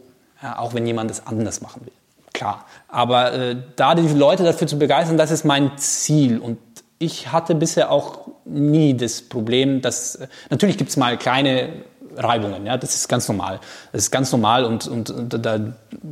Ja, 0.43 0.59
auch 0.59 0.73
wenn 0.73 0.85
jemand 0.85 1.09
es 1.09 1.25
anders 1.25 1.61
machen 1.61 1.85
will. 1.85 1.93
Klar. 2.37 2.65
Aber 2.87 3.33
äh, 3.33 3.55
da 3.77 3.95
die 3.95 4.07
Leute 4.09 4.43
dafür 4.43 4.67
zu 4.67 4.77
begeistern, 4.77 5.17
das 5.17 5.31
ist 5.31 5.43
mein 5.43 5.75
Ziel. 5.77 6.37
Und 6.37 6.59
ich 6.99 7.31
hatte 7.31 7.55
bisher 7.55 7.89
auch 7.91 8.27
nie 8.45 8.95
das 8.95 9.23
Problem, 9.23 9.81
dass 9.81 10.17
äh, 10.17 10.27
natürlich 10.51 10.77
gibt 10.77 10.91
es 10.91 10.97
mal 10.97 11.17
kleine 11.17 11.69
Reibungen, 12.15 12.63
ja, 12.67 12.77
das 12.77 12.93
ist 12.93 13.07
ganz 13.07 13.27
normal. 13.27 13.59
Das 13.91 14.03
ist 14.03 14.11
ganz 14.11 14.31
normal 14.31 14.65
und, 14.65 14.87
und, 14.87 15.09
und 15.09 15.45
da 15.45 15.59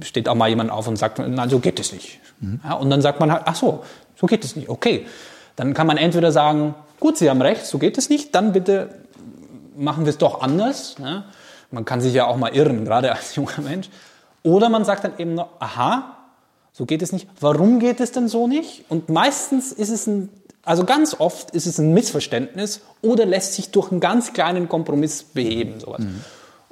steht 0.01 0.27
auch 0.27 0.33
mal 0.33 0.49
jemand 0.49 0.71
auf 0.71 0.87
und 0.87 0.95
sagt, 0.95 1.19
nein, 1.19 1.49
so 1.49 1.59
geht 1.59 1.79
es 1.79 1.93
nicht. 1.93 2.19
Mhm. 2.39 2.59
Ja, 2.63 2.73
und 2.73 2.89
dann 2.89 3.03
sagt 3.03 3.19
man 3.19 3.31
halt, 3.31 3.43
ach 3.45 3.55
so, 3.55 3.83
so 4.15 4.25
geht 4.25 4.43
es 4.43 4.55
nicht, 4.55 4.67
okay. 4.67 5.05
Dann 5.55 5.75
kann 5.75 5.85
man 5.85 5.97
entweder 5.97 6.31
sagen, 6.31 6.73
gut, 6.99 7.17
Sie 7.17 7.29
haben 7.29 7.41
recht, 7.41 7.67
so 7.67 7.77
geht 7.77 7.99
es 7.99 8.09
nicht, 8.09 8.33
dann 8.33 8.51
bitte 8.51 8.89
machen 9.77 10.05
wir 10.05 10.09
es 10.09 10.17
doch 10.17 10.41
anders. 10.41 10.95
Ja. 10.97 11.25
Man 11.69 11.85
kann 11.85 12.01
sich 12.01 12.15
ja 12.15 12.25
auch 12.25 12.37
mal 12.37 12.55
irren, 12.55 12.83
gerade 12.83 13.11
als 13.11 13.35
junger 13.35 13.61
Mensch. 13.61 13.89
Oder 14.41 14.69
man 14.69 14.85
sagt 14.85 15.03
dann 15.03 15.13
eben 15.19 15.35
nur, 15.35 15.49
aha, 15.59 16.14
so 16.77 16.85
geht 16.85 17.01
es 17.01 17.13
nicht. 17.13 17.29
Warum 17.39 17.79
geht 17.79 18.01
es 18.01 18.11
denn 18.11 18.27
so 18.27 18.47
nicht? 18.47 18.83
Und 18.89 19.07
meistens 19.07 19.71
ist 19.71 19.91
es 19.91 20.07
ein, 20.07 20.27
also 20.65 20.83
ganz 20.83 21.15
oft 21.17 21.51
ist 21.51 21.67
es 21.67 21.79
ein 21.79 21.93
Missverständnis 21.93 22.81
oder 23.01 23.25
lässt 23.25 23.53
sich 23.53 23.71
durch 23.71 23.91
einen 23.91 24.01
ganz 24.01 24.33
kleinen 24.33 24.67
Kompromiss 24.67 25.23
beheben, 25.23 25.79
sowas. 25.79 26.01
Mhm. 26.01 26.21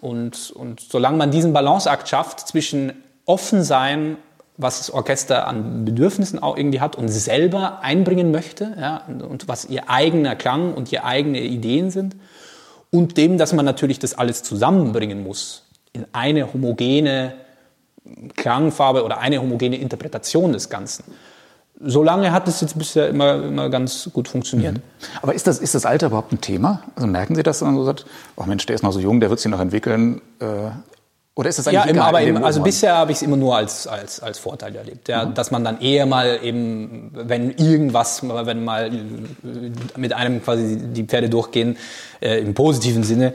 Und, 0.01 0.51
und 0.51 0.81
solange 0.81 1.15
man 1.15 1.31
diesen 1.31 1.53
Balanceakt 1.53 2.09
schafft 2.09 2.41
zwischen 2.41 2.91
offen 3.23 3.63
sein, 3.63 4.17
was 4.57 4.79
das 4.79 4.91
Orchester 4.91 5.47
an 5.47 5.85
Bedürfnissen 5.85 6.37
auch 6.37 6.57
irgendwie 6.57 6.81
hat 6.81 6.97
und 6.97 7.07
selber 7.07 7.79
einbringen 7.79 8.29
möchte, 8.31 8.75
ja, 8.77 9.03
und, 9.07 9.47
was 9.47 9.63
ihr 9.63 9.89
eigener 9.89 10.35
Klang 10.35 10.73
und 10.73 10.91
ihre 10.91 11.05
eigene 11.05 11.39
Ideen 11.39 11.91
sind, 11.91 12.17
und 12.91 13.15
dem, 13.15 13.37
dass 13.37 13.53
man 13.53 13.63
natürlich 13.63 13.99
das 13.99 14.15
alles 14.15 14.43
zusammenbringen 14.43 15.23
muss 15.23 15.63
in 15.93 16.05
eine 16.11 16.53
homogene 16.53 17.35
Klangfarbe 18.35 19.03
oder 19.03 19.19
eine 19.19 19.41
homogene 19.41 19.77
Interpretation 19.77 20.53
des 20.53 20.69
Ganzen. 20.69 21.03
Solange 21.79 22.31
hat 22.31 22.47
es 22.47 22.61
jetzt 22.61 22.77
bisher 22.77 23.09
immer, 23.09 23.43
immer 23.43 23.69
ganz 23.69 24.09
gut 24.13 24.27
funktioniert. 24.27 24.75
Mhm. 24.75 24.81
Aber 25.21 25.33
ist 25.33 25.47
das, 25.47 25.59
ist 25.59 25.75
das 25.75 25.85
Alter 25.85 26.07
überhaupt 26.07 26.31
ein 26.31 26.39
Thema? 26.39 26.83
Also 26.95 27.07
merken 27.07 27.35
Sie 27.35 27.43
das, 27.43 27.61
wenn 27.61 27.69
man 27.69 27.77
so 27.77 27.83
sagt, 27.83 28.05
oh 28.35 28.43
Mensch, 28.45 28.65
der 28.65 28.75
ist 28.75 28.83
noch 28.83 28.91
so 28.91 28.99
jung, 28.99 29.19
der 29.19 29.29
wird 29.29 29.39
sich 29.39 29.51
noch 29.51 29.59
entwickeln? 29.59 30.21
Äh, 30.39 30.69
oder 31.35 31.49
ist 31.49 31.57
das 31.57 31.67
eigentlich 31.67 31.85
Ja, 31.85 31.89
immer, 31.89 32.05
aber 32.05 32.21
eben, 32.21 32.43
also 32.43 32.61
bisher 32.61 32.95
habe 32.95 33.11
ich 33.11 33.17
es 33.17 33.23
immer 33.23 33.37
nur 33.37 33.55
als, 33.55 33.87
als, 33.87 34.19
als 34.19 34.37
Vorteil 34.37 34.75
erlebt. 34.75 35.09
Ja, 35.09 35.25
mhm. 35.25 35.33
Dass 35.33 35.49
man 35.49 35.63
dann 35.63 35.81
eher 35.81 36.05
mal 36.05 36.39
eben, 36.43 37.09
wenn 37.13 37.49
irgendwas, 37.51 38.21
wenn 38.21 38.63
mal 38.63 38.91
mit 39.97 40.13
einem 40.13 40.43
quasi 40.43 40.77
die 40.77 41.03
Pferde 41.05 41.29
durchgehen, 41.29 41.77
äh, 42.21 42.39
im 42.39 42.53
positiven 42.53 43.03
Sinne, 43.03 43.33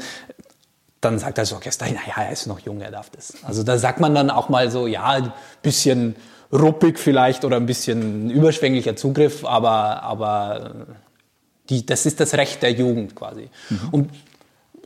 dann 1.01 1.19
sagt 1.19 1.39
das 1.39 1.53
Orchester, 1.53 1.87
naja, 1.87 2.15
er 2.17 2.33
ist 2.33 2.47
noch 2.47 2.61
jung, 2.61 2.81
er 2.81 2.91
darf 2.91 3.11
das. 3.11 3.35
Also 3.45 3.63
da 3.63 3.79
sagt 3.79 4.01
man 4.01 4.15
dann 4.15 4.31
auch 4.31 4.49
mal 4.49 4.71
so, 4.71 4.87
ja, 4.87 5.07
ein 5.07 5.33
bisschen 5.63 6.17
ruppig 6.53 6.99
vielleicht 6.99 7.45
oder 7.45 7.57
ein 7.57 7.67
bisschen 7.67 8.31
überschwänglicher 8.31 8.97
Zugriff, 8.97 9.45
aber, 9.45 10.03
aber 10.03 10.73
die, 11.69 11.85
das 11.85 12.07
ist 12.07 12.21
das 12.21 12.35
Recht 12.35 12.63
der 12.63 12.73
Jugend 12.73 13.15
quasi. 13.15 13.51
Mhm. 13.69 13.89
Und 13.91 14.11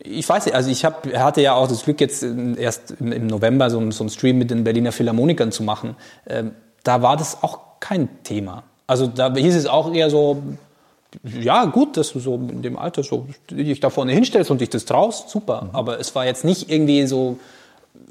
ich 0.04 0.28
weiß 0.28 0.46
nicht, 0.46 0.54
also 0.54 0.70
ich 0.70 0.84
hab, 0.84 1.06
hatte 1.14 1.40
ja 1.40 1.54
auch 1.54 1.68
das 1.68 1.84
Glück, 1.84 2.00
jetzt 2.00 2.22
erst 2.22 2.94
im 2.98 3.26
November 3.28 3.70
so, 3.70 3.90
so 3.92 4.02
einen 4.02 4.10
Stream 4.10 4.38
mit 4.38 4.50
den 4.50 4.64
Berliner 4.64 4.92
Philharmonikern 4.92 5.52
zu 5.52 5.62
machen. 5.62 5.96
Ähm, 6.26 6.52
da 6.82 7.02
war 7.02 7.16
das 7.16 7.42
auch 7.42 7.60
kein 7.78 8.08
Thema. 8.24 8.64
Also 8.86 9.06
da 9.06 9.32
hieß 9.32 9.54
es 9.54 9.66
auch 9.66 9.94
eher 9.94 10.10
so, 10.10 10.42
ja, 11.24 11.66
gut, 11.66 11.96
dass 11.96 12.12
du 12.12 12.20
so 12.20 12.34
in 12.34 12.62
dem 12.62 12.78
Alter 12.78 13.02
so 13.02 13.26
dich 13.50 13.80
da 13.80 13.90
vorne 13.90 14.12
hinstellst 14.12 14.50
und 14.50 14.60
dich 14.60 14.70
das 14.70 14.84
traust, 14.84 15.28
super. 15.28 15.62
Mhm. 15.62 15.70
Aber 15.76 16.00
es 16.00 16.14
war 16.14 16.24
jetzt 16.24 16.44
nicht 16.44 16.70
irgendwie 16.70 17.06
so, 17.06 17.38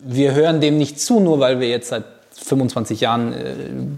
wir 0.03 0.33
hören 0.33 0.61
dem 0.61 0.77
nicht 0.77 0.99
zu, 0.99 1.19
nur 1.19 1.39
weil 1.39 1.59
wir 1.59 1.69
jetzt 1.69 1.89
seit 1.89 2.03
25 2.43 3.01
Jahren 3.01 3.33
äh, 3.33 3.55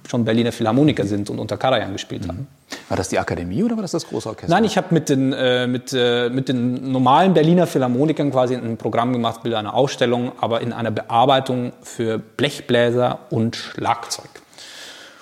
schon 0.10 0.26
Berliner 0.26 0.52
Philharmoniker 0.52 1.06
sind 1.06 1.30
und 1.30 1.40
unter 1.40 1.58
Karajan 1.58 1.94
gespielt 1.94 2.24
mhm. 2.24 2.30
haben. 2.30 2.48
War 2.90 2.98
das 2.98 3.10
die 3.10 3.20
Akademie 3.20 3.64
oder 3.64 3.76
war 3.76 3.82
das 3.82 3.92
das 3.92 4.08
große 4.08 4.30
Orchester? 4.30 4.54
Nein, 4.54 4.64
ich 4.64 4.78
habe 4.78 4.88
mit 4.92 5.10
den, 5.10 5.32
äh, 5.34 5.68
mit, 5.68 5.94
äh, 5.94 6.30
mit 6.30 6.50
den 6.50 6.92
normalen 6.92 7.34
Berliner 7.34 7.68
Philharmonikern 7.68 8.32
quasi 8.32 8.56
ein 8.56 8.78
Programm 8.78 9.14
gemacht, 9.14 9.44
Bilder 9.44 9.60
einer 9.60 9.74
Ausstellung, 9.74 10.32
aber 10.42 10.62
in 10.62 10.74
einer 10.74 10.92
Bearbeitung 10.92 11.74
für 11.82 12.18
Blechbläser 12.18 13.20
und 13.30 13.56
Schlagzeug. 13.56 14.30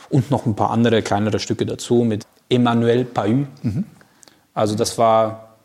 Und 0.10 0.32
noch 0.32 0.46
ein 0.46 0.56
paar 0.56 0.72
andere 0.72 1.02
kleinere 1.02 1.40
Stücke 1.40 1.66
dazu 1.66 2.04
mit 2.04 2.26
Emmanuel 2.52 3.06
Pahü. 3.06 3.45
Mhm. 3.64 3.86
Also 4.54 4.76
das 4.76 4.97
war 4.97 5.56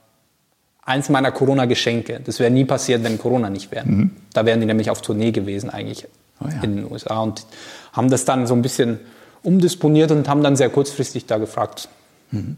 eins 0.82 1.09
meiner 1.09 1.32
Corona-Geschenke. 1.32 2.20
Das 2.24 2.39
wäre 2.39 2.51
nie 2.51 2.64
passiert, 2.64 3.03
wenn 3.03 3.18
Corona 3.18 3.51
nicht 3.51 3.70
wäre. 3.72 3.87
Mhm. 3.87 4.11
Da 4.32 4.47
wären 4.47 4.61
die 4.61 4.66
nämlich 4.66 4.91
auf 4.91 5.03
Tournee 5.03 5.32
gewesen 5.32 5.68
eigentlich 5.68 6.07
oh 6.41 6.47
ja. 6.49 6.62
in 6.62 6.76
den 6.76 6.91
USA 6.91 7.20
und 7.20 7.45
haben 7.93 8.09
das 8.09 8.24
dann 8.24 8.47
so 8.47 8.55
ein 8.55 8.62
bisschen 8.62 9.01
umdisponiert 9.43 10.11
und 10.11 10.28
haben 10.28 10.43
dann 10.43 10.57
sehr 10.57 10.70
kurzfristig 10.70 11.26
da 11.26 11.39
gefragt. 11.39 11.89
Mhm. 12.30 12.57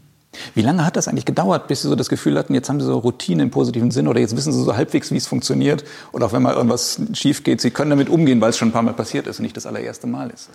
Wie 0.53 0.61
lange 0.61 0.85
hat 0.85 0.95
das 0.95 1.07
eigentlich 1.07 1.25
gedauert, 1.25 1.67
bis 1.67 1.81
Sie 1.81 1.87
so 1.87 1.95
das 1.95 2.07
Gefühl 2.07 2.37
hatten, 2.37 2.53
jetzt 2.53 2.69
haben 2.69 2.79
Sie 2.79 2.85
so 2.85 2.99
Routine 2.99 3.41
im 3.41 3.49
positiven 3.49 3.89
Sinn 3.89 4.07
oder 4.07 4.19
jetzt 4.19 4.37
wissen 4.37 4.53
Sie 4.53 4.63
so 4.63 4.75
halbwegs, 4.75 5.11
wie 5.11 5.17
es 5.17 5.25
funktioniert 5.25 5.83
oder 6.11 6.27
auch 6.27 6.33
wenn 6.33 6.43
mal 6.43 6.53
irgendwas 6.53 7.01
schief 7.13 7.43
geht, 7.43 7.61
Sie 7.61 7.71
können 7.71 7.89
damit 7.89 8.09
umgehen, 8.09 8.39
weil 8.39 8.51
es 8.51 8.57
schon 8.57 8.69
ein 8.69 8.71
paar 8.71 8.83
Mal 8.83 8.93
passiert 8.93 9.25
ist 9.25 9.39
und 9.39 9.43
nicht 9.43 9.57
das 9.57 9.65
allererste 9.65 10.05
Mal 10.05 10.29
ist? 10.29 10.49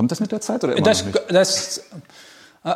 Kommt 0.00 0.12
das 0.12 0.20
mit 0.20 0.32
der 0.32 0.40
Zeit 0.40 0.64
oder 0.64 0.74
immer 0.76 0.82
das, 0.82 1.04
das, 1.28 1.84
äh, 2.64 2.74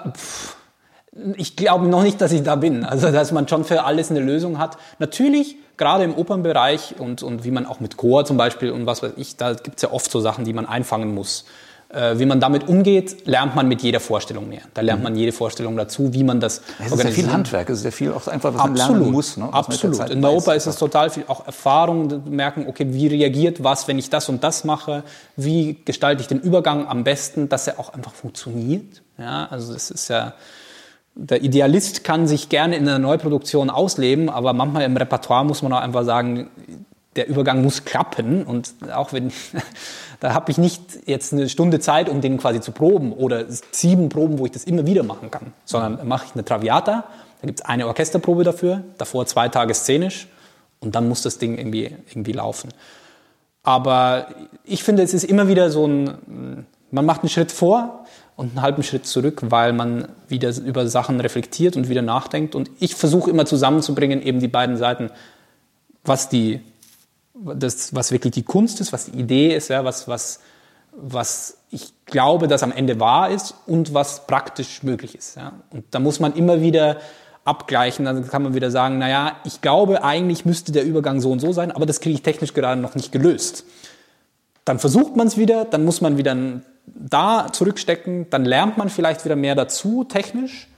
ich 1.37 1.57
glaube 1.57 1.87
noch 1.87 2.03
nicht, 2.03 2.21
dass 2.21 2.33
ich 2.33 2.43
da 2.43 2.55
bin. 2.55 2.85
Also, 2.85 3.11
dass 3.11 3.33
man 3.33 3.49
schon 3.49 3.65
für 3.65 3.85
alles 3.85 4.11
eine 4.11 4.21
Lösung 4.21 4.59
hat. 4.59 4.77
Natürlich, 4.99 5.57
gerade 5.79 6.05
im 6.05 6.15
Opernbereich 6.15 6.97
und, 6.99 7.23
und 7.23 7.43
wie 7.45 7.51
man 7.51 7.65
auch 7.65 7.81
mit 7.81 7.97
Chor 7.97 8.27
zum 8.27 8.37
Beispiel 8.37 8.71
und 8.71 8.85
was 8.85 9.03
weiß 9.03 9.13
ich, 9.17 9.39
da 9.39 9.55
gibt 9.55 9.77
es 9.77 9.83
ja 9.85 9.91
oft 9.91 10.11
so 10.11 10.21
Sachen, 10.21 10.45
die 10.45 10.53
man 10.53 10.67
einfangen 10.67 11.15
muss. 11.15 11.47
Äh, 11.95 12.19
wie 12.19 12.27
man 12.27 12.41
damit 12.41 12.67
umgeht, 12.67 13.25
lernt 13.27 13.55
man 13.55 13.69
mit 13.69 13.81
jeder 13.83 14.01
Vorstellung 14.01 14.49
mehr. 14.49 14.63
Da 14.75 14.83
lernt 14.83 15.01
mhm. 15.01 15.05
man 15.05 15.17
jede 15.17 15.31
Vorstellung 15.31 15.77
dazu, 15.77 16.13
wie 16.13 16.25
man 16.25 16.41
das 16.41 16.61
Es 16.85 16.91
ist 16.91 17.05
ja 17.05 17.11
viel 17.11 17.31
Handwerk, 17.31 17.71
es 17.71 17.79
ist 17.79 17.85
ja 17.85 17.91
viel 17.93 18.13
auch 18.13 18.27
einfach, 18.27 18.53
was 18.53 18.61
Absolut. 18.63 18.79
man 18.79 18.99
lernen 18.99 19.13
muss. 19.13 19.37
Ne? 19.37 19.49
Absolut. 19.53 20.11
In 20.11 20.21
der 20.21 20.33
Oper 20.33 20.57
ist 20.57 20.67
es 20.67 20.77
total 20.77 21.11
viel, 21.11 21.25
auch 21.29 21.47
Erfahrung, 21.47 22.25
merken, 22.29 22.67
okay, 22.69 22.87
wie 22.89 23.07
reagiert 23.07 23.63
was, 23.63 23.87
wenn 23.87 23.99
ich 23.99 24.11
das 24.11 24.29
und 24.29 24.43
das 24.43 24.65
mache, 24.65 25.05
wie 25.37 25.77
gestalte 25.85 26.21
ich 26.21 26.27
den 26.27 26.41
Übergang 26.41 26.89
am 26.89 27.05
besten, 27.05 27.49
dass 27.49 27.69
er 27.69 27.79
auch 27.79 27.95
einfach 27.95 28.13
funktioniert. 28.13 29.03
Ja, 29.17 29.47
also 29.49 29.73
es 29.73 29.93
ist 29.93 30.09
ja, 30.09 30.35
der 31.15 31.45
Idealist 31.45 32.03
kann 32.03 32.27
sich 32.27 32.49
gerne 32.49 32.75
in 32.75 32.89
einer 32.89 32.99
Neuproduktion 32.99 33.71
ausleben, 33.71 34.31
aber 34.31 34.53
manchmal 34.53 34.83
im 34.83 34.97
Repertoire 34.97 35.45
muss 35.45 35.63
man 35.63 35.73
auch 35.73 35.81
einfach 35.81 36.05
sagen, 36.05 36.51
der 37.17 37.29
Übergang 37.29 37.63
muss 37.63 37.85
klappen 37.85 38.45
und 38.45 38.75
auch 38.93 39.13
wenn 39.13 39.31
da 40.25 40.33
habe 40.33 40.51
ich 40.51 40.57
nicht 40.57 40.81
jetzt 41.05 41.35
eine 41.35 41.51
Stunde 41.51 41.81
Zeit, 41.81 42.09
um 42.09 42.23
den 42.23 42.39
quasi 42.39 42.59
zu 42.59 42.73
proben 42.73 43.13
oder 43.13 43.45
sieben 43.73 44.09
Proben, 44.09 44.39
wo 44.39 44.47
ich 44.47 44.53
das 44.53 44.65
immer 44.65 44.87
wieder 44.87 45.03
machen 45.03 45.31
kann, 45.31 45.53
sondern 45.67 46.09
mache 46.09 46.25
ich 46.25 46.33
eine 46.35 46.43
Traviata, 46.43 47.05
da 47.43 47.47
gibt 47.47 47.61
es 47.61 47.67
eine 47.67 47.87
Orchesterprobe 47.87 48.43
dafür, 48.43 48.83
davor 48.97 49.27
zwei 49.27 49.51
Tage 49.51 49.75
szenisch 49.75 50.27
und 50.81 50.95
dann 50.95 51.11
muss 51.11 51.21
das 51.21 51.37
Ding 51.37 51.59
irgendwie, 51.59 51.95
irgendwie 52.09 52.33
laufen. 52.33 52.71
Aber 53.65 54.29
ich 54.65 54.83
finde, 54.83 55.03
es 55.03 55.13
ist 55.13 55.25
immer 55.25 55.47
wieder 55.47 55.71
so 55.71 55.87
ein, 55.87 56.65
man 56.91 57.05
macht 57.05 57.21
einen 57.21 57.29
Schritt 57.29 57.53
vor, 57.53 58.07
und 58.37 58.49
einen 58.53 58.63
halben 58.63 58.83
Schritt 58.83 59.07
zurück, 59.07 59.43
weil 59.51 59.75
man 59.75 60.09
wieder 60.27 60.53
über 60.57 60.89
Sachen 60.89 61.21
reflektiert 61.21 61.77
und 61.77 61.89
wieder 61.89 62.03
nachdenkt. 62.03 62.57
Und 62.57 62.69
ich 62.81 62.97
versuche 62.97 63.31
immer 63.31 63.47
zusammenzubringen, 63.47 64.21
eben 64.23 64.41
die 64.41 64.49
beiden 64.49 64.77
Seiten, 64.77 65.11
was 66.03 66.31
die, 66.31 66.61
das, 67.35 67.95
was 67.95 68.13
wirklich 68.13 68.33
die 68.33 68.43
Kunst 68.43 68.81
ist, 68.81 68.93
was 68.93 69.07
die 69.07 69.19
Idee 69.19 69.55
ist, 69.55 69.69
ja, 69.69 69.85
was, 69.85 70.09
was, 70.09 70.41
was 70.93 71.59
ich 71.71 71.93
glaube, 72.07 72.49
dass 72.49 72.63
am 72.63 72.73
Ende 72.73 73.01
wahr 73.01 73.31
ist 73.31 73.55
und 73.67 73.93
was 73.95 74.27
praktisch 74.27 74.83
möglich 74.83 75.15
ist. 75.15 75.37
Ja. 75.37 75.53
Und 75.71 75.85
da 75.91 75.99
muss 75.99 76.21
man 76.21 76.35
immer 76.35 76.61
wieder 76.61 76.99
abgleichen, 77.45 78.05
dann 78.05 78.27
kann 78.29 78.43
man 78.43 78.55
wieder 78.55 78.71
sagen, 78.71 78.99
naja, 78.99 79.37
ich 79.45 79.61
glaube, 79.61 80.03
eigentlich 80.03 80.45
müsste 80.45 80.73
der 80.73 80.85
Übergang 80.85 81.21
so 81.21 81.31
und 81.31 81.41
so 81.41 81.53
sein, 81.53 81.73
aber 81.73 81.85
das 81.85 82.01
kriege 82.01 82.15
ich 82.15 82.23
technisch 82.23 82.55
gerade 82.55 82.81
noch 82.81 82.95
nicht 82.95 83.13
gelöst. 83.13 83.65
Dann 84.65 84.79
versucht 84.79 85.15
man 85.17 85.27
es 85.27 85.37
wieder, 85.37 85.67
dann 85.67 85.85
muss 85.85 86.01
man 86.01 86.17
wieder 86.17 86.37
da 86.87 87.49
zurückstecken, 87.53 88.31
dann 88.31 88.45
lernt 88.45 88.79
man 88.79 88.89
vielleicht 88.89 89.25
wieder 89.25 89.37
mehr 89.37 89.55
dazu, 89.55 90.05
technisch. 90.05 90.69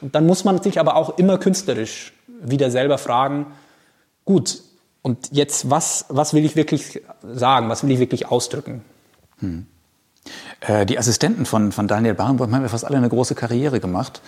Und 0.00 0.14
dann 0.14 0.26
muss 0.26 0.44
man 0.44 0.62
sich 0.62 0.78
aber 0.78 0.96
auch 0.96 1.18
immer 1.18 1.38
künstlerisch 1.38 2.12
wieder 2.40 2.70
selber 2.70 2.98
fragen, 2.98 3.46
gut, 4.24 4.62
und 5.02 5.28
jetzt, 5.32 5.68
was, 5.68 6.06
was 6.08 6.32
will 6.32 6.44
ich 6.44 6.56
wirklich 6.56 7.02
sagen, 7.22 7.68
was 7.68 7.82
will 7.82 7.90
ich 7.90 7.98
wirklich 7.98 8.28
ausdrücken? 8.28 8.82
Hm. 9.40 9.66
Äh, 10.60 10.86
die 10.86 10.98
Assistenten 10.98 11.44
von, 11.44 11.72
von 11.72 11.88
Daniel 11.88 12.14
Barenboim 12.14 12.54
haben 12.54 12.62
ja 12.62 12.68
fast 12.68 12.84
alle 12.84 12.96
eine 12.96 13.08
große 13.08 13.34
Karriere 13.34 13.80
gemacht. 13.80 14.22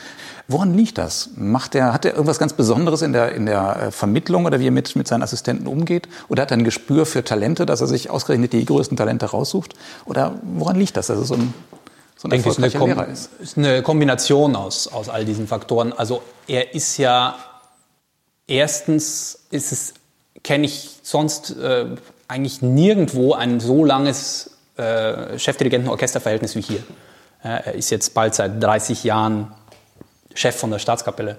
Woran 0.48 0.74
liegt 0.74 0.98
das? 0.98 1.30
Macht 1.36 1.74
er, 1.76 1.92
hat 1.92 2.04
er 2.04 2.12
irgendwas 2.12 2.38
ganz 2.38 2.52
Besonderes 2.52 3.02
in 3.02 3.12
der, 3.12 3.32
in 3.32 3.46
der 3.46 3.76
äh, 3.76 3.90
Vermittlung 3.92 4.44
oder 4.44 4.58
wie 4.58 4.66
er 4.66 4.72
mit, 4.72 4.96
mit 4.96 5.06
seinen 5.06 5.22
Assistenten 5.22 5.68
umgeht? 5.68 6.08
Oder 6.28 6.42
hat 6.42 6.50
er 6.50 6.56
ein 6.56 6.64
Gespür 6.64 7.06
für 7.06 7.22
Talente, 7.22 7.66
dass 7.66 7.80
er 7.80 7.86
sich 7.86 8.10
ausgerechnet 8.10 8.52
die 8.52 8.64
größten 8.64 8.96
Talente 8.96 9.26
raussucht? 9.26 9.74
Oder 10.04 10.40
woran 10.42 10.76
liegt 10.76 10.96
das, 10.96 11.06
dass 11.06 11.18
er 11.18 11.24
so 11.24 11.34
ein, 11.34 11.54
so 12.16 12.28
ein 12.28 12.32
ich 12.32 12.42
denke, 12.42 12.48
erfolgreicher 12.48 12.84
Lehrer 12.84 13.06
ist? 13.06 13.30
Es 13.40 13.50
ist 13.50 13.58
eine 13.58 13.82
Kombination 13.82 14.56
aus, 14.56 14.88
aus 14.88 15.08
all 15.08 15.24
diesen 15.24 15.46
Faktoren. 15.46 15.92
Also 15.92 16.22
er 16.48 16.74
ist 16.74 16.98
ja, 16.98 17.36
erstens 18.48 19.46
ist 19.50 19.70
es, 19.70 19.94
kenne 20.44 20.66
ich 20.66 20.90
sonst 21.02 21.56
äh, 21.56 21.86
eigentlich 22.28 22.62
nirgendwo 22.62 23.34
ein 23.34 23.58
so 23.58 23.84
langes 23.84 24.56
äh, 24.76 25.38
Chefdirigenten-Orchesterverhältnis 25.38 26.54
wie 26.54 26.60
hier. 26.60 26.84
Er 27.42 27.74
ist 27.74 27.90
jetzt 27.90 28.14
bald 28.14 28.34
seit 28.34 28.62
30 28.62 29.04
Jahren 29.04 29.52
Chef 30.34 30.56
von 30.56 30.70
der 30.70 30.78
Staatskapelle. 30.78 31.36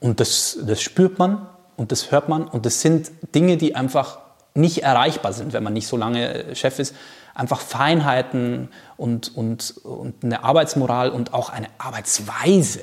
Und 0.00 0.20
das, 0.20 0.58
das 0.62 0.82
spürt 0.82 1.18
man 1.18 1.46
und 1.76 1.92
das 1.92 2.10
hört 2.10 2.28
man. 2.28 2.48
Und 2.48 2.66
das 2.66 2.80
sind 2.80 3.10
Dinge, 3.34 3.56
die 3.56 3.76
einfach 3.76 4.18
nicht 4.54 4.82
erreichbar 4.82 5.32
sind, 5.32 5.52
wenn 5.52 5.62
man 5.62 5.72
nicht 5.72 5.86
so 5.86 5.96
lange 5.96 6.54
Chef 6.54 6.78
ist. 6.78 6.94
Einfach 7.34 7.60
Feinheiten 7.60 8.68
und, 8.96 9.36
und, 9.36 9.76
und 9.84 10.24
eine 10.24 10.44
Arbeitsmoral 10.44 11.10
und 11.10 11.34
auch 11.34 11.50
eine 11.50 11.68
Arbeitsweise. 11.78 12.80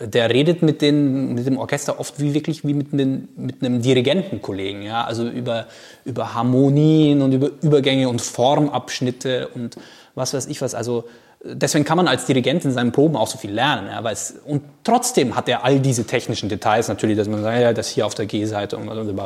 Der 0.00 0.30
redet 0.30 0.62
mit, 0.62 0.80
den, 0.82 1.34
mit 1.34 1.46
dem 1.46 1.58
Orchester 1.58 2.00
oft 2.00 2.20
wie 2.20 2.32
wirklich 2.34 2.64
wie 2.64 2.74
mit, 2.74 2.92
einem, 2.92 3.28
mit 3.36 3.62
einem 3.62 3.82
Dirigentenkollegen. 3.82 4.82
Ja? 4.82 5.04
Also 5.04 5.28
über, 5.28 5.66
über 6.04 6.34
Harmonien 6.34 7.22
und 7.22 7.32
über 7.32 7.50
Übergänge 7.60 8.08
und 8.08 8.20
Formabschnitte 8.20 9.48
und 9.48 9.76
was 10.14 10.34
weiß 10.34 10.46
ich 10.46 10.62
was. 10.62 10.74
Also 10.74 11.04
deswegen 11.42 11.84
kann 11.84 11.96
man 11.96 12.08
als 12.08 12.26
Dirigent 12.26 12.64
in 12.64 12.72
seinen 12.72 12.92
Proben 12.92 13.16
auch 13.16 13.26
so 13.26 13.38
viel 13.38 13.52
lernen. 13.52 13.88
Ja, 13.88 14.08
es, 14.10 14.34
und 14.44 14.62
trotzdem 14.84 15.36
hat 15.36 15.48
er 15.48 15.64
all 15.64 15.80
diese 15.80 16.04
technischen 16.04 16.48
Details 16.48 16.88
natürlich, 16.88 17.16
dass 17.16 17.28
man 17.28 17.42
sagt, 17.42 17.60
ja, 17.60 17.72
das 17.72 17.88
hier 17.88 18.06
auf 18.06 18.14
der 18.14 18.26
G-Seite 18.26 18.76
und, 18.76 18.88
und, 18.88 19.18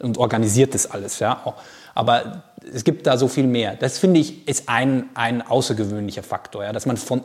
und, 0.00 0.18
organisiert 0.18 0.74
das 0.74 0.90
alles. 0.90 1.18
Ja. 1.20 1.54
Aber 1.94 2.42
es 2.72 2.84
gibt 2.84 3.06
da 3.06 3.16
so 3.16 3.28
viel 3.28 3.46
mehr. 3.46 3.76
Das 3.76 3.98
finde 3.98 4.20
ich 4.20 4.48
ist 4.48 4.68
ein, 4.68 5.10
ein 5.14 5.42
außergewöhnlicher 5.42 6.22
Faktor, 6.22 6.64
ja, 6.64 6.72
dass 6.72 6.86
man 6.86 6.96
von 6.96 7.22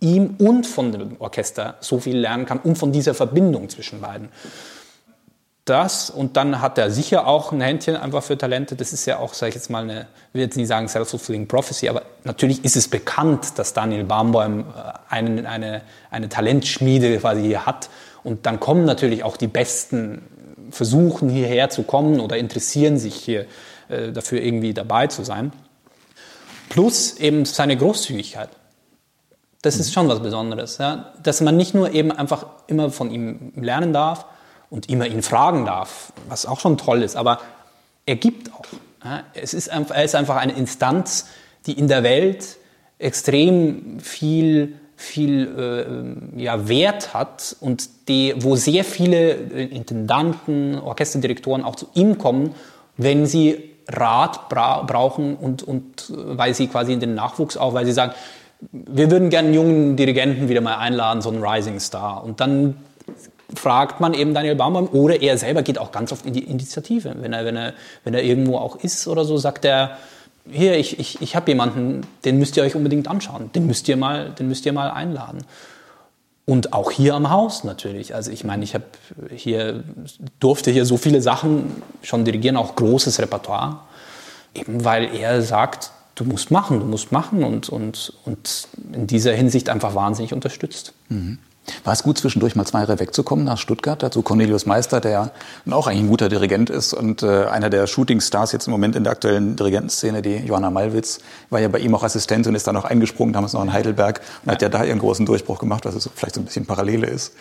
ihm 0.00 0.36
und 0.38 0.66
von 0.66 0.92
dem 0.92 1.16
Orchester 1.20 1.76
so 1.80 1.98
viel 1.98 2.18
lernen 2.18 2.46
kann 2.46 2.58
und 2.58 2.76
von 2.76 2.92
dieser 2.92 3.14
Verbindung 3.14 3.68
zwischen 3.68 4.00
beiden 4.00 4.28
das 5.66 6.10
und 6.10 6.36
dann 6.36 6.60
hat 6.62 6.78
er 6.78 6.92
sicher 6.92 7.26
auch 7.26 7.50
ein 7.50 7.60
Händchen 7.60 7.96
einfach 7.96 8.22
für 8.22 8.38
Talente. 8.38 8.76
Das 8.76 8.92
ist 8.92 9.04
ja 9.04 9.18
auch, 9.18 9.34
sage 9.34 9.50
ich 9.50 9.56
jetzt 9.56 9.68
mal, 9.68 9.82
eine, 9.82 10.02
ich 10.28 10.34
will 10.34 10.42
jetzt 10.42 10.56
nicht 10.56 10.68
sagen 10.68 10.88
self-fulfilling 10.88 11.48
prophecy, 11.48 11.88
aber 11.88 12.02
natürlich 12.22 12.64
ist 12.64 12.76
es 12.76 12.86
bekannt, 12.86 13.58
dass 13.58 13.74
Daniel 13.74 14.04
Barnbäum 14.04 14.60
äh, 14.60 14.64
eine, 15.08 15.48
eine, 15.48 15.82
eine 16.10 16.28
Talentschmiede 16.28 17.18
quasi 17.18 17.42
hier 17.42 17.66
hat. 17.66 17.90
Und 18.22 18.46
dann 18.46 18.60
kommen 18.60 18.84
natürlich 18.84 19.24
auch 19.24 19.36
die 19.36 19.48
Besten, 19.48 20.22
versuchen 20.70 21.28
hierher 21.28 21.68
zu 21.68 21.82
kommen 21.82 22.20
oder 22.20 22.36
interessieren 22.36 22.96
sich 22.96 23.16
hier 23.16 23.46
äh, 23.88 24.12
dafür 24.12 24.42
irgendwie 24.42 24.72
dabei 24.72 25.08
zu 25.08 25.24
sein. 25.24 25.52
Plus 26.68 27.16
eben 27.16 27.44
seine 27.44 27.76
Großzügigkeit. 27.76 28.50
Das 29.66 29.80
ist 29.80 29.92
schon 29.92 30.08
was 30.08 30.20
Besonderes, 30.20 30.78
ja? 30.78 31.12
dass 31.20 31.40
man 31.40 31.56
nicht 31.56 31.74
nur 31.74 31.92
eben 31.92 32.12
einfach 32.12 32.46
immer 32.68 32.90
von 32.90 33.10
ihm 33.10 33.52
lernen 33.56 33.92
darf, 33.92 34.24
und 34.70 34.88
immer 34.88 35.06
ihn 35.06 35.22
fragen 35.22 35.64
darf, 35.64 36.12
was 36.28 36.46
auch 36.46 36.60
schon 36.60 36.76
toll 36.78 37.02
ist, 37.02 37.16
aber 37.16 37.40
er 38.04 38.16
gibt 38.16 38.52
auch. 38.52 38.64
Es 39.34 39.54
ist, 39.54 39.68
er 39.68 40.04
ist 40.04 40.14
einfach 40.14 40.36
eine 40.36 40.52
Instanz, 40.52 41.28
die 41.66 41.72
in 41.72 41.88
der 41.88 42.02
Welt 42.02 42.56
extrem 42.98 44.00
viel, 44.00 44.78
viel 44.96 46.26
äh, 46.36 46.42
ja, 46.42 46.68
Wert 46.68 47.14
hat 47.14 47.56
und 47.60 48.08
die, 48.08 48.34
wo 48.38 48.56
sehr 48.56 48.84
viele 48.84 49.32
Intendanten, 49.32 50.78
Orchesterdirektoren 50.78 51.64
auch 51.64 51.76
zu 51.76 51.86
ihm 51.94 52.18
kommen, 52.18 52.54
wenn 52.96 53.26
sie 53.26 53.72
Rat 53.88 54.48
bra 54.48 54.82
brauchen 54.82 55.36
und, 55.36 55.62
und 55.62 56.12
weil 56.16 56.54
sie 56.54 56.66
quasi 56.66 56.92
in 56.92 57.00
den 57.00 57.14
Nachwuchs 57.14 57.56
auch, 57.56 57.74
weil 57.74 57.86
sie 57.86 57.92
sagen, 57.92 58.12
wir 58.72 59.10
würden 59.10 59.30
gerne 59.30 59.48
einen 59.48 59.54
jungen 59.54 59.96
Dirigenten 59.96 60.48
wieder 60.48 60.60
mal 60.60 60.76
einladen, 60.76 61.22
so 61.22 61.30
einen 61.30 61.42
Rising 61.42 61.80
Star. 61.80 62.24
Und 62.24 62.40
dann 62.40 62.76
fragt 63.54 64.00
man 64.00 64.14
eben 64.14 64.34
Daniel 64.34 64.56
Baumbaum 64.56 64.88
oder 64.88 65.20
er 65.22 65.38
selber 65.38 65.62
geht 65.62 65.78
auch 65.78 65.92
ganz 65.92 66.12
oft 66.12 66.26
in 66.26 66.32
die 66.32 66.44
Initiative. 66.44 67.14
Wenn 67.18 67.32
er, 67.32 67.44
wenn 67.44 67.56
er, 67.56 67.74
wenn 68.04 68.14
er 68.14 68.22
irgendwo 68.22 68.58
auch 68.58 68.76
ist 68.76 69.06
oder 69.06 69.24
so, 69.24 69.36
sagt 69.36 69.64
er, 69.64 69.98
hier, 70.50 70.76
ich, 70.76 70.98
ich, 70.98 71.20
ich 71.22 71.36
habe 71.36 71.50
jemanden, 71.50 72.02
den 72.24 72.38
müsst 72.38 72.56
ihr 72.56 72.62
euch 72.62 72.74
unbedingt 72.74 73.08
anschauen, 73.08 73.50
den 73.54 73.66
müsst 73.66 73.88
ihr 73.88 73.96
mal, 73.96 74.30
den 74.30 74.48
müsst 74.48 74.66
ihr 74.66 74.72
mal 74.72 74.90
einladen. 74.90 75.44
Und 76.44 76.72
auch 76.72 76.92
hier 76.92 77.14
am 77.14 77.30
Haus 77.30 77.64
natürlich. 77.64 78.14
Also 78.14 78.30
ich 78.30 78.44
meine, 78.44 78.62
ich 78.62 78.74
habe 78.74 78.84
hier, 79.34 79.82
durfte 80.38 80.70
hier 80.70 80.86
so 80.86 80.96
viele 80.96 81.20
Sachen 81.20 81.82
schon 82.02 82.24
dirigieren, 82.24 82.56
auch 82.56 82.76
großes 82.76 83.20
Repertoire. 83.20 83.80
Eben 84.54 84.84
weil 84.84 85.12
er 85.16 85.42
sagt, 85.42 85.90
du 86.16 86.24
musst 86.24 86.50
machen, 86.50 86.80
du 86.80 86.86
musst 86.86 87.12
machen 87.12 87.44
und, 87.44 87.68
und, 87.68 88.12
und 88.24 88.68
in 88.92 89.06
dieser 89.06 89.32
Hinsicht 89.32 89.68
einfach 89.68 89.94
wahnsinnig 89.94 90.32
unterstützt. 90.32 90.92
Mhm. 91.08 91.38
War 91.84 91.92
es 91.92 92.04
gut, 92.04 92.16
zwischendurch 92.18 92.54
mal 92.54 92.64
zwei 92.64 92.80
Jahre 92.80 93.00
wegzukommen 93.00 93.44
nach 93.44 93.58
Stuttgart, 93.58 94.00
dazu 94.00 94.22
Cornelius 94.22 94.66
Meister, 94.66 95.00
der 95.00 95.32
auch 95.70 95.88
eigentlich 95.88 96.02
ein 96.02 96.08
guter 96.08 96.28
Dirigent 96.28 96.70
ist 96.70 96.94
und 96.94 97.24
äh, 97.24 97.46
einer 97.46 97.70
der 97.70 97.88
Shootingstars 97.88 98.52
jetzt 98.52 98.68
im 98.68 98.70
Moment 98.70 98.94
in 98.94 99.02
der 99.02 99.12
aktuellen 99.12 99.56
Dirigentenszene, 99.56 100.22
die 100.22 100.36
Johanna 100.36 100.70
Malwitz, 100.70 101.18
war 101.50 101.60
ja 101.60 101.68
bei 101.68 101.80
ihm 101.80 101.94
auch 101.94 102.04
Assistent 102.04 102.46
und 102.46 102.54
ist 102.54 102.68
dann 102.68 102.76
auch 102.76 102.84
eingesprungen, 102.84 103.32
damals 103.32 103.52
noch 103.52 103.62
in 103.64 103.72
Heidelberg 103.72 104.20
und 104.42 104.46
ja. 104.46 104.52
hat 104.52 104.62
ja 104.62 104.68
da 104.68 104.84
ihren 104.84 105.00
großen 105.00 105.26
Durchbruch 105.26 105.58
gemacht, 105.58 105.84
was 105.84 105.96
es 105.96 106.08
vielleicht 106.14 106.36
so 106.36 106.40
ein 106.40 106.44
bisschen 106.44 106.66
Parallele 106.66 107.08
ist. 107.08 107.34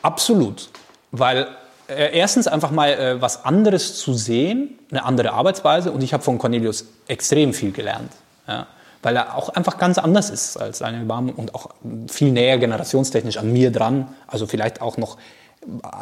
Absolut, 0.00 0.70
weil 1.12 1.46
äh, 1.90 2.16
erstens 2.16 2.46
einfach 2.46 2.70
mal 2.70 2.90
äh, 2.90 3.20
was 3.20 3.44
anderes 3.44 3.96
zu 3.98 4.14
sehen, 4.14 4.78
eine 4.90 5.04
andere 5.04 5.32
Arbeitsweise 5.32 5.92
und 5.92 6.02
ich 6.02 6.12
habe 6.12 6.22
von 6.22 6.38
Cornelius 6.38 6.86
extrem 7.08 7.52
viel 7.52 7.72
gelernt. 7.72 8.12
Ja 8.46 8.66
weil 9.02 9.16
er 9.16 9.36
auch 9.36 9.48
einfach 9.50 9.78
ganz 9.78 9.98
anders 9.98 10.30
ist 10.30 10.56
als 10.56 10.80
Daniel 10.80 11.04
Baum 11.04 11.30
und 11.30 11.54
auch 11.54 11.70
viel 12.08 12.32
näher 12.32 12.58
generationstechnisch 12.58 13.38
an 13.38 13.52
mir 13.52 13.70
dran. 13.70 14.08
Also 14.26 14.46
vielleicht 14.46 14.82
auch 14.82 14.98
noch 14.98 15.16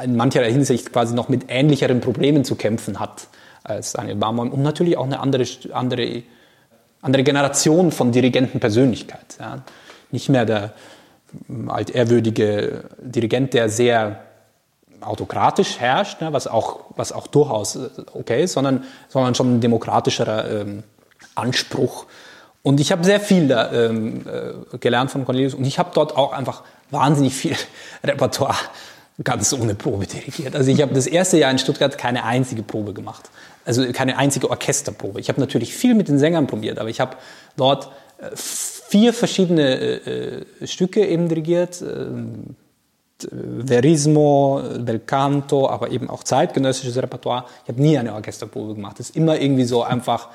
in 0.03 0.17
mancher 0.17 0.45
Hinsicht 0.45 0.93
quasi 0.93 1.15
noch 1.15 1.29
mit 1.29 1.47
ähnlicheren 1.49 2.01
Problemen 2.01 2.45
zu 2.45 2.55
kämpfen 2.55 3.01
hat 3.01 3.29
als 3.65 3.93
Daniel 3.93 4.17
Baumholm 4.17 4.51
und 4.51 4.63
natürlich 4.63 4.97
auch 4.97 5.05
eine 5.05 5.21
andere, 5.21 5.45
andere, 5.73 6.23
andere 7.03 7.23
Generation 7.23 7.93
von 7.93 8.13
Dirigentenpersönlichkeit. 8.13 9.37
Ja. 9.39 9.63
Nicht 10.11 10.29
mehr 10.29 10.45
der 10.45 10.73
altehrwürdige 11.67 12.85
Dirigent, 12.99 13.53
der 13.53 13.69
sehr 13.69 14.25
autokratisch 15.01 15.79
herrscht, 15.79 16.21
ne, 16.21 16.33
was, 16.33 16.47
auch, 16.47 16.81
was 16.97 17.13
auch 17.13 17.27
durchaus 17.27 17.79
okay 18.13 18.45
ist, 18.45 18.53
sondern, 18.53 18.85
sondern 19.09 19.35
schon 19.35 19.57
ein 19.57 19.61
demokratischerer 19.61 20.63
ähm, 20.63 20.83
Anspruch 21.35 22.07
und 22.63 22.81
ich 22.81 22.93
habe 22.93 23.05
sehr 23.05 23.21
viel 23.21 23.49
da, 23.49 23.73
ähm, 23.73 24.27
äh, 24.27 24.77
gelernt 24.79 25.11
von 25.11 25.25
Cornelius 25.25 25.55
und 25.55 25.65
ich 25.65 25.79
habe 25.79 25.91
dort 25.95 26.17
auch 26.17 26.33
einfach 26.33 26.65
wahnsinnig 26.91 27.35
viel 27.35 27.57
Repertoire 28.05 28.57
ganz 29.25 29.53
ohne 29.53 29.75
Probe 29.75 30.07
dirigiert. 30.07 30.55
Also 30.55 30.71
ich 30.71 30.83
habe 30.83 30.95
das 30.95 31.07
erste 31.07 31.39
Jahr 31.39 31.51
in 31.51 31.59
Stuttgart 31.59 31.97
keine 31.99 32.25
einzige 32.25 32.63
Probe 32.63 32.93
gemacht. 32.93 33.31
Also 33.65 33.91
keine 33.93 34.17
einzige 34.17 34.51
Orchesterprobe. 34.51 35.19
Ich 35.19 35.29
habe 35.29 35.41
natürlich 35.41 35.75
viel 35.75 35.95
mit 35.95 36.09
den 36.09 36.19
Sängern 36.19 36.47
probiert, 36.47 36.79
aber 36.79 36.89
ich 36.89 37.01
habe 37.01 37.17
dort 37.57 37.91
äh, 38.19 38.31
vier 38.35 39.13
verschiedene 39.13 39.81
äh, 39.81 40.45
äh 40.61 40.67
Stücke 40.67 41.07
eben 41.07 41.29
dirigiert. 41.29 41.83
Äh, 41.83 42.07
Verismo, 43.31 44.63
Bel 44.79 45.01
Canto, 45.01 45.69
aber 45.69 45.91
eben 45.91 46.09
auch 46.09 46.23
zeitgenössisches 46.23 46.97
Repertoire. 46.97 47.45
Ich 47.65 47.69
habe 47.69 47.81
nie 47.81 47.99
eine 47.99 48.15
Orchesterprobe 48.15 48.75
gemacht. 48.75 48.99
Das 48.99 49.11
ist 49.11 49.17
immer 49.17 49.41
irgendwie 49.41 49.65
so 49.65 49.83
einfach 49.83 50.29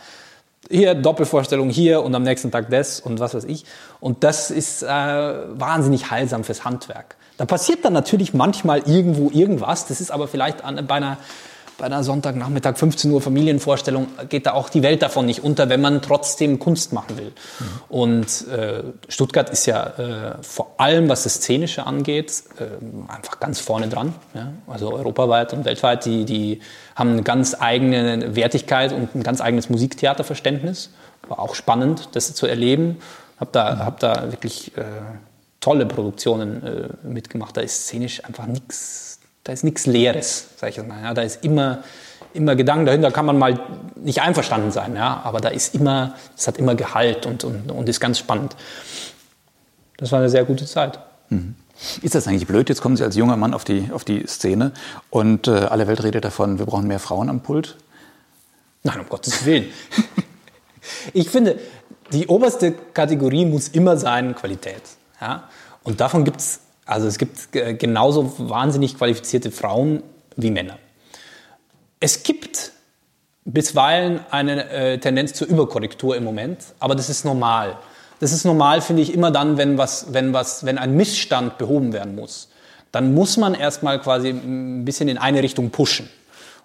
hier 0.69 0.95
Doppelvorstellung 0.95 1.69
hier 1.69 2.03
und 2.03 2.15
am 2.15 2.23
nächsten 2.23 2.51
Tag 2.51 2.69
das 2.69 2.99
und 2.99 3.19
was 3.19 3.34
weiß 3.34 3.43
ich. 3.45 3.65
Und 3.99 4.23
das 4.23 4.51
ist 4.51 4.84
äh, 4.84 4.88
wahnsinnig 4.88 6.09
heilsam 6.11 6.43
fürs 6.43 6.63
Handwerk. 6.63 7.15
Da 7.38 7.45
passiert 7.45 7.84
dann 7.84 7.93
natürlich 7.93 8.34
manchmal 8.34 8.79
irgendwo 8.86 9.29
irgendwas. 9.31 9.88
Das 9.88 9.99
ist 9.99 10.11
aber 10.11 10.27
vielleicht 10.27 10.63
an, 10.63 10.86
bei 10.88 10.95
einer 10.95 11.17
bei 11.78 11.86
einer 11.86 12.03
Sonntagnachmittag 12.03 12.78
15 12.78 13.11
Uhr 13.11 13.21
Familienvorstellung 13.21 14.07
geht 14.30 14.45
da 14.45 14.53
auch 14.53 14.69
die 14.69 14.84
Welt 14.84 15.01
davon 15.01 15.26
nicht 15.26 15.43
unter, 15.43 15.69
wenn 15.69 15.82
man 15.82 16.01
trotzdem 16.01 16.59
Kunst 16.59 16.93
machen 16.93 17.17
will. 17.17 17.32
Mhm. 17.32 17.65
Und 17.89 18.47
äh, 18.47 18.84
Stuttgart 19.07 19.49
ist 19.49 19.65
ja 19.65 19.86
äh, 19.86 20.43
vor 20.43 20.76
allem, 20.78 21.09
was 21.09 21.24
das 21.24 21.36
Szenische 21.36 21.86
angeht, 21.86 22.43
äh, 22.59 23.11
einfach 23.11 23.39
ganz 23.39 23.59
vorne 23.59 23.88
dran. 23.88 24.13
Ja? 24.34 24.53
Also 24.67 24.93
europaweit 24.93 25.53
und 25.53 25.65
weltweit, 25.65 26.05
die, 26.05 26.26
die 26.26 26.61
haben 26.95 27.11
eine 27.11 27.24
ganz 27.24 27.55
eigene 27.59 28.36
Wertigkeit 28.36 28.93
und 28.93 29.15
ein 29.15 29.24
ganz 29.24 29.41
eigenes 29.41 29.69
Musiktheaterverständnis. 29.69 30.91
War 31.28 31.39
auch 31.39 31.55
spannend, 31.55 32.09
das 32.13 32.34
zu 32.34 32.45
erleben. 32.47 32.97
Hab 33.39 33.51
da, 33.51 33.76
mhm. 33.76 33.80
hab 33.80 33.99
da 33.99 34.32
wirklich 34.32 34.78
äh, 34.78 34.84
tolle 35.59 35.86
Produktionen 35.86 36.63
äh, 36.63 37.07
mitgemacht. 37.07 37.55
Da 37.57 37.61
ist 37.61 37.88
szenisch 37.88 38.24
einfach 38.26 38.45
nichts 38.45 39.12
da 39.44 39.52
ist 39.52 39.64
nichts 39.64 39.86
Leeres, 39.86 40.50
sage 40.58 40.72
ich 40.72 40.78
jetzt 40.78 40.88
mal. 40.88 41.02
Ja, 41.02 41.14
da 41.14 41.22
ist 41.22 41.44
immer, 41.44 41.84
immer 42.34 42.56
Gedanken 42.56 42.86
dahinter, 42.86 43.12
kann 43.12 43.26
man 43.26 43.38
mal 43.38 43.60
nicht 43.96 44.22
einverstanden 44.22 44.72
sein, 44.72 44.96
ja, 44.96 45.22
aber 45.24 45.39
da 45.39 45.50
ist 45.50 45.76
immer, 45.76 46.16
es 46.38 46.48
hat 46.48 46.58
immer 46.58 46.76
Gehalt 46.76 47.26
und, 47.26 47.44
und, 47.44 47.72
und 47.72 47.89
ist 47.89 48.00
ganz 48.00 48.20
spannend. 48.20 48.56
Das 49.98 50.12
war 50.12 50.20
eine 50.20 50.30
sehr 50.30 50.46
gute 50.46 50.66
Zeit. 50.66 51.00
Mhm. 51.30 51.56
Ist 52.02 52.16
das 52.16 52.28
eigentlich 52.28 52.48
blöd? 52.48 52.70
Jetzt 52.70 52.82
kommen 52.82 52.96
Sie 52.96 53.04
als 53.04 53.16
junger 53.16 53.36
Mann 53.36 53.54
auf 53.54 53.64
die, 53.64 53.89
auf 53.91 54.04
die 54.04 54.26
Szene 54.28 54.72
und 55.10 55.48
äh, 55.48 55.52
alle 55.52 55.88
Welt 55.88 56.04
redet 56.04 56.24
davon, 56.24 56.60
wir 56.60 56.66
brauchen 56.66 56.88
mehr 56.88 57.00
Frauen 57.00 57.30
am 57.30 57.41
Pult. 57.41 57.78
Nein, 58.84 59.00
um 59.00 59.10
Gottes 59.10 59.46
Willen. 59.46 59.66
ich 61.14 61.30
finde, 61.30 61.60
die 62.12 62.28
oberste 62.28 62.72
Kategorie 62.72 63.46
muss 63.46 63.70
immer 63.70 63.98
sein 63.98 64.36
Qualität. 64.36 64.82
Ja? 65.20 65.50
Und 65.84 66.00
davon 66.00 66.24
gibt 66.26 66.39
es 66.39 66.60
also 66.86 67.07
es 67.07 67.17
gibt 67.17 67.51
genauso 67.51 68.34
wahnsinnig 68.38 68.97
qualifizierte 68.97 69.51
Frauen 69.51 70.03
wie 70.36 70.51
Männer. 70.51 70.77
Es 71.99 72.23
gibt 72.23 72.71
bisweilen 73.45 74.19
eine 74.31 74.69
äh, 74.69 74.97
Tendenz 74.97 75.34
zur 75.34 75.47
Überkorrektur 75.47 76.15
im 76.15 76.23
Moment, 76.23 76.59
aber 76.79 76.95
das 76.95 77.09
ist 77.09 77.25
normal. 77.25 77.77
Das 78.19 78.31
ist 78.31 78.45
normal, 78.45 78.81
finde 78.81 79.01
ich, 79.01 79.13
immer 79.13 79.31
dann, 79.31 79.57
wenn, 79.57 79.77
was, 79.77 80.13
wenn, 80.13 80.34
was, 80.34 80.65
wenn 80.65 80.77
ein 80.77 80.95
Missstand 80.95 81.57
behoben 81.57 81.93
werden 81.93 82.15
muss. 82.15 82.49
Dann 82.91 83.13
muss 83.13 83.38
man 83.38 83.53
erstmal 83.53 83.99
quasi 83.99 84.29
ein 84.29 84.86
bisschen 84.86 85.09
in 85.09 85.17
eine 85.17 85.43
Richtung 85.43 85.71
pushen. 85.71 86.09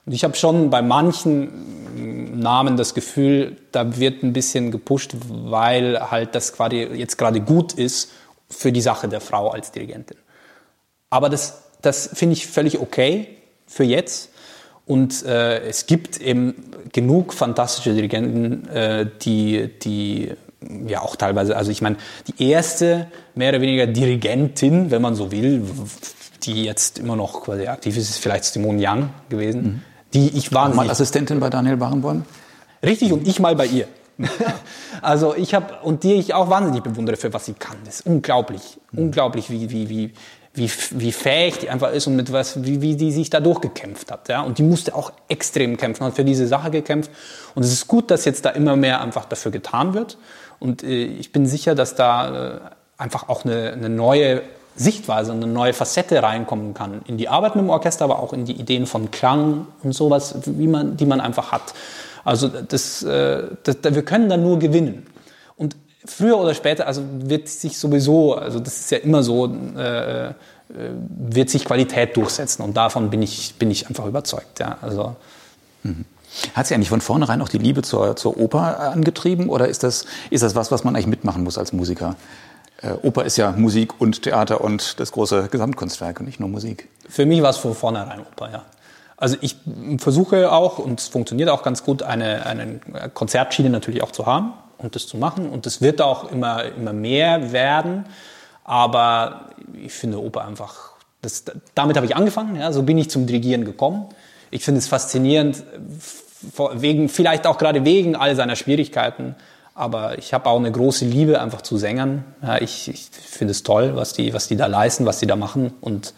Und 0.07 0.13
ich 0.13 0.25
habe 0.25 0.37
schon 0.37 0.71
bei 0.71 0.83
manchen 0.83 2.39
Namen 2.39 2.77
das 2.77 2.95
Gefühl, 2.95 3.57
da 3.73 3.97
wird 3.99 4.23
ein 4.23 4.33
bisschen 4.33 4.71
gepusht, 4.71 5.15
weil 5.29 6.11
halt 6.11 6.35
das 6.35 6.53
quasi 6.53 6.77
jetzt 6.77 7.19
gerade 7.19 7.41
gut 7.41 7.73
ist 7.73 8.11
für 8.51 8.73
die 8.73 8.81
Sache 8.81 9.09
der 9.09 9.21
Frau 9.21 9.51
als 9.51 9.73
Dirigentin. 9.73 10.19
Aber 11.11 11.29
das, 11.29 11.63
das 11.83 12.11
finde 12.13 12.35
ich 12.35 12.47
völlig 12.47 12.79
okay 12.79 13.29
für 13.67 13.85
jetzt. 13.85 14.31
Und 14.87 15.25
äh, 15.27 15.61
es 15.69 15.87
gibt 15.87 16.19
eben 16.21 16.55
genug 16.93 17.35
fantastische 17.35 17.93
Dirigenten, 17.93 18.67
äh, 18.69 19.07
die, 19.21 19.69
die 19.83 20.33
ja 20.87 21.03
auch 21.03 21.17
teilweise, 21.17 21.57
also 21.57 21.71
ich 21.71 21.83
meine, 21.83 21.97
die 22.27 22.51
erste 22.51 23.07
mehr 23.35 23.51
oder 23.51 23.61
weniger 23.61 23.87
Dirigentin, 23.87 24.91
wenn 24.91 25.03
man 25.03 25.15
so 25.15 25.31
will, 25.31 25.63
die 26.45 26.65
jetzt 26.65 26.99
immer 26.99 27.17
noch 27.17 27.43
quasi 27.43 27.67
aktiv 27.67 27.97
ist, 27.97 28.09
ist 28.09 28.19
vielleicht 28.19 28.45
Simone 28.45 28.79
Young 28.83 29.11
gewesen, 29.29 29.63
mhm. 29.63 29.83
die 30.15 30.29
ich 30.37 30.53
wahnsinnig... 30.53 30.87
Mal 30.87 30.91
Assistentin 30.91 31.39
bei 31.39 31.51
Daniel 31.51 31.77
Barenboim? 31.77 32.25
Richtig, 32.83 33.13
und 33.13 33.29
ich 33.29 33.41
mal 33.41 33.55
bei 33.57 33.67
ihr. 33.67 33.89
also 35.03 35.35
ich 35.35 35.55
habe, 35.55 35.79
und 35.83 36.03
die 36.03 36.15
ich 36.15 36.35
auch 36.35 36.51
wahnsinnig 36.51 36.83
bewundere 36.83 37.17
für 37.17 37.33
was 37.33 37.47
sie 37.47 37.55
kann. 37.55 37.77
Das 37.85 38.01
ist 38.01 38.07
unglaublich, 38.07 38.79
mhm. 38.93 38.99
unglaublich, 38.99 39.51
wie, 39.51 39.71
wie, 39.71 39.89
wie, 39.89 40.13
wie, 40.55 40.71
wie 40.91 41.13
fähig 41.13 41.59
die 41.59 41.71
einfach 41.71 41.93
ist 41.93 42.07
und 42.07 42.17
mit 42.17 42.33
was, 42.33 42.65
wie, 42.65 42.83
wie 42.83 42.97
die 42.97 43.13
sich 43.13 43.31
da 43.31 43.41
durchgekämpft 43.41 44.11
hat. 44.11 44.29
Ja? 44.29 44.43
Und 44.43 44.59
die 44.59 44.63
musste 44.63 44.95
auch 44.95 45.13
extrem 45.29 45.77
kämpfen, 45.77 46.05
hat 46.05 46.15
für 46.15 46.25
diese 46.25 46.47
Sache 46.47 46.71
gekämpft. 46.71 47.11
Und 47.55 47.65
es 47.65 47.73
ist 47.73 47.87
gut, 47.87 48.11
dass 48.11 48.25
jetzt 48.25 48.45
da 48.45 48.51
immer 48.51 48.77
mehr 48.77 49.01
einfach 49.01 49.25
dafür 49.25 49.53
getan 49.53 49.95
wird. 49.95 50.19
Und 50.59 50.83
äh, 50.83 51.05
ich 51.05 51.33
bin 51.33 51.47
sicher, 51.47 51.75
dass 51.75 51.95
da 51.95 52.57
äh, 52.57 52.61
einfach 52.97 53.29
auch 53.29 53.45
eine, 53.45 53.73
eine 53.73 53.89
neue 53.89 54.43
Sichtweise, 54.75 55.33
eine 55.33 55.47
neue 55.47 55.73
Facette 55.73 56.23
reinkommen 56.23 56.73
kann 56.73 57.03
in 57.07 57.19
die 57.19 57.29
Arbeit 57.29 57.57
mit 57.57 57.65
dem 57.65 57.71
Orchester, 57.71 58.05
aber 58.05 58.21
auch 58.21 58.33
in 58.33 58.45
die 58.45 58.53
Ideen 58.53 58.87
von 58.87 59.11
Klang 59.11 59.67
und 59.83 59.93
sowas, 59.93 60.37
wie 60.47 60.69
man, 60.69 60.97
die 60.97 61.07
man 61.07 61.21
einfach 61.21 61.51
hat. 61.51 61.75
Also 62.29 62.49
das, 62.49 63.03
äh, 63.03 63.45
das, 63.63 63.77
wir 63.83 64.05
können 64.05 64.29
da 64.29 64.37
nur 64.37 64.59
gewinnen. 64.59 65.07
Und 65.57 65.77
früher 66.05 66.39
oder 66.39 66.53
später, 66.53 66.87
also 66.87 67.03
wird 67.11 67.49
sich 67.49 67.79
sowieso, 67.79 68.35
also 68.35 68.61
das 68.61 68.81
ist 68.81 68.91
ja 68.91 68.99
immer 68.99 69.23
so, 69.23 69.47
äh, 69.47 70.29
äh, 70.29 70.33
wird 71.09 71.49
sich 71.49 71.65
Qualität 71.65 72.17
durchsetzen. 72.19 72.63
Und 72.63 72.77
davon 72.77 73.09
bin 73.09 73.23
ich, 73.23 73.55
bin 73.55 73.71
ich 73.71 73.89
einfach 73.89 74.05
überzeugt. 74.05 74.61
Ja. 74.61 74.77
Also, 74.83 75.17
mhm. 75.83 76.05
Hat 76.55 76.67
sie 76.67 76.75
eigentlich 76.75 76.91
von 76.91 77.01
vornherein 77.01 77.41
auch 77.41 77.49
die 77.49 77.57
Liebe 77.57 77.81
zur, 77.81 78.15
zur 78.17 78.37
Oper 78.39 78.79
angetrieben 78.79 79.49
oder 79.49 79.67
ist 79.67 79.83
das, 79.83 80.05
ist 80.29 80.43
das 80.43 80.55
was, 80.55 80.71
was 80.71 80.85
man 80.85 80.95
eigentlich 80.95 81.07
mitmachen 81.07 81.43
muss 81.43 81.57
als 81.57 81.73
Musiker? 81.73 82.17
Äh, 82.83 82.93
Oper 83.03 83.25
ist 83.25 83.39
ja 83.39 83.53
Musik 83.53 83.99
und 83.99 84.23
Theater 84.23 84.61
und 84.61 85.01
das 85.01 85.13
große 85.13 85.49
Gesamtkunstwerk 85.51 86.21
und 86.21 86.27
nicht 86.27 86.39
nur 86.39 86.51
Musik. 86.51 86.89
Für 87.09 87.25
mich 87.25 87.41
war 87.41 87.51
es 87.51 87.57
von 87.57 87.75
vornherein 87.75 88.21
Oper, 88.21 88.51
ja. 88.53 88.63
Also 89.19 89.37
ich 89.41 89.57
versuche 89.99 90.51
auch, 90.53 90.79
und 90.79 91.01
es 91.01 91.09
funktioniert 91.09 91.51
auch 91.51 91.63
ganz 91.63 91.85
gut, 91.85 92.03
eine, 92.03 92.47
eine 92.47 92.81
Konzertschiene 93.15 93.69
natürlich 93.69 94.03
auch 94.03 94.13
zu 94.13 94.27
haben. 94.27 94.55
und 94.79 94.95
das 94.95 95.07
zu 95.07 95.17
machen. 95.17 95.51
Und 95.51 95.67
das 95.67 95.83
wird 95.83 96.01
auch 96.01 96.31
immer, 96.31 96.65
immer 96.65 96.93
mehr 96.93 97.53
werden. 97.53 98.07
Aber 98.65 99.51
ich 99.85 99.93
finde 99.93 100.23
Oper 100.23 100.45
einfach, 100.45 100.93
das, 101.21 101.45
damit 101.75 101.97
habe 101.97 102.07
ich 102.07 102.17
angefangen, 102.17 102.57
ja, 102.57 102.73
so 102.73 102.83
bin 102.83 102.97
ich 102.97 103.11
zum 103.11 103.27
Dirigieren 103.27 103.65
gekommen. 103.65 104.07
Ich 104.51 104.65
finde 104.65 104.79
es 104.79 104.89
faszinierend, 104.89 105.65
wegen, 106.75 107.09
vielleicht 107.09 107.47
auch 107.47 107.59
gerade 107.59 107.85
wegen 107.85 108.15
all 108.15 108.37
seiner 108.37 108.57
Schwierigkeiten. 108.57 109.35
Aber 109.75 110.19
ich 110.19 110.33
habe 110.33 110.49
auch 110.49 110.59
eine 110.59 110.73
große 110.73 111.05
Liebe 111.05 111.41
einfach 111.41 111.63
zu 111.63 111.77
Sängern. 111.77 112.25
Ja, 112.43 112.59
ich, 112.61 112.89
ich 112.89 113.11
finde 113.11 113.53
es 113.53 113.63
toll, 113.63 113.95
was 113.95 114.13
die, 114.13 114.33
was 114.33 114.49
die 114.49 114.57
da 114.57 114.67
leisten, 114.67 115.07
was 115.07 115.19
die 115.19 115.27
da 115.27 115.37
machen. 115.37 115.75
Und 115.81 116.15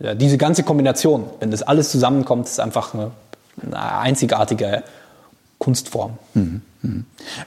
ja, 0.00 0.14
diese 0.14 0.38
ganze 0.38 0.62
Kombination, 0.62 1.24
wenn 1.40 1.50
das 1.50 1.62
alles 1.62 1.90
zusammenkommt, 1.90 2.46
ist 2.46 2.60
einfach 2.60 2.94
eine, 2.94 3.10
eine 3.62 3.98
einzigartige 4.00 4.82
Kunstform. 5.58 6.18
Mhm. 6.34 6.62
Mhm. 6.82 7.04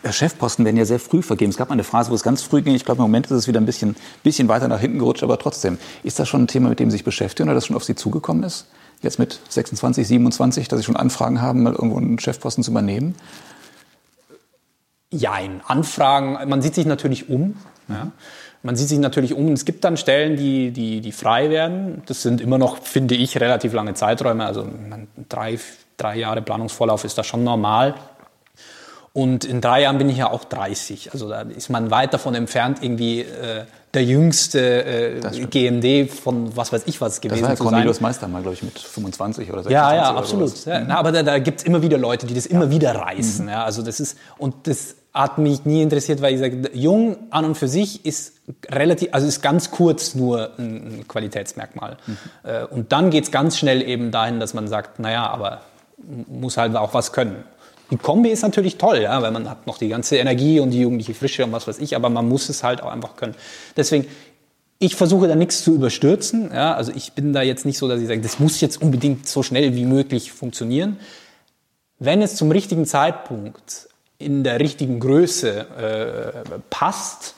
Chefposten 0.10 0.66
werden 0.66 0.76
ja 0.76 0.84
sehr 0.84 1.00
früh 1.00 1.22
vergeben. 1.22 1.52
Es 1.52 1.58
gab 1.58 1.70
mal 1.70 1.74
eine 1.74 1.86
Phase, 1.86 2.12
wo 2.12 2.16
es 2.16 2.24
ganz 2.24 2.42
früh 2.42 2.62
ging. 2.62 2.76
Ich 2.76 2.84
glaube, 2.84 2.98
im 3.00 3.04
Moment 3.04 3.28
ist 3.28 3.32
es 3.32 3.48
wieder 3.48 3.62
ein 3.62 3.66
bisschen, 3.66 3.96
bisschen 4.24 4.50
weiter 4.50 4.68
nach 4.68 4.82
hinten 4.82 5.00
gerutscht, 5.00 5.24
aber 5.24 5.40
trotzdem. 5.40 5.78
Ist 6.04 6.20
das 6.20 6.28
schon 6.28 6.44
ein 6.44 6.48
Thema, 6.48 6.68
mit 6.68 6.80
dem 6.80 6.90
Sie 6.90 6.96
sich 6.96 7.06
beschäftigen 7.06 7.48
oder 7.48 7.56
das 7.56 7.66
schon 7.66 7.78
auf 7.78 7.86
Sie 7.86 7.96
zugekommen 7.96 8.44
ist? 8.44 8.68
Jetzt 9.02 9.18
mit 9.18 9.40
26, 9.48 10.08
27, 10.08 10.68
dass 10.68 10.80
Sie 10.80 10.84
schon 10.84 10.98
Anfragen 10.98 11.42
haben, 11.42 11.64
mal 11.64 11.74
irgendwo 11.74 11.98
einen 11.98 12.20
Chefposten 12.20 12.64
zu 12.64 12.72
übernehmen? 12.72 13.16
Ja, 15.12 15.38
in 15.38 15.62
Anfragen, 15.68 16.38
man 16.50 16.62
sieht 16.62 16.76
sich 16.76 16.86
natürlich 16.86 17.30
um. 17.30 17.56
Ja. 17.90 18.12
Man 18.64 18.76
sieht 18.76 18.90
sich 18.90 19.00
natürlich 19.00 19.34
um. 19.34 19.52
Es 19.52 19.66
gibt 19.66 19.84
dann 19.84 19.98
Stellen, 19.98 20.38
die, 20.38 20.72
die, 20.72 21.02
die 21.02 21.12
frei 21.12 21.50
werden. 21.50 22.04
Das 22.06 22.22
sind 22.22 22.42
immer 22.42 22.58
noch, 22.58 22.84
finde 22.84 23.16
ich, 23.16 23.40
relativ 23.40 23.74
lange 23.74 23.94
Zeiträume. 23.94 24.46
Also 24.46 24.68
drei, 25.30 25.60
drei 25.98 26.18
Jahre 26.18 26.42
Planungsvorlauf 26.42 27.04
ist 27.04 27.18
da 27.18 27.24
schon 27.24 27.44
normal. 27.44 27.96
Und 29.14 29.44
in 29.44 29.60
drei 29.60 29.82
Jahren 29.82 29.98
bin 29.98 30.08
ich 30.08 30.18
ja 30.18 30.30
auch 30.30 30.46
30. 30.46 31.12
Also 31.12 31.28
da 31.28 31.42
ist 31.42 31.70
man 31.70 31.92
weit 31.92 32.14
davon 32.14 32.34
entfernt, 32.34 32.80
irgendwie 32.82 33.22
äh, 33.22 33.66
der 33.94 34.06
jüngste 34.06 34.86
äh, 34.86 35.48
GMD 35.50 36.10
von 36.10 36.56
was 36.56 36.72
weiß 36.72 36.84
ich 36.86 37.02
was 37.02 37.20
gewesen 37.20 37.42
das 37.42 37.50
war 37.50 37.58
ja 37.58 37.72
Cornelius 37.72 38.00
Meister 38.00 38.30
mal, 38.30 38.42
glaube 38.42 38.54
ich, 38.54 38.64
mit 38.64 38.80
25 38.80 39.52
oder 39.52 39.64
26 39.64 39.72
Ja, 39.74 39.96
ja, 39.96 40.16
absolut. 40.16 40.66
Ja, 40.66 40.80
mhm. 40.80 40.92
aber 40.92 41.12
da, 41.12 41.24
da 41.24 41.40
gibt 41.40 41.60
es 41.60 41.66
immer 41.66 41.82
wieder 41.82 41.98
Leute, 41.98 42.26
die 42.26 42.34
das 42.34 42.46
immer 42.46 42.70
wieder 42.70 42.96
reißen. 42.96 43.46
Mhm. 43.46 43.52
Ja, 43.52 43.66
also 43.66 43.82
das 43.82 44.00
ist, 44.00 44.18
und 44.38 44.56
das 44.68 44.96
hat 45.14 45.38
mich 45.38 45.66
nie 45.66 45.82
interessiert, 45.82 46.22
weil 46.22 46.34
ich 46.34 46.40
sage, 46.40 46.72
jung 46.74 47.18
an 47.32 47.44
und 47.44 47.56
für 47.56 47.68
sich 47.68 48.06
ist 48.06 48.34
relativ, 48.70 49.10
also 49.12 49.28
ist 49.28 49.42
ganz 49.42 49.72
kurz 49.72 50.16
nur 50.16 50.52
ein 50.58 51.06
Qualitätsmerkmal. 51.08 51.98
Mhm. 52.08 52.18
Äh, 52.44 52.66
und 52.66 52.92
dann 52.92 53.10
geht 53.10 53.26
es 53.26 53.32
ganz 53.32 53.58
schnell 53.58 53.82
eben 53.82 54.12
dahin, 54.12 54.40
dass 54.40 54.54
man 54.54 54.68
sagt, 54.68 55.00
naja, 55.00 55.28
aber 55.30 55.62
muss 56.28 56.58
halt 56.58 56.76
auch 56.76 56.94
was 56.94 57.12
können. 57.12 57.44
Die 57.92 57.98
Kombi 57.98 58.30
ist 58.30 58.42
natürlich 58.42 58.78
toll, 58.78 59.02
ja, 59.02 59.22
weil 59.22 59.32
man 59.32 59.50
hat 59.50 59.68
noch 59.68 59.78
die 59.78 59.90
ganze 59.90 60.16
Energie 60.16 60.62
und 60.62 60.72
die 60.72 60.80
jugendliche 60.80 61.14
Frische 61.14 61.44
und 61.44 61.52
was 61.52 61.68
weiß 61.68 61.80
ich, 61.80 61.96
aber 61.96 62.10
man 62.10 62.28
muss 62.28 62.48
es 62.48 62.64
halt 62.64 62.82
auch 62.82 62.90
einfach 62.90 63.18
können. 63.18 63.36
Deswegen, 63.76 64.08
ich 64.80 64.96
versuche 64.96 65.28
da 65.28 65.36
nichts 65.36 65.62
zu 65.62 65.76
überstürzen. 65.76 66.52
Ja, 66.54 66.74
also 66.74 66.94
ich 66.96 67.12
bin 67.14 67.34
da 67.34 67.42
jetzt 67.42 67.66
nicht 67.66 67.78
so, 67.78 67.90
dass 67.90 68.00
ich 68.00 68.08
sage, 68.08 68.22
das 68.22 68.40
muss 68.40 68.62
jetzt 68.62 68.82
unbedingt 68.82 69.28
so 69.28 69.44
schnell 69.44 69.76
wie 69.76 69.86
möglich 69.86 70.32
funktionieren. 70.32 70.98
Wenn 72.00 72.22
es 72.22 72.36
zum 72.36 72.50
richtigen 72.50 72.86
Zeitpunkt 72.86 73.90
in 74.24 74.44
der 74.44 74.60
richtigen 74.60 75.00
Größe 75.00 75.60
äh, 75.60 76.60
passt, 76.70 77.36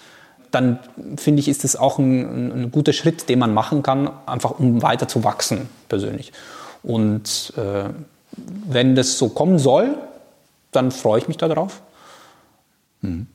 dann 0.51 0.79
finde 1.17 1.39
ich, 1.39 1.47
ist 1.47 1.63
das 1.63 1.75
auch 1.75 1.97
ein, 1.97 2.63
ein, 2.63 2.71
guter 2.71 2.93
Schritt, 2.93 3.27
den 3.27 3.39
man 3.39 3.53
machen 3.53 3.81
kann, 3.81 4.11
einfach 4.27 4.59
um 4.59 4.83
weiter 4.83 5.07
zu 5.07 5.23
wachsen 5.23 5.67
persönlich. 5.89 6.31
Und 6.83 7.53
äh, 7.57 7.89
wenn 8.67 8.95
das 8.95 9.17
so 9.17 9.29
kommen 9.29 9.57
soll, 9.57 9.97
dann 10.71 10.91
freue 10.91 11.19
ich 11.19 11.27
mich 11.27 11.37
darauf. 11.37 11.81
Mhm. 13.01 13.27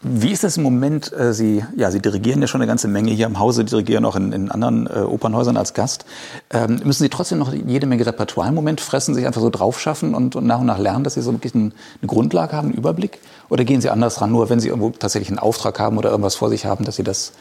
Wie 0.00 0.30
ist 0.30 0.44
das 0.44 0.56
im 0.56 0.62
Moment? 0.62 1.12
Äh, 1.12 1.32
Sie, 1.32 1.64
ja, 1.76 1.90
Sie 1.90 2.00
dirigieren 2.00 2.40
ja 2.40 2.46
schon 2.46 2.60
eine 2.60 2.68
ganze 2.68 2.88
Menge 2.88 3.10
hier 3.10 3.26
im 3.26 3.38
Hause, 3.38 3.64
dirigieren 3.64 4.04
auch 4.04 4.16
in, 4.16 4.32
in 4.32 4.50
anderen 4.50 4.86
äh, 4.86 5.00
Opernhäusern 5.00 5.56
als 5.56 5.74
Gast. 5.74 6.04
Ähm, 6.50 6.80
müssen 6.84 7.02
Sie 7.02 7.08
trotzdem 7.08 7.38
noch 7.38 7.52
jede 7.52 7.86
Menge 7.86 8.06
Repertoire 8.06 8.48
im 8.48 8.54
Moment 8.54 8.80
fressen, 8.80 9.14
sich 9.14 9.26
einfach 9.26 9.40
so 9.40 9.50
drauf 9.50 9.80
schaffen 9.80 10.14
und, 10.14 10.36
und 10.36 10.46
nach 10.46 10.60
und 10.60 10.66
nach 10.66 10.78
lernen, 10.78 11.04
dass 11.04 11.14
Sie 11.14 11.22
so 11.22 11.32
wirklich 11.32 11.54
ein, 11.54 11.72
eine 12.00 12.06
Grundlage 12.06 12.56
haben, 12.56 12.68
einen 12.68 12.78
Überblick? 12.78 13.20
Oder 13.48 13.64
gehen 13.64 13.80
Sie 13.80 13.90
anders 13.90 14.20
ran, 14.20 14.30
nur 14.30 14.48
wenn 14.48 14.60
Sie 14.60 14.68
irgendwo 14.68 14.90
tatsächlich 14.90 15.30
einen 15.30 15.40
Auftrag 15.40 15.80
haben 15.80 15.98
oder 15.98 16.10
irgendwas 16.10 16.36
vor 16.36 16.48
sich 16.48 16.64
haben, 16.64 16.84
dass 16.84 16.96
Sie 16.96 17.04
das 17.04 17.32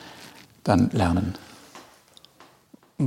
dann 0.63 0.89
lernen? 0.91 1.35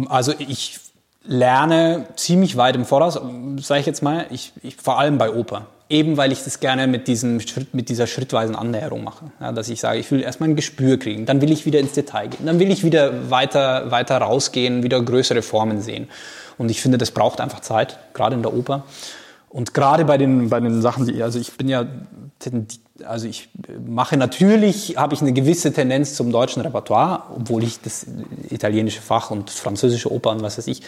Also 0.08 0.32
ich 0.38 0.78
lerne 1.24 2.06
ziemlich 2.16 2.56
weit 2.56 2.76
im 2.76 2.84
Voraus, 2.84 3.20
sage 3.60 3.80
ich 3.80 3.86
jetzt 3.86 4.02
mal, 4.02 4.26
ich, 4.30 4.52
ich, 4.62 4.76
vor 4.76 4.98
allem 4.98 5.18
bei 5.18 5.34
Oper. 5.34 5.66
Eben 5.90 6.16
weil 6.16 6.30
ich 6.30 6.44
das 6.44 6.60
gerne 6.60 6.86
mit, 6.86 7.08
diesem 7.08 7.40
Schritt, 7.40 7.74
mit 7.74 7.88
dieser 7.88 8.06
schrittweisen 8.06 8.54
Annäherung 8.54 9.02
mache. 9.02 9.32
Ja, 9.40 9.50
dass 9.50 9.68
ich 9.68 9.80
sage, 9.80 9.98
ich 9.98 10.10
will 10.12 10.22
erstmal 10.22 10.48
ein 10.48 10.56
Gespür 10.56 10.98
kriegen, 10.98 11.26
dann 11.26 11.40
will 11.40 11.50
ich 11.50 11.66
wieder 11.66 11.80
ins 11.80 11.92
Detail 11.92 12.28
gehen, 12.28 12.46
dann 12.46 12.60
will 12.60 12.70
ich 12.70 12.84
wieder 12.84 13.28
weiter, 13.28 13.90
weiter 13.90 14.18
rausgehen, 14.18 14.84
wieder 14.84 15.02
größere 15.02 15.42
Formen 15.42 15.82
sehen. 15.82 16.08
Und 16.58 16.70
ich 16.70 16.80
finde, 16.80 16.96
das 16.96 17.10
braucht 17.10 17.40
einfach 17.40 17.60
Zeit, 17.60 17.98
gerade 18.14 18.36
in 18.36 18.42
der 18.42 18.54
Oper. 18.54 18.84
Und 19.48 19.74
gerade 19.74 20.04
bei 20.04 20.16
den, 20.16 20.48
bei 20.48 20.60
den 20.60 20.80
Sachen, 20.80 21.06
die, 21.06 21.22
also 21.24 21.40
ich 21.40 21.56
bin 21.56 21.68
ja, 21.68 21.84
also 23.04 23.26
ich 23.26 23.48
mache 23.84 24.16
natürlich, 24.16 24.96
habe 24.96 25.14
ich 25.14 25.22
eine 25.22 25.32
gewisse 25.32 25.72
Tendenz 25.72 26.14
zum 26.14 26.30
deutschen 26.30 26.62
Repertoire, 26.62 27.24
obwohl 27.36 27.64
ich 27.64 27.80
das 27.80 28.06
italienische 28.48 29.02
Fach 29.02 29.32
und 29.32 29.50
französische 29.50 30.12
Oper 30.12 30.30
und 30.30 30.42
was 30.42 30.56
weiß 30.56 30.68
ich, 30.68 30.82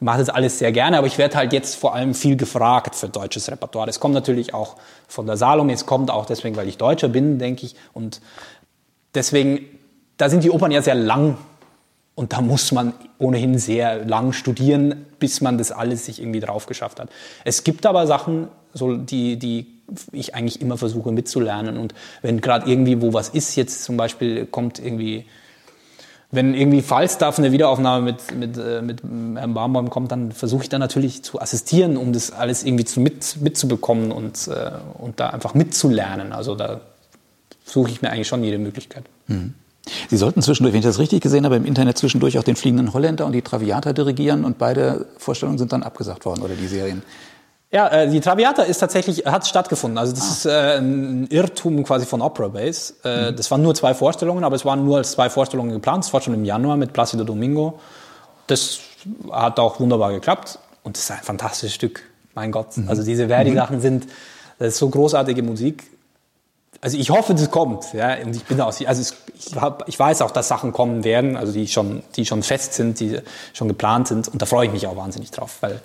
mache 0.00 0.18
das 0.18 0.28
alles 0.28 0.58
sehr 0.58 0.72
gerne, 0.72 0.98
aber 0.98 1.06
ich 1.06 1.18
werde 1.18 1.36
halt 1.36 1.52
jetzt 1.52 1.76
vor 1.76 1.94
allem 1.94 2.14
viel 2.14 2.36
gefragt 2.36 2.94
für 2.94 3.08
deutsches 3.08 3.50
Repertoire. 3.50 3.86
Das 3.86 4.00
kommt 4.00 4.14
natürlich 4.14 4.54
auch 4.54 4.76
von 5.08 5.26
der 5.26 5.36
Salome, 5.36 5.72
es 5.72 5.86
kommt 5.86 6.10
auch 6.10 6.26
deswegen, 6.26 6.56
weil 6.56 6.68
ich 6.68 6.78
Deutscher 6.78 7.08
bin, 7.08 7.38
denke 7.38 7.66
ich. 7.66 7.74
Und 7.92 8.20
deswegen, 9.14 9.60
da 10.16 10.28
sind 10.28 10.44
die 10.44 10.50
Opern 10.50 10.70
ja 10.70 10.82
sehr 10.82 10.94
lang 10.94 11.36
und 12.14 12.32
da 12.32 12.40
muss 12.40 12.72
man 12.72 12.94
ohnehin 13.18 13.58
sehr 13.58 14.04
lang 14.04 14.32
studieren, 14.32 15.06
bis 15.18 15.40
man 15.40 15.58
das 15.58 15.72
alles 15.72 16.06
sich 16.06 16.20
irgendwie 16.20 16.40
drauf 16.40 16.66
geschafft 16.66 17.00
hat. 17.00 17.10
Es 17.44 17.64
gibt 17.64 17.86
aber 17.86 18.06
Sachen, 18.06 18.48
so 18.74 18.96
die, 18.96 19.36
die 19.38 19.66
ich 20.12 20.34
eigentlich 20.34 20.60
immer 20.60 20.76
versuche 20.76 21.12
mitzulernen. 21.12 21.78
Und 21.78 21.94
wenn 22.22 22.40
gerade 22.40 22.70
irgendwie 22.70 23.00
wo 23.00 23.12
was 23.12 23.28
ist, 23.28 23.56
jetzt 23.56 23.84
zum 23.84 23.96
Beispiel 23.96 24.46
kommt 24.46 24.78
irgendwie 24.78 25.26
wenn 26.30 26.54
irgendwie 26.54 26.82
Falstaff 26.82 27.38
eine 27.38 27.52
Wiederaufnahme 27.52 28.04
mit, 28.04 28.34
mit, 28.36 28.58
äh, 28.58 28.82
mit 28.82 29.02
Herrn 29.02 29.54
Barnbaum 29.54 29.88
kommt, 29.88 30.12
dann 30.12 30.32
versuche 30.32 30.64
ich 30.64 30.68
da 30.68 30.78
natürlich 30.78 31.22
zu 31.22 31.40
assistieren, 31.40 31.96
um 31.96 32.12
das 32.12 32.32
alles 32.32 32.64
irgendwie 32.64 32.84
zu 32.84 33.00
mit, 33.00 33.38
mitzubekommen 33.40 34.12
und, 34.12 34.48
äh, 34.48 34.70
und 34.98 35.20
da 35.20 35.30
einfach 35.30 35.54
mitzulernen. 35.54 36.32
Also 36.32 36.54
da 36.54 36.80
suche 37.64 37.90
ich 37.90 38.02
mir 38.02 38.10
eigentlich 38.10 38.28
schon 38.28 38.44
jede 38.44 38.58
Möglichkeit. 38.58 39.04
Mhm. 39.26 39.54
Sie 40.10 40.18
sollten 40.18 40.42
zwischendurch, 40.42 40.74
wenn 40.74 40.80
ich 40.80 40.86
das 40.86 40.98
richtig 40.98 41.22
gesehen 41.22 41.46
habe, 41.46 41.56
im 41.56 41.64
Internet 41.64 41.96
zwischendurch 41.96 42.38
auch 42.38 42.42
den 42.42 42.56
fliegenden 42.56 42.92
Holländer 42.92 43.24
und 43.24 43.32
die 43.32 43.40
Traviata 43.40 43.94
dirigieren 43.94 44.44
und 44.44 44.58
beide 44.58 45.06
Vorstellungen 45.16 45.56
sind 45.56 45.72
dann 45.72 45.82
abgesagt 45.82 46.26
worden 46.26 46.42
oder 46.42 46.54
die 46.54 46.66
Serien. 46.66 47.02
Ja, 47.70 47.88
äh, 47.88 48.08
die 48.08 48.20
Traviata 48.20 48.62
ist 48.62 48.78
tatsächlich, 48.78 49.26
hat 49.26 49.46
stattgefunden. 49.46 49.98
Also 49.98 50.14
das 50.14 50.22
ah. 50.22 50.32
ist 50.32 50.46
äh, 50.46 50.78
ein 50.78 51.26
Irrtum 51.28 51.84
quasi 51.84 52.06
von 52.06 52.22
Opera 52.22 52.48
Base. 52.48 52.94
Äh, 53.04 53.30
mhm. 53.30 53.36
Das 53.36 53.50
waren 53.50 53.62
nur 53.62 53.74
zwei 53.74 53.94
Vorstellungen, 53.94 54.42
aber 54.44 54.56
es 54.56 54.64
waren 54.64 54.84
nur 54.84 54.96
als 54.96 55.12
zwei 55.12 55.28
Vorstellungen 55.28 55.72
geplant. 55.72 56.04
Es 56.04 56.12
war 56.12 56.22
schon 56.22 56.34
im 56.34 56.44
Januar 56.44 56.76
mit 56.76 56.92
Placido 56.94 57.24
Domingo. 57.24 57.78
Das 58.46 58.78
hat 59.30 59.60
auch 59.60 59.80
wunderbar 59.80 60.12
geklappt 60.12 60.58
und 60.82 60.96
es 60.96 61.04
ist 61.04 61.10
ein 61.10 61.18
fantastisches 61.22 61.74
Stück. 61.74 62.02
Mein 62.34 62.52
Gott. 62.52 62.76
Mhm. 62.76 62.88
Also 62.88 63.02
diese 63.02 63.28
Verdi-Sachen 63.28 63.76
mhm. 63.76 63.82
sind, 63.82 64.06
das 64.58 64.68
ist 64.68 64.78
so 64.78 64.88
großartige 64.88 65.42
Musik. 65.42 65.84
Also 66.80 66.96
ich 66.96 67.10
hoffe, 67.10 67.34
das 67.34 67.50
kommt. 67.50 67.92
Ja, 67.92 68.16
und 68.24 68.34
ich 68.34 68.44
bin 68.44 68.60
aus, 68.60 68.82
also 68.84 69.00
es, 69.00 69.14
ich, 69.36 69.56
hab, 69.56 69.86
ich 69.88 69.98
weiß 69.98 70.22
auch, 70.22 70.30
dass 70.30 70.48
Sachen 70.48 70.72
kommen 70.72 71.04
werden, 71.04 71.36
also 71.36 71.52
die 71.52 71.66
schon, 71.66 72.02
die 72.16 72.24
schon 72.24 72.42
fest 72.42 72.74
sind, 72.74 73.00
die 73.00 73.18
schon 73.52 73.68
geplant 73.68 74.08
sind. 74.08 74.28
Und 74.28 74.40
da 74.40 74.46
freue 74.46 74.66
ich 74.66 74.72
mich 74.72 74.86
auch 74.86 74.96
wahnsinnig 74.96 75.30
drauf, 75.32 75.56
weil 75.60 75.80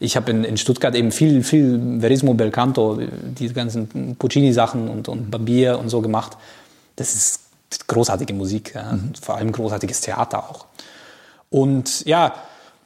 ich 0.00 0.16
habe 0.16 0.30
in, 0.30 0.44
in, 0.44 0.56
Stuttgart 0.56 0.94
eben 0.94 1.10
viel, 1.10 1.42
viel 1.42 2.00
Verismo 2.00 2.34
Belcanto, 2.34 2.98
diese 3.38 3.54
ganzen 3.54 4.16
Puccini-Sachen 4.16 4.88
und, 4.88 5.08
und 5.08 5.30
Barbier 5.30 5.78
und 5.78 5.88
so 5.88 6.00
gemacht. 6.00 6.36
Das 6.96 7.14
ist 7.14 7.40
großartige 7.86 8.34
Musik, 8.34 8.74
ja. 8.74 8.92
mhm. 8.92 9.12
vor 9.20 9.36
allem 9.36 9.52
großartiges 9.52 10.00
Theater 10.00 10.50
auch. 10.50 10.66
Und 11.50 12.04
ja, 12.04 12.34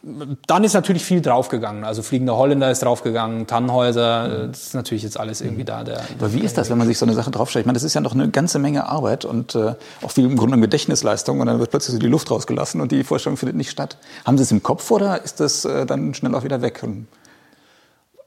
dann 0.03 0.63
ist 0.63 0.75
natürlich 0.75 1.05
viel 1.05 1.21
draufgegangen. 1.21 1.85
Also 1.85 2.03
Fliegender 2.03 2.37
Holländer 2.37 2.71
ist 2.71 2.83
draufgegangen, 2.83 3.47
Tannhäuser, 3.47 4.49
das 4.49 4.67
ist 4.69 4.75
natürlich 4.75 5.03
jetzt 5.03 5.19
alles 5.19 5.41
irgendwie 5.41 5.65
da. 5.65 5.83
Der, 5.83 6.03
Aber 6.19 6.33
wie 6.33 6.41
ist 6.41 6.57
das, 6.57 6.71
wenn 6.71 6.79
man 6.79 6.87
sich 6.87 6.99
so 6.99 7.05
eine 7.05 7.15
Sache 7.15 7.31
draufstellt? 7.31 7.65
Ich 7.65 7.67
meine, 7.67 7.77
das 7.77 7.83
ist 7.83 7.95
ja 7.95 8.01
noch 8.01 8.15
eine 8.15 8.29
ganze 8.31 8.61
Menge 8.61 8.89
Arbeit 8.89 9.25
und 9.25 9.57
äh, 9.57 9.75
auch 10.03 10.11
viel 10.11 10.25
im 10.25 10.37
Grunde 10.37 10.59
Gedächtnisleistung 10.59 11.41
und 11.41 11.47
dann 11.47 11.59
wird 11.59 11.71
plötzlich 11.71 11.95
so 11.95 11.99
die 11.99 12.07
Luft 12.07 12.31
rausgelassen 12.31 12.81
und 12.81 12.93
die 12.93 13.03
Vorstellung 13.03 13.37
findet 13.37 13.57
nicht 13.57 13.71
statt. 13.71 13.97
Haben 14.25 14.39
Sie 14.39 14.45
es 14.45 14.53
im 14.53 14.63
Kopf 14.63 14.89
oder 14.91 15.23
ist 15.25 15.41
das 15.41 15.65
äh, 15.65 15.85
dann 15.85 16.15
schnell 16.15 16.35
auch 16.35 16.45
wieder 16.45 16.63
weg? 16.63 16.81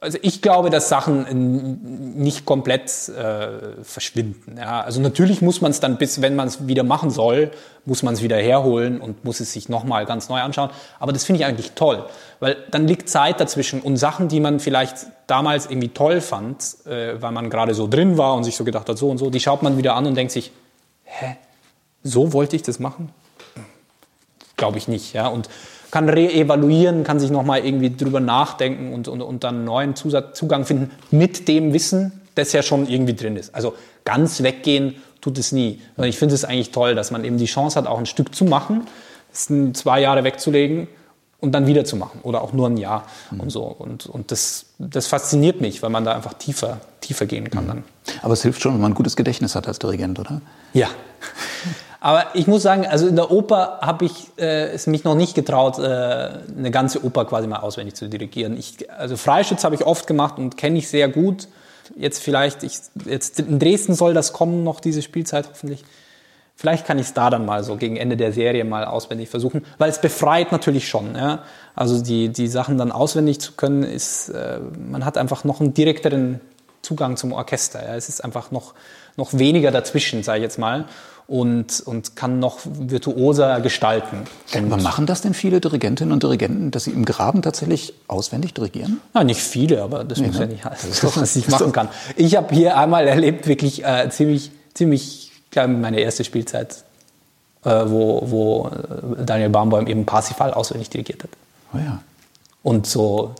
Also 0.01 0.17
ich 0.23 0.41
glaube, 0.41 0.71
dass 0.71 0.89
Sachen 0.89 2.17
nicht 2.17 2.43
komplett 2.43 2.89
äh, 3.09 3.83
verschwinden. 3.83 4.57
Ja. 4.57 4.81
Also 4.81 4.99
natürlich 4.99 5.43
muss 5.43 5.61
man 5.61 5.69
es 5.69 5.79
dann, 5.79 5.99
bis 5.99 6.21
wenn 6.23 6.35
man 6.35 6.47
es 6.47 6.67
wieder 6.67 6.81
machen 6.81 7.11
soll, 7.11 7.51
muss 7.85 8.01
man 8.01 8.15
es 8.15 8.23
wieder 8.23 8.37
herholen 8.37 8.99
und 8.99 9.23
muss 9.23 9.39
es 9.39 9.53
sich 9.53 9.69
nochmal 9.69 10.07
ganz 10.07 10.27
neu 10.27 10.41
anschauen. 10.41 10.71
Aber 10.99 11.13
das 11.13 11.23
finde 11.23 11.41
ich 11.41 11.45
eigentlich 11.45 11.73
toll, 11.73 12.03
weil 12.39 12.57
dann 12.71 12.87
liegt 12.87 13.09
Zeit 13.09 13.39
dazwischen 13.39 13.79
und 13.79 13.97
Sachen, 13.97 14.27
die 14.27 14.39
man 14.39 14.59
vielleicht 14.59 15.05
damals 15.27 15.67
irgendwie 15.67 15.89
toll 15.89 16.19
fand, 16.19 16.83
äh, 16.87 17.21
weil 17.21 17.31
man 17.31 17.51
gerade 17.51 17.75
so 17.75 17.87
drin 17.87 18.17
war 18.17 18.33
und 18.33 18.43
sich 18.43 18.55
so 18.55 18.63
gedacht 18.63 18.89
hat, 18.89 18.97
so 18.97 19.07
und 19.07 19.19
so, 19.19 19.29
die 19.29 19.39
schaut 19.39 19.61
man 19.61 19.77
wieder 19.77 19.93
an 19.95 20.07
und 20.07 20.15
denkt 20.15 20.31
sich, 20.31 20.51
hä, 21.03 21.37
so 22.01 22.33
wollte 22.33 22.55
ich 22.55 22.63
das 22.63 22.79
machen? 22.79 23.11
Glaube 24.57 24.79
ich 24.79 24.87
nicht. 24.87 25.13
Ja. 25.13 25.27
Und 25.27 25.47
kann 25.91 26.09
reevaluieren, 26.09 27.03
kann 27.03 27.19
sich 27.19 27.29
nochmal 27.29 27.65
irgendwie 27.65 27.95
drüber 27.95 28.19
nachdenken 28.19 28.93
und, 28.93 29.07
und, 29.07 29.21
und 29.21 29.43
dann 29.43 29.55
einen 29.55 29.65
neuen 29.65 29.95
Zusatz, 29.95 30.37
Zugang 30.37 30.65
finden 30.65 30.91
mit 31.11 31.47
dem 31.47 31.73
Wissen, 31.73 32.21
das 32.35 32.53
ja 32.53 32.63
schon 32.63 32.87
irgendwie 32.87 33.13
drin 33.13 33.35
ist. 33.35 33.53
Also 33.53 33.73
ganz 34.05 34.41
weggehen 34.41 34.95
tut 35.19 35.37
es 35.37 35.51
nie. 35.51 35.81
Und 35.97 36.05
ich 36.05 36.17
finde 36.17 36.35
es 36.35 36.45
eigentlich 36.45 36.71
toll, 36.71 36.95
dass 36.95 37.11
man 37.11 37.23
eben 37.23 37.37
die 37.37 37.45
Chance 37.45 37.77
hat, 37.77 37.87
auch 37.87 37.99
ein 37.99 38.05
Stück 38.05 38.33
zu 38.33 38.45
machen, 38.45 38.87
es 39.33 39.49
zwei 39.73 40.01
Jahre 40.01 40.23
wegzulegen 40.23 40.87
und 41.39 41.53
dann 41.53 41.67
wieder 41.67 41.83
zu 41.85 41.95
machen 41.95 42.19
oder 42.23 42.41
auch 42.41 42.53
nur 42.53 42.69
ein 42.69 42.77
Jahr 42.77 43.05
mhm. 43.31 43.41
und 43.41 43.49
so. 43.49 43.63
Und, 43.63 44.05
und 44.05 44.31
das, 44.31 44.67
das 44.79 45.07
fasziniert 45.07 45.59
mich, 45.59 45.83
weil 45.83 45.89
man 45.89 46.05
da 46.05 46.13
einfach 46.13 46.33
tiefer, 46.33 46.79
tiefer 47.01 47.25
gehen 47.25 47.49
kann 47.49 47.65
mhm. 47.65 47.67
dann. 47.67 47.83
Aber 48.21 48.33
es 48.33 48.41
hilft 48.43 48.61
schon, 48.61 48.73
wenn 48.73 48.81
man 48.81 48.91
ein 48.91 48.95
gutes 48.95 49.15
Gedächtnis 49.15 49.55
hat 49.55 49.67
als 49.67 49.79
Dirigent, 49.79 50.19
oder? 50.19 50.41
Ja. 50.73 50.87
Aber 52.03 52.25
ich 52.33 52.47
muss 52.47 52.63
sagen, 52.63 52.87
also 52.87 53.07
in 53.07 53.15
der 53.15 53.29
Oper 53.29 53.77
habe 53.79 54.05
ich 54.05 54.31
äh, 54.39 54.71
es 54.71 54.87
mich 54.87 55.03
noch 55.03 55.13
nicht 55.13 55.35
getraut, 55.35 55.77
äh, 55.77 55.81
eine 55.81 56.71
ganze 56.71 57.05
Oper 57.05 57.25
quasi 57.25 57.47
mal 57.47 57.59
auswendig 57.59 57.93
zu 57.93 58.09
dirigieren. 58.09 58.57
Ich, 58.57 58.91
also 58.91 59.15
Freischütz 59.15 59.63
habe 59.63 59.75
ich 59.75 59.85
oft 59.85 60.07
gemacht 60.07 60.39
und 60.39 60.57
kenne 60.57 60.79
ich 60.79 60.89
sehr 60.89 61.07
gut. 61.09 61.47
Jetzt 61.95 62.23
vielleicht, 62.23 62.63
ich, 62.63 62.79
jetzt 63.05 63.39
in 63.39 63.59
Dresden 63.59 63.93
soll 63.93 64.15
das 64.15 64.33
kommen, 64.33 64.63
noch 64.63 64.79
diese 64.79 65.03
Spielzeit 65.03 65.47
hoffentlich. 65.47 65.85
Vielleicht 66.55 66.87
kann 66.87 66.97
ich 66.97 67.07
es 67.07 67.13
da 67.13 67.29
dann 67.29 67.45
mal 67.45 67.63
so 67.63 67.75
gegen 67.75 67.97
Ende 67.97 68.17
der 68.17 68.33
Serie 68.33 68.65
mal 68.65 68.83
auswendig 68.83 69.29
versuchen, 69.29 69.63
weil 69.77 69.91
es 69.91 70.01
befreit 70.01 70.51
natürlich 70.51 70.89
schon. 70.89 71.15
Ja? 71.15 71.43
Also 71.75 72.01
die, 72.01 72.29
die 72.29 72.47
Sachen 72.47 72.79
dann 72.79 72.91
auswendig 72.91 73.39
zu 73.41 73.51
können, 73.53 73.83
ist, 73.83 74.29
äh, 74.29 74.59
man 74.89 75.05
hat 75.05 75.19
einfach 75.19 75.43
noch 75.43 75.61
einen 75.61 75.75
direkteren 75.75 76.41
Zugang 76.81 77.15
zum 77.15 77.31
Orchester. 77.31 77.85
Ja? 77.85 77.95
Es 77.95 78.09
ist 78.09 78.23
einfach 78.23 78.49
noch, 78.49 78.73
noch 79.21 79.37
weniger 79.37 79.71
dazwischen, 79.71 80.23
sage 80.23 80.39
ich 80.39 80.43
jetzt 80.43 80.57
mal 80.57 80.85
und, 81.27 81.79
und 81.85 82.17
kann 82.17 82.39
noch 82.39 82.59
virtuoser 82.65 83.61
gestalten. 83.61 84.23
Und 84.53 84.73
aber 84.73 84.81
machen 84.81 85.05
das 85.05 85.21
denn 85.21 85.33
viele 85.33 85.61
Dirigentinnen 85.61 86.11
und 86.11 86.23
Dirigenten, 86.23 86.71
dass 86.71 86.83
sie 86.83 86.91
im 86.91 87.05
Graben 87.05 87.41
tatsächlich 87.41 87.93
auswendig 88.09 88.53
dirigieren? 88.53 88.99
Ja, 89.13 89.23
nicht 89.23 89.39
viele, 89.39 89.81
aber 89.81 90.03
das 90.03 90.19
nee, 90.19 90.27
muss 90.27 90.35
ne? 90.35 90.41
ja 90.41 90.47
nicht 90.47 90.65
heißen, 90.65 90.89
das 90.89 91.03
ist 91.03 91.21
was 91.21 91.35
ich 91.37 91.47
machen 91.47 91.71
kann. 91.71 91.87
Ich 92.17 92.35
habe 92.35 92.53
hier 92.53 92.77
einmal 92.77 93.07
erlebt, 93.07 93.47
wirklich 93.47 93.85
äh, 93.85 94.09
ziemlich, 94.09 94.51
ziemlich, 94.73 95.31
klar, 95.51 95.67
meine 95.67 96.01
erste 96.01 96.25
Spielzeit, 96.25 96.83
äh, 97.63 97.69
wo, 97.85 98.23
wo 98.25 98.67
äh, 98.67 99.23
Daniel 99.23 99.49
Baumbaum 99.51 99.87
eben 99.87 100.05
Parsifal 100.05 100.53
auswendig 100.53 100.89
dirigiert 100.89 101.23
hat. 101.23 101.29
Oh 101.73 101.77
ja. 101.77 102.01
Und 102.61 102.87
so 102.87 103.35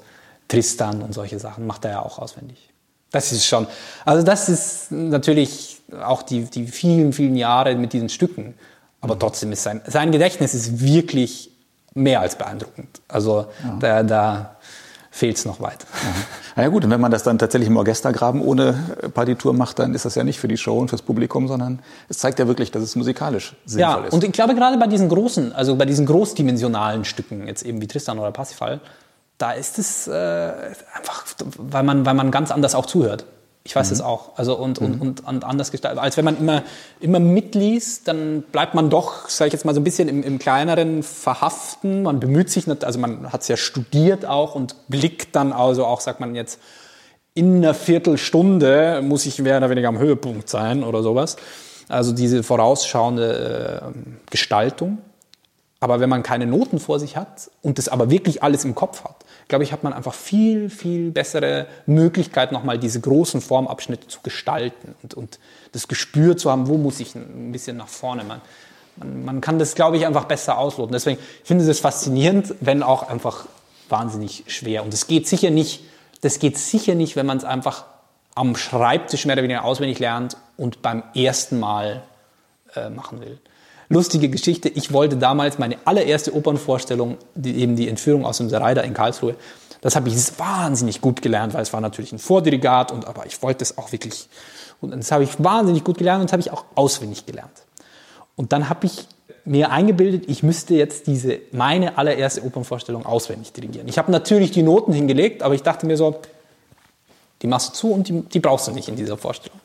Tristan 0.47 1.01
und 1.01 1.13
solche 1.13 1.39
Sachen 1.39 1.67
macht 1.67 1.83
er 1.83 1.91
ja 1.91 2.01
auch 2.03 2.19
auswendig. 2.19 2.69
Das 3.11 3.33
ist 3.33 3.45
schon, 3.45 3.67
also 4.05 4.23
das 4.23 4.47
ist 4.47 4.91
natürlich 4.91 5.70
auch 6.03 6.23
die, 6.23 6.43
die 6.43 6.67
vielen, 6.67 7.13
vielen 7.13 7.35
Jahre 7.35 7.75
mit 7.75 7.93
diesen 7.93 8.09
Stücken. 8.09 8.55
Aber 9.01 9.17
trotzdem 9.17 9.51
ist 9.51 9.63
sein, 9.63 9.81
sein 9.87 10.11
Gedächtnis 10.11 10.53
ist 10.53 10.81
wirklich 10.81 11.51
mehr 11.93 12.21
als 12.21 12.35
beeindruckend. 12.35 13.01
Also 13.07 13.47
ja. 13.63 13.77
da, 13.79 14.03
da 14.03 14.55
fehlt 15.09 15.37
es 15.37 15.45
noch 15.45 15.59
weit. 15.59 15.85
Ja. 16.55 16.63
ja 16.63 16.69
gut, 16.69 16.85
und 16.85 16.91
wenn 16.91 17.01
man 17.01 17.11
das 17.11 17.23
dann 17.23 17.37
tatsächlich 17.37 17.67
im 17.67 17.75
Orchestergraben 17.77 18.41
ohne 18.41 18.73
Partitur 19.13 19.53
macht, 19.53 19.79
dann 19.79 19.93
ist 19.93 20.05
das 20.05 20.15
ja 20.15 20.23
nicht 20.23 20.39
für 20.39 20.47
die 20.47 20.57
Show 20.57 20.77
und 20.77 20.87
fürs 20.87 21.01
Publikum, 21.01 21.47
sondern 21.47 21.79
es 22.07 22.19
zeigt 22.19 22.39
ja 22.39 22.47
wirklich, 22.47 22.71
dass 22.71 22.81
es 22.81 22.95
musikalisch 22.95 23.55
sinnvoll 23.65 24.01
ja, 24.01 24.07
ist. 24.07 24.13
Und 24.13 24.23
ich 24.23 24.31
glaube 24.31 24.55
gerade 24.55 24.77
bei 24.77 24.87
diesen 24.87 25.09
großen, 25.09 25.51
also 25.53 25.75
bei 25.75 25.85
diesen 25.85 26.05
großdimensionalen 26.05 27.03
Stücken, 27.03 27.47
jetzt 27.47 27.63
eben 27.63 27.81
wie 27.81 27.87
Tristan 27.87 28.19
oder 28.19 28.31
Parsifal, 28.31 28.79
da 29.37 29.51
ist 29.51 29.79
es 29.79 30.07
äh, 30.07 30.51
einfach, 30.95 31.25
weil 31.57 31.83
man, 31.83 32.05
weil 32.05 32.13
man 32.13 32.31
ganz 32.31 32.51
anders 32.51 32.73
auch 32.73 32.85
zuhört. 32.85 33.25
Ich 33.63 33.75
weiß 33.75 33.89
mhm. 33.89 33.93
es 33.93 34.01
auch. 34.01 34.37
Also 34.37 34.57
und, 34.57 34.81
mhm. 34.81 35.01
und, 35.01 35.25
und, 35.25 35.43
anders 35.43 35.71
gestaltet. 35.71 36.01
Als 36.01 36.17
wenn 36.17 36.25
man 36.25 36.37
immer, 36.37 36.63
immer 36.99 37.19
mitliest, 37.19 38.07
dann 38.07 38.41
bleibt 38.41 38.73
man 38.73 38.89
doch, 38.89 39.29
sage 39.29 39.47
ich 39.47 39.53
jetzt 39.53 39.65
mal, 39.65 39.75
so 39.75 39.81
ein 39.81 39.83
bisschen 39.83 40.07
im, 40.07 40.23
im 40.23 40.39
kleineren 40.39 41.03
verhaften. 41.03 42.03
Man 42.03 42.19
bemüht 42.19 42.49
sich, 42.49 42.65
nicht, 42.65 42.83
also 42.83 42.99
man 42.99 43.31
hat 43.31 43.41
es 43.41 43.47
ja 43.47 43.57
studiert 43.57 44.25
auch 44.25 44.55
und 44.55 44.75
blickt 44.87 45.35
dann 45.35 45.53
also 45.53 45.85
auch, 45.85 46.01
sagt 46.01 46.19
man 46.19 46.33
jetzt, 46.33 46.59
in 47.33 47.57
einer 47.57 47.73
Viertelstunde 47.73 49.01
muss 49.03 49.25
ich 49.25 49.39
mehr 49.39 49.57
oder 49.57 49.69
weniger 49.69 49.89
am 49.89 49.99
Höhepunkt 49.99 50.49
sein 50.49 50.83
oder 50.83 51.03
sowas. 51.03 51.37
Also 51.87 52.13
diese 52.13 52.43
vorausschauende 52.43 53.93
äh, 53.93 53.99
Gestaltung. 54.29 54.97
Aber 55.79 55.99
wenn 55.99 56.09
man 56.09 56.23
keine 56.23 56.45
Noten 56.45 56.79
vor 56.79 56.99
sich 56.99 57.17
hat 57.17 57.49
und 57.61 57.77
das 57.77 57.89
aber 57.89 58.09
wirklich 58.09 58.43
alles 58.43 58.65
im 58.65 58.75
Kopf 58.75 59.03
hat, 59.03 59.20
glaube 59.51 59.65
ich, 59.65 59.73
hat 59.73 59.83
man 59.83 59.91
einfach 59.91 60.13
viel, 60.13 60.69
viel 60.69 61.11
bessere 61.11 61.67
Möglichkeit, 61.85 62.53
nochmal 62.53 62.79
diese 62.79 63.01
großen 63.01 63.41
Formabschnitte 63.41 64.07
zu 64.07 64.21
gestalten 64.23 64.95
und, 65.03 65.13
und 65.13 65.39
das 65.73 65.89
Gespür 65.89 66.37
zu 66.37 66.49
haben, 66.49 66.69
wo 66.69 66.77
muss 66.77 67.01
ich 67.01 67.15
ein 67.15 67.51
bisschen 67.51 67.75
nach 67.75 67.89
vorne. 67.89 68.23
Man, 68.23 68.39
man, 68.95 69.25
man 69.25 69.41
kann 69.41 69.59
das, 69.59 69.75
glaube 69.75 69.97
ich, 69.97 70.07
einfach 70.07 70.23
besser 70.23 70.57
ausloten. 70.57 70.93
Deswegen 70.93 71.19
finde 71.43 71.65
ich 71.65 71.69
es 71.69 71.81
faszinierend, 71.81 72.55
wenn 72.61 72.81
auch 72.81 73.09
einfach 73.09 73.45
wahnsinnig 73.89 74.45
schwer. 74.47 74.85
Und 74.85 74.93
es 74.93 75.07
geht 75.07 75.27
sicher 75.27 75.49
nicht, 75.49 75.83
das 76.21 76.39
geht 76.39 76.57
sicher 76.57 76.95
nicht, 76.95 77.17
wenn 77.17 77.25
man 77.25 77.37
es 77.37 77.43
einfach 77.43 77.83
am 78.35 78.55
Schreibtisch 78.55 79.25
mehr 79.25 79.35
oder 79.35 79.43
weniger 79.43 79.65
auswendig 79.65 79.99
lernt 79.99 80.37
und 80.55 80.81
beim 80.81 81.03
ersten 81.13 81.59
Mal 81.59 82.03
äh, 82.73 82.89
machen 82.89 83.19
will 83.19 83.37
lustige 83.91 84.29
Geschichte. 84.29 84.69
Ich 84.69 84.93
wollte 84.93 85.17
damals 85.17 85.59
meine 85.59 85.77
allererste 85.85 86.33
Opernvorstellung, 86.33 87.17
die, 87.35 87.55
eben 87.57 87.75
die 87.75 87.87
Entführung 87.87 88.25
aus 88.25 88.37
dem 88.37 88.49
Sereida 88.49 88.81
in 88.81 88.93
Karlsruhe, 88.93 89.35
das 89.81 89.95
habe 89.95 90.09
ich 90.09 90.15
wahnsinnig 90.39 91.01
gut 91.01 91.21
gelernt, 91.21 91.53
weil 91.53 91.63
es 91.63 91.73
war 91.73 91.81
natürlich 91.81 92.11
ein 92.11 92.19
Vordirigat 92.19 92.91
und 92.91 93.07
aber 93.07 93.25
ich 93.25 93.41
wollte 93.41 93.63
es 93.63 93.77
auch 93.77 93.91
wirklich 93.91 94.29
und 94.79 94.91
das 94.91 95.11
habe 95.11 95.23
ich 95.23 95.43
wahnsinnig 95.43 95.83
gut 95.83 95.97
gelernt 95.97 96.21
und 96.21 96.27
das 96.27 96.33
habe 96.33 96.41
ich 96.41 96.51
auch 96.51 96.65
auswendig 96.75 97.25
gelernt. 97.25 97.51
Und 98.35 98.51
dann 98.51 98.69
habe 98.69 98.87
ich 98.87 99.07
mir 99.45 99.71
eingebildet, 99.71 100.25
ich 100.27 100.43
müsste 100.43 100.75
jetzt 100.75 101.07
diese 101.07 101.39
meine 101.51 101.97
allererste 101.97 102.43
Opernvorstellung 102.43 103.05
auswendig 103.05 103.53
dirigieren. 103.53 103.87
Ich 103.87 103.97
habe 103.97 104.11
natürlich 104.11 104.51
die 104.51 104.63
Noten 104.63 104.93
hingelegt, 104.93 105.43
aber 105.43 105.53
ich 105.53 105.63
dachte 105.63 105.85
mir 105.85 105.97
so, 105.97 106.19
die 107.41 107.47
machst 107.47 107.69
du 107.69 107.73
zu 107.73 107.91
und 107.91 108.07
die, 108.07 108.21
die 108.21 108.39
brauchst 108.39 108.67
du 108.67 108.71
nicht 108.71 108.87
in 108.87 108.95
dieser 108.95 109.17
Vorstellung. 109.17 109.59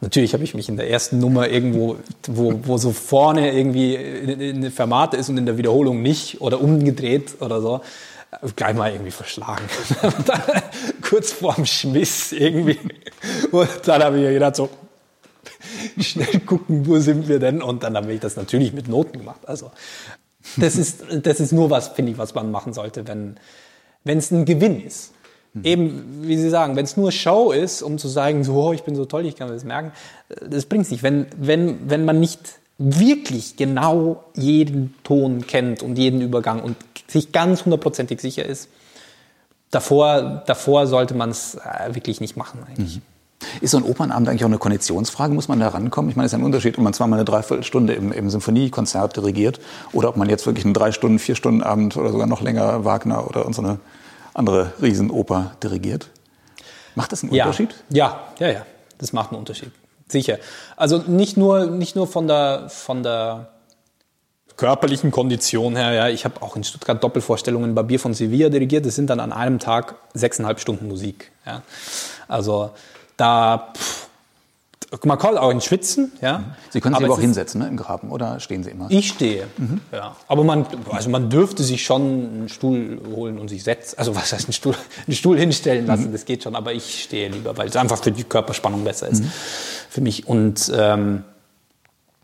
Natürlich 0.00 0.32
habe 0.32 0.44
ich 0.44 0.54
mich 0.54 0.68
in 0.68 0.76
der 0.76 0.88
ersten 0.88 1.18
Nummer 1.18 1.48
irgendwo, 1.48 1.96
wo, 2.26 2.60
wo 2.64 2.78
so 2.78 2.92
vorne 2.92 3.52
irgendwie 3.52 3.98
eine 3.98 4.70
Fermate 4.70 5.18
ist 5.18 5.28
und 5.28 5.36
in 5.36 5.44
der 5.44 5.58
Wiederholung 5.58 6.00
nicht 6.00 6.40
oder 6.40 6.60
umgedreht 6.60 7.36
oder 7.40 7.60
so, 7.60 7.82
gleich 8.56 8.74
mal 8.74 8.92
irgendwie 8.92 9.10
verschlagen. 9.10 9.64
kurz 11.02 11.32
vorm 11.32 11.66
Schmiss 11.66 12.32
irgendwie. 12.32 12.78
Und 13.50 13.68
dann 13.84 14.02
habe 14.02 14.16
ich 14.16 14.22
mir 14.22 14.32
gedacht, 14.32 14.56
so, 14.56 14.70
schnell 15.98 16.40
gucken, 16.40 16.86
wo 16.86 16.98
sind 16.98 17.28
wir 17.28 17.38
denn? 17.38 17.60
Und 17.62 17.82
dann 17.82 17.96
habe 17.96 18.12
ich 18.12 18.20
das 18.20 18.36
natürlich 18.36 18.72
mit 18.72 18.88
Noten 18.88 19.18
gemacht. 19.18 19.40
Also, 19.46 19.70
das 20.56 20.76
ist, 20.76 21.02
das 21.22 21.40
ist 21.40 21.52
nur 21.52 21.70
was, 21.70 21.88
finde 21.88 22.12
ich, 22.12 22.18
was 22.18 22.34
man 22.34 22.50
machen 22.50 22.72
sollte, 22.72 23.06
wenn, 23.06 23.36
wenn 24.04 24.18
es 24.18 24.30
ein 24.30 24.44
Gewinn 24.44 24.84
ist. 24.84 25.12
Mhm. 25.52 25.64
Eben, 25.64 26.04
wie 26.22 26.36
Sie 26.36 26.50
sagen, 26.50 26.76
wenn 26.76 26.84
es 26.84 26.96
nur 26.96 27.10
Show 27.12 27.52
ist, 27.52 27.82
um 27.82 27.98
zu 27.98 28.08
sagen, 28.08 28.44
so, 28.44 28.54
oh, 28.54 28.72
ich 28.72 28.82
bin 28.82 28.94
so 28.94 29.04
toll, 29.04 29.26
ich 29.26 29.36
kann 29.36 29.48
das 29.48 29.64
merken, 29.64 29.92
das 30.48 30.66
bringt 30.66 30.84
es 30.84 30.90
nicht. 30.90 31.02
Wenn, 31.02 31.26
wenn, 31.36 31.90
wenn 31.90 32.04
man 32.04 32.20
nicht 32.20 32.60
wirklich 32.78 33.56
genau 33.56 34.24
jeden 34.34 34.94
Ton 35.04 35.46
kennt 35.46 35.82
und 35.82 35.98
jeden 35.98 36.20
Übergang 36.20 36.62
und 36.62 36.76
sich 37.08 37.32
ganz 37.32 37.64
hundertprozentig 37.64 38.20
sicher 38.20 38.44
ist, 38.46 38.68
davor, 39.70 40.42
davor 40.46 40.86
sollte 40.86 41.14
man 41.14 41.30
es 41.30 41.56
äh, 41.56 41.94
wirklich 41.94 42.20
nicht 42.20 42.36
machen 42.36 42.60
eigentlich. 42.68 42.96
Mhm. 42.96 43.02
Ist 43.62 43.70
so 43.70 43.78
ein 43.78 43.84
Opernabend 43.84 44.28
eigentlich 44.28 44.44
auch 44.44 44.48
eine 44.48 44.58
Konditionsfrage? 44.58 45.32
Muss 45.32 45.48
man 45.48 45.60
da 45.60 45.68
rankommen? 45.68 46.10
Ich 46.10 46.16
meine, 46.16 46.26
es 46.26 46.32
ist 46.32 46.38
ein 46.38 46.44
Unterschied, 46.44 46.76
ob 46.76 46.84
man 46.84 46.92
zwar 46.92 47.06
mal 47.06 47.16
eine 47.16 47.24
Dreiviertelstunde 47.24 47.94
im, 47.94 48.12
im 48.12 48.28
Symphoniekonzert 48.28 49.16
dirigiert 49.16 49.60
oder 49.92 50.10
ob 50.10 50.16
man 50.16 50.28
jetzt 50.28 50.46
wirklich 50.46 50.64
einen 50.64 50.74
drei 50.74 50.92
Stunden, 50.92 51.18
vier 51.18 51.34
Stunden 51.34 51.62
Abend 51.62 51.96
oder 51.96 52.12
sogar 52.12 52.26
noch 52.26 52.42
länger 52.42 52.84
Wagner 52.84 53.26
oder 53.26 53.50
so 53.52 53.62
eine 53.62 53.78
andere 54.40 54.72
Riesenoper 54.82 55.52
dirigiert. 55.62 56.08
Macht 56.96 57.12
das 57.12 57.22
einen 57.22 57.32
ja. 57.32 57.44
Unterschied? 57.44 57.74
Ja, 57.90 58.20
ja, 58.38 58.48
ja. 58.48 58.66
Das 58.98 59.12
macht 59.12 59.30
einen 59.30 59.38
Unterschied. 59.38 59.70
Sicher. 60.08 60.38
Also 60.76 60.98
nicht 60.98 61.36
nur, 61.36 61.66
nicht 61.66 61.94
nur 61.94 62.06
von 62.08 62.26
der, 62.26 62.68
von 62.68 63.02
der 63.02 63.48
körperlichen 64.56 65.10
Kondition 65.10 65.76
her. 65.76 65.92
Ja. 65.92 66.08
Ich 66.08 66.24
habe 66.24 66.42
auch 66.42 66.56
in 66.56 66.64
Stuttgart 66.64 67.02
Doppelvorstellungen 67.02 67.74
bei 67.74 67.82
Bier 67.82 68.00
von 68.00 68.12
Sevilla 68.12 68.48
dirigiert. 68.48 68.84
Das 68.84 68.94
sind 68.94 69.08
dann 69.08 69.20
an 69.20 69.32
einem 69.32 69.58
Tag 69.58 69.94
sechseinhalb 70.14 70.60
Stunden 70.60 70.88
Musik. 70.88 71.30
Ja. 71.46 71.62
Also 72.28 72.70
da, 73.16 73.72
pff, 73.76 73.99
man 75.04 75.18
kommt 75.18 75.38
auch 75.38 75.50
in 75.50 75.60
Schwitzen, 75.60 76.12
ja. 76.20 76.42
Sie 76.70 76.80
können 76.80 76.94
sich 76.94 77.04
aber, 77.04 77.12
aber 77.12 77.14
auch 77.14 77.20
hinsetzen 77.20 77.60
ne, 77.60 77.68
im 77.68 77.76
Graben 77.76 78.10
oder 78.10 78.40
stehen 78.40 78.64
Sie 78.64 78.70
immer? 78.70 78.86
Ich 78.88 79.08
stehe, 79.08 79.46
mhm. 79.56 79.80
ja. 79.92 80.16
Aber 80.26 80.42
man, 80.42 80.66
also 80.90 81.10
man 81.10 81.30
dürfte 81.30 81.62
sich 81.62 81.84
schon 81.84 82.02
einen 82.02 82.48
Stuhl 82.48 83.00
holen 83.14 83.38
und 83.38 83.48
sich 83.48 83.62
setzen. 83.62 83.98
Also 83.98 84.16
was 84.16 84.32
heißt 84.32 84.46
einen 84.46 84.52
Stuhl, 84.52 84.74
einen 85.06 85.16
Stuhl 85.16 85.38
hinstellen 85.38 85.86
lassen, 85.86 86.08
mhm. 86.08 86.12
das 86.12 86.24
geht 86.24 86.42
schon. 86.42 86.56
Aber 86.56 86.72
ich 86.72 87.04
stehe 87.04 87.28
lieber, 87.28 87.56
weil 87.56 87.68
es 87.68 87.76
einfach 87.76 88.02
für 88.02 88.10
die 88.10 88.24
Körperspannung 88.24 88.82
besser 88.82 89.08
ist 89.08 89.22
mhm. 89.22 89.32
für 89.88 90.00
mich. 90.00 90.26
Und 90.26 90.72
ähm, 90.76 91.24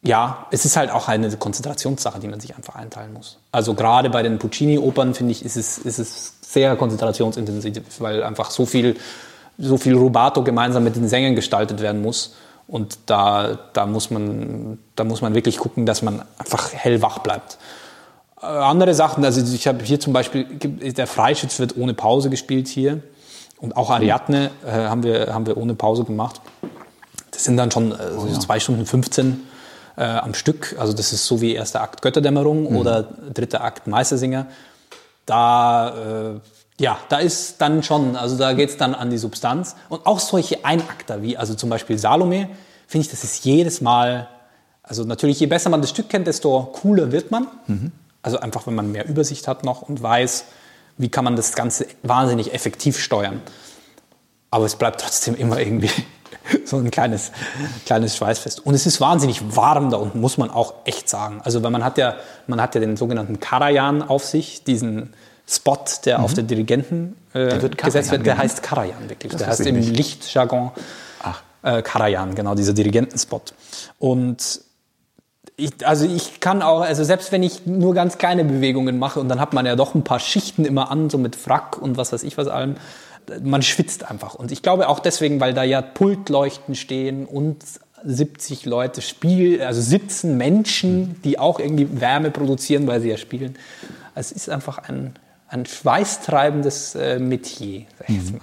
ja, 0.03 0.47
es 0.51 0.65
ist 0.65 0.77
halt 0.77 0.91
auch 0.91 1.09
eine 1.09 1.31
Konzentrationssache, 1.37 2.19
die 2.21 2.29
man 2.29 2.41
sich 2.41 2.57
einfach 2.57 2.75
einteilen 2.75 3.13
muss. 3.13 3.39
Also 3.53 3.75
gerade 3.75 4.11
bei 4.11 4.23
den 4.23 4.39
Puccini-Opern, 4.39 5.15
finde 5.15 5.33
ich, 5.33 5.45
ist 5.45 5.57
es, 5.57 5.79
ist 5.79 5.99
es 5.99 6.35
sehr 6.43 6.77
konzentrationsintensiv, 6.77 7.83
weil 7.99 8.23
einfach 8.23 8.51
so 8.51 8.67
viel, 8.67 8.97
so 9.59 9.77
viel 9.77 9.95
Rubato 9.95 10.43
gemeinsam 10.43 10.85
mit 10.85 10.97
den 10.97 11.09
Sängern 11.09 11.35
gestaltet 11.35 11.81
werden 11.81 12.03
muss. 12.03 12.35
Und 12.69 12.99
da, 13.07 13.59
da, 13.73 13.87
muss 13.87 14.11
man, 14.11 14.79
da 14.97 15.05
muss 15.05 15.21
man 15.21 15.35
wirklich 15.35 15.59
gucken, 15.59 15.87
dass 15.87 16.03
man 16.03 16.23
einfach 16.39 16.73
hellwach 16.73 17.19
bleibt. 17.19 17.59
Äh, 18.43 18.47
andere 18.47 18.95
Sachen, 18.95 19.25
also 19.25 19.41
ich 19.55 19.67
habe 19.67 19.85
hier 19.85 20.01
zum 20.01 20.13
Beispiel, 20.13 20.45
der 20.45 21.07
Freischütz 21.07 21.59
wird 21.59 21.77
ohne 21.77 21.95
Pause 21.95 22.31
gespielt 22.31 22.69
hier. 22.69 23.03
Und 23.59 23.77
auch 23.77 23.91
Ariadne 23.91 24.51
äh, 24.67 24.71
haben, 24.71 25.03
wir, 25.03 25.33
haben 25.33 25.47
wir 25.47 25.57
ohne 25.57 25.75
Pause 25.75 26.05
gemacht. 26.05 26.41
Das 27.31 27.45
sind 27.45 27.57
dann 27.57 27.71
schon 27.71 27.93
äh, 27.93 27.97
so 28.13 28.23
oh 28.23 28.27
ja. 28.27 28.39
zwei 28.39 28.61
Stunden 28.61 28.85
15 28.85 29.47
äh, 29.97 30.05
am 30.05 30.35
Stück. 30.35 30.77
Also 30.79 30.93
das 30.93 31.13
ist 31.13 31.27
so 31.27 31.41
wie 31.41 31.55
erster 31.55 31.81
Akt 31.81 32.03
Götterdämmerung 32.03 32.71
mhm. 32.71 32.77
oder 32.77 33.03
dritter 33.03 33.63
Akt 33.63 33.87
Meistersinger. 33.87 34.47
Da, 35.25 36.35
äh, 36.35 36.41
ja, 36.79 36.99
da 37.09 37.19
ist 37.19 37.61
dann 37.61 37.83
schon, 37.83 38.17
also 38.17 38.37
da 38.37 38.53
geht's 38.53 38.77
dann 38.77 38.95
an 38.95 39.11
die 39.11 39.19
Substanz. 39.19 39.77
Und 39.89 40.05
auch 40.07 40.21
solche 40.21 40.65
Einakter 40.65 41.23
wie, 41.23 41.37
also 41.37 41.55
zum 41.55 41.71
Beispiel 41.71 41.99
Salome, 41.99 42.51
finde 42.87 43.07
ich, 43.07 43.11
das 43.11 43.25
ist 43.25 43.45
jedes 43.45 43.81
Mal, 43.81 44.29
also 44.83 45.05
natürlich, 45.05 45.41
je 45.41 45.47
besser 45.47 45.71
man 45.71 45.81
das 45.81 45.91
Stück 45.91 46.09
kennt, 46.09 46.27
desto 46.27 46.65
cooler 46.65 47.13
wird 47.13 47.31
man. 47.31 47.49
Mhm. 47.67 47.93
Also 48.23 48.41
einfach, 48.41 48.67
wenn 48.67 48.75
man 48.75 48.93
mehr 48.93 49.09
Übersicht 49.09 49.49
hat 49.49 49.65
noch 49.65 49.83
und 49.83 50.03
weiß, 50.03 50.45
wie 50.99 51.09
kann 51.09 51.25
man 51.25 51.37
das 51.37 51.53
Ganze 51.53 51.87
wahnsinnig 52.03 52.53
effektiv 52.53 52.99
steuern. 52.99 53.43
Aber 54.51 54.65
es 54.65 54.77
bleibt 54.77 55.01
trotzdem 55.01 55.35
immer 55.35 55.59
irgendwie 55.59 55.91
so 56.65 56.77
ein 56.77 56.91
kleines, 56.91 57.33
kleines 57.87 58.17
Schweißfest. 58.17 58.65
Und 58.65 58.75
es 58.75 58.87
ist 58.87 59.01
wahnsinnig 59.01 59.57
warm 59.57 59.91
da 59.91 59.97
unten, 59.97 60.21
muss 60.21 60.39
man 60.39 60.51
auch 60.51 60.75
echt 60.85 61.09
sagen. 61.09 61.41
Also 61.43 61.63
weil 61.63 61.71
man 61.71 61.85
hat 61.85 61.97
ja, 61.99 62.17
man 62.47 62.61
hat 62.61 62.75
ja 62.75 62.81
den 62.81 62.97
sogenannten 62.97 63.41
Karajan 63.41 64.03
auf 64.03 64.25
sich, 64.25 64.65
diesen 64.65 65.15
Spot, 65.49 65.85
der 66.05 66.19
mhm. 66.19 66.25
auf 66.25 66.35
den 66.35 66.47
Dirigenten 66.47 67.17
äh, 67.33 67.59
gesetzt 67.69 68.11
wird, 68.11 68.27
der 68.27 68.39
heißt 68.39 68.63
Karajan 68.63 69.09
wirklich. 69.09 69.33
Das 69.33 69.41
der 69.41 69.49
heißt 69.49 69.67
im 69.67 69.77
Lichtjargon 69.77 70.73
äh, 71.67 71.83
Karajan, 71.83 72.35
genau, 72.35 72.55
dieser 72.55 72.73
Dirigentenspot. 72.73 73.53
Und 73.99 74.61
ich, 75.57 75.87
also 75.87 76.07
ich 76.07 76.41
kann 76.41 76.63
auch, 76.63 76.81
also 76.81 77.03
selbst 77.03 77.33
wenn 77.33 77.43
ich 77.43 77.67
nur 77.67 77.95
ganz 77.95 78.19
kleine 78.19 78.45
Bewegungen 78.45 78.99
mache 78.99 79.21
und 79.21 79.29
dann 79.29 79.41
hat 79.41 79.53
man 79.53 79.67
ja 79.67 79.75
doch 79.75 79.95
ein 79.95 80.05
paar 80.05 80.21
Schichten 80.21 80.65
immer 80.65 80.91
an, 80.91 81.11
so 81.11 81.19
mit 81.19 81.35
Frack 81.35 81.79
und 81.79 81.97
was 81.97 82.13
weiß 82.13 82.23
ich 82.23 82.39
was 82.39 82.47
allem, 82.47 82.77
man 83.43 83.63
schwitzt 83.63 84.09
einfach. 84.09 84.35
Und 84.35 84.53
ich 84.53 84.63
glaube 84.63 84.89
auch 84.89 85.01
deswegen, 85.01 85.41
weil 85.41 85.55
da 85.55 85.65
ja 85.65 85.83
Pultleuchten 85.83 86.77
stehen 86.77 87.27
und 87.27 87.65
70 88.05 88.67
Leute 88.67 89.03
spielen, 89.03 89.63
also 89.63 89.81
sitzen 89.81 90.37
Menschen, 90.37 91.21
die 91.23 91.39
auch 91.39 91.59
irgendwie 91.59 92.01
Wärme 92.01 92.31
produzieren, 92.31 92.87
weil 92.87 93.01
sie 93.01 93.09
ja 93.09 93.17
spielen. 93.17 93.57
Es 94.15 94.31
ist 94.31 94.49
einfach 94.49 94.79
ein, 94.79 95.15
ein 95.49 95.65
schweißtreibendes 95.65 96.95
äh, 96.95 97.19
Metier, 97.19 97.87
sag 97.99 98.09
ich 98.11 98.17
jetzt 98.17 98.33
mal. 98.33 98.41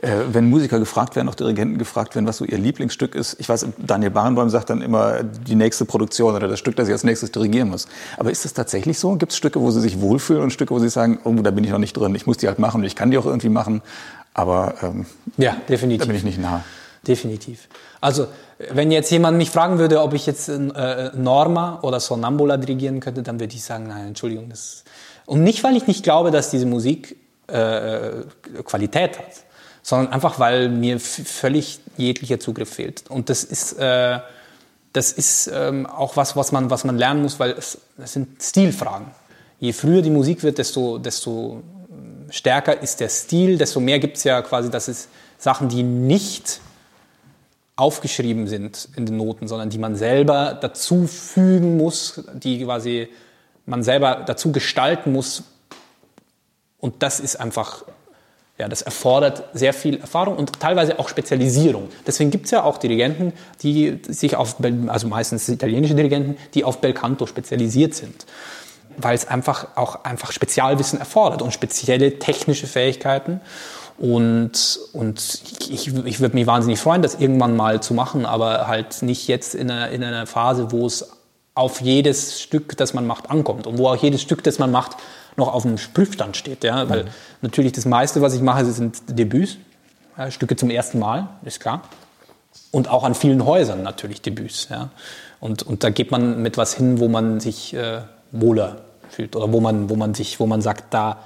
Äh, 0.00 0.24
wenn 0.32 0.48
Musiker 0.48 0.78
gefragt 0.78 1.14
werden, 1.14 1.28
auch 1.28 1.34
Dirigenten 1.34 1.78
gefragt 1.78 2.14
werden, 2.14 2.26
was 2.26 2.38
so 2.38 2.44
ihr 2.44 2.58
Lieblingsstück 2.58 3.14
ist. 3.14 3.36
Ich 3.38 3.48
weiß, 3.48 3.66
Daniel 3.78 4.10
Barenboim 4.10 4.50
sagt 4.50 4.70
dann 4.70 4.82
immer 4.82 5.22
die 5.22 5.54
nächste 5.54 5.84
Produktion 5.84 6.34
oder 6.34 6.48
das 6.48 6.58
Stück, 6.58 6.76
das 6.76 6.86
sie 6.86 6.92
als 6.92 7.04
nächstes 7.04 7.30
dirigieren 7.30 7.68
muss. 7.68 7.86
Aber 8.16 8.30
ist 8.30 8.44
das 8.44 8.54
tatsächlich 8.54 8.98
so? 8.98 9.14
Gibt 9.16 9.32
es 9.32 9.38
Stücke, 9.38 9.60
wo 9.60 9.70
sie 9.70 9.80
sich 9.80 10.00
wohlfühlen 10.00 10.42
und 10.42 10.52
Stücke, 10.52 10.74
wo 10.74 10.78
sie 10.78 10.88
sagen, 10.88 11.20
oh, 11.24 11.32
da 11.34 11.50
bin 11.50 11.64
ich 11.64 11.70
noch 11.70 11.78
nicht 11.78 11.96
drin, 11.96 12.14
ich 12.14 12.26
muss 12.26 12.38
die 12.38 12.48
halt 12.48 12.58
machen 12.58 12.80
und 12.80 12.86
ich 12.86 12.96
kann 12.96 13.10
die 13.10 13.18
auch 13.18 13.26
irgendwie 13.26 13.50
machen? 13.50 13.82
Aber 14.34 14.74
ähm, 14.82 15.06
ja, 15.36 15.56
definitiv. 15.68 16.00
da 16.00 16.06
bin 16.06 16.16
ich 16.16 16.24
nicht 16.24 16.38
nah. 16.38 16.64
Definitiv. 17.06 17.68
Also, 18.00 18.26
wenn 18.70 18.90
jetzt 18.90 19.10
jemand 19.10 19.38
mich 19.38 19.50
fragen 19.50 19.78
würde, 19.78 20.02
ob 20.02 20.14
ich 20.14 20.26
jetzt 20.26 20.48
äh, 20.48 21.10
Norma 21.14 21.78
oder 21.82 22.00
Sonambula 22.00 22.56
dirigieren 22.56 23.00
könnte, 23.00 23.22
dann 23.22 23.38
würde 23.40 23.54
ich 23.54 23.62
sagen, 23.62 23.86
nein, 23.88 24.08
Entschuldigung. 24.08 24.48
Das 24.48 24.84
und 25.28 25.42
nicht, 25.42 25.62
weil 25.62 25.76
ich 25.76 25.86
nicht 25.86 26.02
glaube, 26.02 26.30
dass 26.30 26.50
diese 26.50 26.64
Musik 26.64 27.14
äh, 27.48 28.22
Qualität 28.64 29.18
hat, 29.18 29.26
sondern 29.82 30.10
einfach, 30.10 30.38
weil 30.38 30.70
mir 30.70 30.98
völlig 30.98 31.80
jeglicher 31.98 32.40
Zugriff 32.40 32.70
fehlt. 32.70 33.04
Und 33.10 33.28
das 33.28 33.44
ist, 33.44 33.74
äh, 33.74 34.20
das 34.94 35.12
ist 35.12 35.50
ähm, 35.52 35.84
auch 35.84 36.16
was, 36.16 36.34
was 36.34 36.50
man, 36.50 36.70
was 36.70 36.84
man 36.84 36.96
lernen 36.96 37.20
muss, 37.20 37.38
weil 37.38 37.50
es, 37.50 37.76
es 38.02 38.14
sind 38.14 38.42
Stilfragen. 38.42 39.08
Je 39.60 39.74
früher 39.74 40.00
die 40.00 40.08
Musik 40.08 40.42
wird, 40.42 40.56
desto, 40.56 40.96
desto 40.96 41.62
stärker 42.30 42.80
ist 42.80 42.98
der 43.00 43.10
Stil, 43.10 43.58
desto 43.58 43.80
mehr 43.80 43.98
gibt 43.98 44.16
es 44.16 44.24
ja 44.24 44.40
quasi, 44.40 44.70
dass 44.70 44.88
es 44.88 45.08
Sachen, 45.36 45.68
die 45.68 45.82
nicht 45.82 46.62
aufgeschrieben 47.76 48.46
sind 48.46 48.88
in 48.96 49.04
den 49.04 49.18
Noten, 49.18 49.46
sondern 49.46 49.68
die 49.68 49.78
man 49.78 49.94
selber 49.94 50.56
dazu 50.58 51.06
fügen 51.06 51.76
muss, 51.76 52.24
die 52.32 52.64
quasi 52.64 53.08
man 53.68 53.82
selber 53.82 54.24
dazu 54.26 54.52
gestalten 54.52 55.12
muss. 55.12 55.44
Und 56.78 57.02
das 57.02 57.20
ist 57.20 57.36
einfach, 57.36 57.84
ja, 58.56 58.68
das 58.68 58.82
erfordert 58.82 59.44
sehr 59.52 59.72
viel 59.72 59.98
Erfahrung 60.00 60.36
und 60.36 60.60
teilweise 60.60 60.98
auch 60.98 61.08
Spezialisierung. 61.08 61.88
Deswegen 62.06 62.30
gibt 62.30 62.46
es 62.46 62.52
ja 62.52 62.62
auch 62.62 62.78
Dirigenten, 62.78 63.32
die 63.62 64.00
sich 64.08 64.36
auf, 64.36 64.56
also 64.88 65.08
meistens 65.08 65.48
italienische 65.48 65.94
Dirigenten, 65.94 66.36
die 66.54 66.64
auf 66.64 66.80
Belcanto 66.80 67.26
spezialisiert 67.26 67.94
sind 67.94 68.26
weil 69.00 69.14
es 69.14 69.28
einfach 69.28 69.68
auch 69.76 70.04
einfach 70.04 70.32
Spezialwissen 70.32 70.98
erfordert 70.98 71.40
und 71.42 71.52
spezielle 71.52 72.18
technische 72.18 72.66
Fähigkeiten. 72.66 73.40
Und, 73.98 74.78
und 74.92 75.42
ich, 75.70 75.88
ich 75.88 76.20
würde 76.20 76.34
mich 76.34 76.46
wahnsinnig 76.46 76.78
freuen, 76.78 77.02
das 77.02 77.16
irgendwann 77.16 77.56
mal 77.56 77.80
zu 77.82 77.94
machen, 77.94 78.26
aber 78.26 78.68
halt 78.68 79.02
nicht 79.02 79.26
jetzt 79.26 79.54
in 79.54 79.70
einer, 79.70 79.90
in 79.90 80.04
einer 80.04 80.26
Phase, 80.26 80.70
wo 80.70 80.86
es 80.86 81.10
auf 81.58 81.80
jedes 81.80 82.40
Stück, 82.40 82.76
das 82.76 82.94
man 82.94 83.04
macht, 83.06 83.30
ankommt 83.30 83.66
und 83.66 83.78
wo 83.78 83.88
auch 83.88 83.96
jedes 83.96 84.22
Stück, 84.22 84.44
das 84.44 84.60
man 84.60 84.70
macht, 84.70 84.96
noch 85.36 85.52
auf 85.52 85.64
dem 85.64 85.74
Prüfstand 85.74 86.36
steht. 86.36 86.62
Ja? 86.62 86.88
Weil 86.88 87.04
mhm. 87.04 87.08
natürlich 87.42 87.72
das 87.72 87.84
meiste, 87.84 88.22
was 88.22 88.34
ich 88.34 88.40
mache, 88.40 88.64
sind 88.64 89.02
Debüts, 89.08 89.56
ja, 90.16 90.30
Stücke 90.30 90.54
zum 90.54 90.70
ersten 90.70 91.00
Mal, 91.00 91.28
ist 91.44 91.58
klar. 91.58 91.82
Und 92.70 92.88
auch 92.88 93.02
an 93.02 93.14
vielen 93.14 93.44
Häusern 93.44 93.82
natürlich 93.82 94.22
Debüts. 94.22 94.68
Ja? 94.70 94.90
Und, 95.40 95.64
und 95.64 95.82
da 95.82 95.90
geht 95.90 96.12
man 96.12 96.40
mit 96.42 96.56
was 96.56 96.74
hin, 96.74 97.00
wo 97.00 97.08
man 97.08 97.40
sich 97.40 97.74
äh, 97.74 98.02
wohler 98.30 98.82
fühlt 99.10 99.34
oder 99.34 99.52
wo 99.52 99.60
man, 99.60 99.90
wo 99.90 99.96
man 99.96 100.14
sich, 100.14 100.38
wo 100.38 100.46
man 100.46 100.62
sagt, 100.62 100.94
da, 100.94 101.18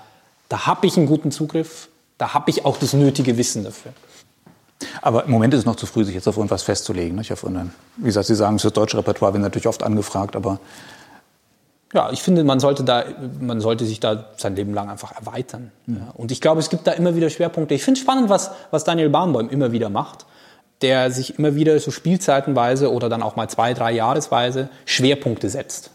da 0.49 0.67
habe 0.67 0.87
ich 0.87 0.97
einen 0.97 1.07
guten 1.07 1.31
Zugriff, 1.31 1.89
da 2.17 2.33
habe 2.33 2.51
ich 2.51 2.65
auch 2.65 2.79
das 2.79 2.95
nötige 2.95 3.37
Wissen 3.37 3.65
dafür. 3.65 3.93
Aber 5.01 5.25
im 5.25 5.31
Moment 5.31 5.55
ist 5.55 5.61
es 5.61 5.67
noch 5.67 5.77
zu 5.77 5.87
früh, 5.87 6.05
sich 6.05 6.15
jetzt 6.15 6.29
auf 6.29 6.37
irgendwas 6.37 6.63
festzulegen. 6.63 7.17
Nicht? 7.17 7.33
Auf 7.33 7.43
irgendein, 7.43 7.73
wie 7.97 8.07
gesagt, 8.07 8.27
Sie 8.27 8.35
sagen, 8.35 8.59
das 8.59 8.73
deutsche 8.73 8.99
Repertoire 8.99 9.33
wird 9.33 9.43
natürlich 9.43 9.69
oft 9.69 9.83
angefragt, 9.83 10.37
aber 10.37 10.59
ja, 11.95 12.11
ich 12.11 12.23
finde, 12.23 12.43
man 12.43 12.59
sollte, 12.59 12.85
da, 12.85 13.05
man 13.41 13.61
sollte 13.61 13.85
sich 13.85 14.01
da 14.01 14.31
sein 14.37 14.57
Leben 14.57 14.73
lang 14.73 14.89
einfach 14.89 15.15
erweitern. 15.15 15.73
Mhm. 15.87 15.97
Ja. 15.97 16.11
Und 16.15 16.33
ich 16.33 16.41
glaube, 16.41 16.61
es 16.61 16.71
gibt 16.71 16.87
da 16.87 16.93
immer 16.93 17.15
wieder 17.15 17.29
Schwerpunkte. 17.29 17.75
Ich 17.75 17.85
finde 17.85 17.99
es 17.99 18.03
spannend, 18.03 18.31
was, 18.31 18.51
was 18.71 18.85
Daniel 18.85 19.11
Barnbäum 19.11 19.51
immer 19.51 19.73
wieder 19.73 19.91
macht, 19.91 20.25
der 20.81 21.11
sich 21.11 21.39
immer 21.39 21.55
wieder 21.55 21.79
so 21.79 21.91
spielzeitenweise 21.91 22.91
oder 22.91 23.09
dann 23.09 23.23
auch 23.23 23.37
mal 23.37 23.49
zwei, 23.49 23.75
drei 23.75 23.93
Jahresweise 23.93 24.71
Schwerpunkte 24.87 25.51
setzt. 25.51 25.91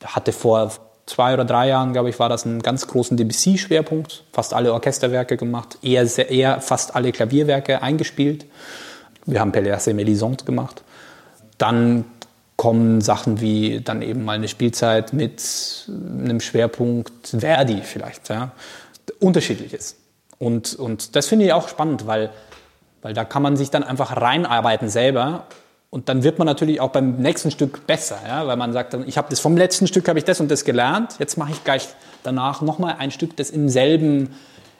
Er 0.00 0.16
hatte 0.16 0.32
vor 0.32 0.70
zwei 1.10 1.34
oder 1.34 1.44
drei 1.44 1.68
Jahren, 1.68 1.92
glaube 1.92 2.08
ich, 2.08 2.18
war 2.18 2.28
das 2.28 2.44
ein 2.44 2.62
ganz 2.62 2.86
großen 2.86 3.16
Debussy-Schwerpunkt. 3.16 4.24
Fast 4.32 4.54
alle 4.54 4.72
Orchesterwerke 4.72 5.36
gemacht, 5.36 5.78
eher, 5.82 6.06
sehr, 6.06 6.30
eher 6.30 6.60
fast 6.60 6.94
alle 6.94 7.12
Klavierwerke 7.12 7.82
eingespielt. 7.82 8.46
Wir 9.26 9.40
haben 9.40 9.52
Pelléas 9.52 9.88
et 9.88 9.96
Mélisande 9.96 10.44
gemacht. 10.44 10.82
Dann 11.58 12.04
kommen 12.56 13.00
Sachen 13.00 13.40
wie 13.40 13.80
dann 13.80 14.02
eben 14.02 14.24
mal 14.24 14.34
eine 14.34 14.48
Spielzeit 14.48 15.12
mit 15.12 15.42
einem 15.88 16.40
Schwerpunkt 16.40 17.28
Verdi 17.38 17.80
vielleicht. 17.82 18.28
Ja. 18.28 18.52
Unterschiedliches. 19.18 19.96
Und, 20.38 20.74
und 20.74 21.16
das 21.16 21.26
finde 21.26 21.46
ich 21.46 21.52
auch 21.52 21.68
spannend, 21.68 22.06
weil, 22.06 22.30
weil 23.02 23.14
da 23.14 23.24
kann 23.24 23.42
man 23.42 23.56
sich 23.56 23.70
dann 23.70 23.82
einfach 23.82 24.16
reinarbeiten 24.16 24.88
selber 24.88 25.46
und 25.90 26.08
dann 26.08 26.22
wird 26.22 26.38
man 26.38 26.46
natürlich 26.46 26.80
auch 26.80 26.90
beim 26.90 27.16
nächsten 27.16 27.50
Stück 27.50 27.86
besser, 27.86 28.18
ja? 28.26 28.46
weil 28.46 28.56
man 28.56 28.72
sagt, 28.72 28.96
ich 29.06 29.18
habe 29.18 29.28
das 29.28 29.40
vom 29.40 29.56
letzten 29.56 29.88
Stück 29.88 30.08
habe 30.08 30.20
ich 30.20 30.24
das 30.24 30.40
und 30.40 30.48
das 30.48 30.64
gelernt. 30.64 31.16
Jetzt 31.18 31.36
mache 31.36 31.50
ich 31.50 31.64
gleich 31.64 31.88
danach 32.22 32.62
nochmal 32.62 32.96
ein 32.98 33.10
Stück, 33.10 33.36
das 33.36 33.50
im 33.50 33.68
selben, 33.68 34.30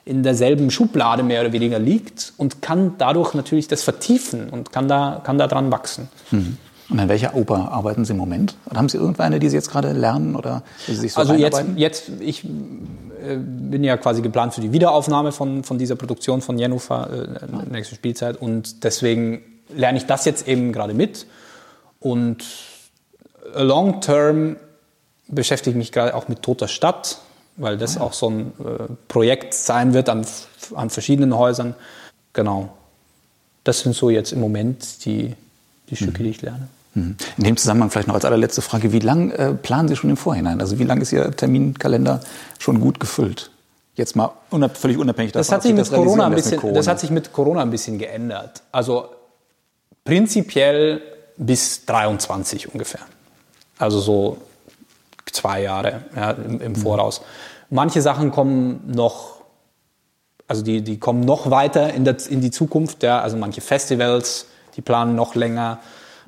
in 0.04 0.22
derselben 0.22 0.70
Schublade 0.70 1.24
mehr 1.24 1.40
oder 1.40 1.52
weniger 1.52 1.80
liegt 1.80 2.32
und 2.36 2.62
kann 2.62 2.94
dadurch 2.98 3.34
natürlich 3.34 3.66
das 3.66 3.82
vertiefen 3.82 4.50
und 4.50 4.70
kann 4.70 4.86
da, 4.86 5.20
kann 5.24 5.36
da 5.36 5.48
dran 5.48 5.72
wachsen. 5.72 6.08
Mhm. 6.30 6.58
Und 6.90 6.98
an 6.98 7.08
welcher 7.08 7.34
Oper 7.34 7.72
arbeiten 7.72 8.04
Sie 8.04 8.12
im 8.12 8.18
Moment? 8.18 8.56
Oder 8.66 8.78
haben 8.78 8.88
Sie 8.88 8.96
irgendeine, 8.96 9.40
die 9.40 9.48
Sie 9.48 9.56
jetzt 9.56 9.70
gerade 9.70 9.92
lernen 9.92 10.36
oder 10.36 10.62
Sie 10.86 10.94
sich 10.94 11.12
so 11.12 11.20
Also 11.20 11.34
jetzt, 11.34 11.64
jetzt, 11.76 12.10
ich 12.20 12.44
äh, 12.44 13.36
bin 13.36 13.82
ja 13.82 13.96
quasi 13.96 14.22
geplant 14.22 14.54
für 14.54 14.60
die 14.60 14.72
Wiederaufnahme 14.72 15.32
von, 15.32 15.64
von 15.64 15.78
dieser 15.78 15.96
Produktion 15.96 16.40
von 16.40 16.58
Jennifer 16.58 17.10
äh, 17.10 17.70
nächste 17.70 17.94
Spielzeit 17.96 18.36
und 18.36 18.82
deswegen 18.84 19.42
lerne 19.74 19.98
ich 19.98 20.06
das 20.06 20.24
jetzt 20.24 20.48
eben 20.48 20.72
gerade 20.72 20.94
mit. 20.94 21.26
Und 22.00 22.44
long 23.54 24.00
term 24.00 24.56
beschäftige 25.28 25.70
ich 25.70 25.76
mich 25.76 25.92
gerade 25.92 26.14
auch 26.14 26.28
mit 26.28 26.42
Toter 26.42 26.68
Stadt, 26.68 27.18
weil 27.56 27.76
das 27.76 27.98
auch 27.98 28.12
so 28.12 28.30
ein 28.30 28.52
äh, 28.58 28.92
Projekt 29.08 29.54
sein 29.54 29.92
wird 29.92 30.08
an, 30.08 30.26
an 30.74 30.90
verschiedenen 30.90 31.36
Häusern. 31.36 31.74
Genau. 32.32 32.70
Das 33.64 33.80
sind 33.80 33.94
so 33.94 34.10
jetzt 34.10 34.32
im 34.32 34.40
Moment 34.40 35.04
die, 35.04 35.34
die 35.90 35.96
Stücke, 35.96 36.22
die 36.22 36.30
ich 36.30 36.42
lerne. 36.42 36.68
Mhm. 36.94 37.16
In 37.36 37.44
dem 37.44 37.56
Zusammenhang 37.56 37.90
vielleicht 37.90 38.08
noch 38.08 38.14
als 38.14 38.24
allerletzte 38.24 38.62
Frage, 38.62 38.92
wie 38.92 38.98
lange 38.98 39.34
äh, 39.34 39.54
planen 39.54 39.88
Sie 39.88 39.96
schon 39.96 40.10
im 40.10 40.16
Vorhinein? 40.16 40.60
Also 40.60 40.78
wie 40.78 40.84
lange 40.84 41.02
ist 41.02 41.12
Ihr 41.12 41.30
Terminkalender 41.30 42.20
schon 42.58 42.80
gut 42.80 42.98
gefüllt? 42.98 43.50
Jetzt 43.94 44.16
mal 44.16 44.32
unab 44.50 44.76
völlig 44.76 44.96
unabhängig 44.96 45.32
davon, 45.32 45.40
das 45.40 45.52
hat 45.52 45.62
sich 45.62 45.72
mit 45.72 45.80
das 45.82 45.90
Corona 45.90 46.26
ein 46.26 46.34
bisschen. 46.34 46.74
Das 46.74 46.86
hat 46.86 47.00
sich 47.00 47.10
mit 47.10 47.32
Corona 47.32 47.62
ein 47.62 47.70
bisschen 47.70 47.98
geändert. 47.98 48.62
Also 48.72 49.10
prinzipiell 50.04 51.02
bis 51.36 51.84
23 51.86 52.72
ungefähr. 52.72 53.00
Also 53.78 54.00
so 54.00 54.38
zwei 55.32 55.62
Jahre 55.62 56.02
ja, 56.14 56.32
im, 56.32 56.60
im, 56.60 56.76
Voraus. 56.76 57.22
Manche 57.70 58.02
Sachen 58.02 58.30
kommen 58.30 58.82
noch, 58.86 59.42
also 60.48 60.62
die, 60.62 60.82
die 60.82 60.98
kommen 60.98 61.20
noch 61.20 61.50
weiter 61.50 61.94
in, 61.94 62.04
der, 62.04 62.16
in 62.28 62.40
die 62.40 62.50
Zukunft. 62.50 63.02
Ja. 63.02 63.20
Also 63.20 63.36
manche 63.36 63.60
Festivals, 63.60 64.46
die 64.76 64.82
planen 64.82 65.14
noch 65.14 65.34
länger 65.34 65.78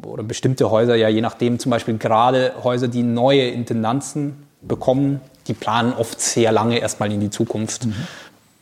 oder 0.04 0.22
bestimmte 0.22 0.70
Häuser, 0.70 0.96
ja 0.96 1.08
je 1.08 1.20
nachdem, 1.20 1.58
zum 1.58 1.70
Beispiel 1.70 1.98
gerade 1.98 2.54
Häuser, 2.64 2.88
die 2.88 3.02
neue 3.02 3.48
Intendanzen 3.48 4.46
bekommen, 4.62 5.20
die 5.46 5.54
planen 5.54 5.92
oft 5.92 6.20
sehr 6.20 6.52
lange 6.52 6.78
erstmal 6.78 7.12
in 7.12 7.20
die 7.20 7.30
Zukunft. 7.30 7.86
Mhm. 7.86 7.94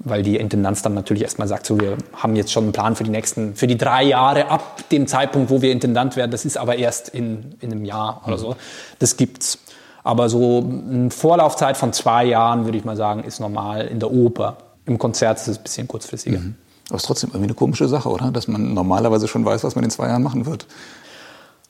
Weil 0.02 0.22
die 0.22 0.36
Intendanz 0.36 0.80
dann 0.80 0.94
natürlich 0.94 1.22
erstmal 1.22 1.46
sagt, 1.46 1.66
so, 1.66 1.78
wir 1.78 1.98
haben 2.14 2.34
jetzt 2.34 2.52
schon 2.52 2.64
einen 2.64 2.72
Plan 2.72 2.96
für 2.96 3.04
die 3.04 3.10
nächsten, 3.10 3.54
für 3.54 3.66
die 3.66 3.76
drei 3.76 4.02
Jahre 4.02 4.48
ab 4.48 4.88
dem 4.88 5.06
Zeitpunkt, 5.06 5.50
wo 5.50 5.60
wir 5.60 5.72
Intendant 5.72 6.16
werden. 6.16 6.30
Das 6.30 6.46
ist 6.46 6.56
aber 6.56 6.76
erst 6.76 7.10
in, 7.10 7.54
in 7.60 7.70
einem 7.70 7.84
Jahr 7.84 8.22
oder 8.26 8.38
so. 8.38 8.56
Das 8.98 9.18
gibt's. 9.18 9.58
Aber 10.02 10.30
so 10.30 10.66
eine 10.66 11.10
Vorlaufzeit 11.10 11.76
von 11.76 11.92
zwei 11.92 12.24
Jahren, 12.24 12.64
würde 12.64 12.78
ich 12.78 12.84
mal 12.84 12.96
sagen, 12.96 13.24
ist 13.24 13.40
normal 13.40 13.86
in 13.88 14.00
der 14.00 14.10
Oper. 14.10 14.56
Im 14.86 14.96
Konzert 14.96 15.38
ist 15.38 15.48
es 15.48 15.58
ein 15.58 15.62
bisschen 15.62 15.86
kurzfristiger. 15.86 16.38
Mhm. 16.38 16.54
Aber 16.88 16.96
es 16.96 17.02
ist 17.02 17.06
trotzdem 17.06 17.30
irgendwie 17.30 17.48
eine 17.48 17.54
komische 17.54 17.86
Sache, 17.86 18.08
oder? 18.08 18.30
Dass 18.30 18.48
man 18.48 18.72
normalerweise 18.72 19.28
schon 19.28 19.44
weiß, 19.44 19.62
was 19.64 19.74
man 19.74 19.84
in 19.84 19.90
zwei 19.90 20.08
Jahren 20.08 20.22
machen 20.22 20.46
wird. 20.46 20.66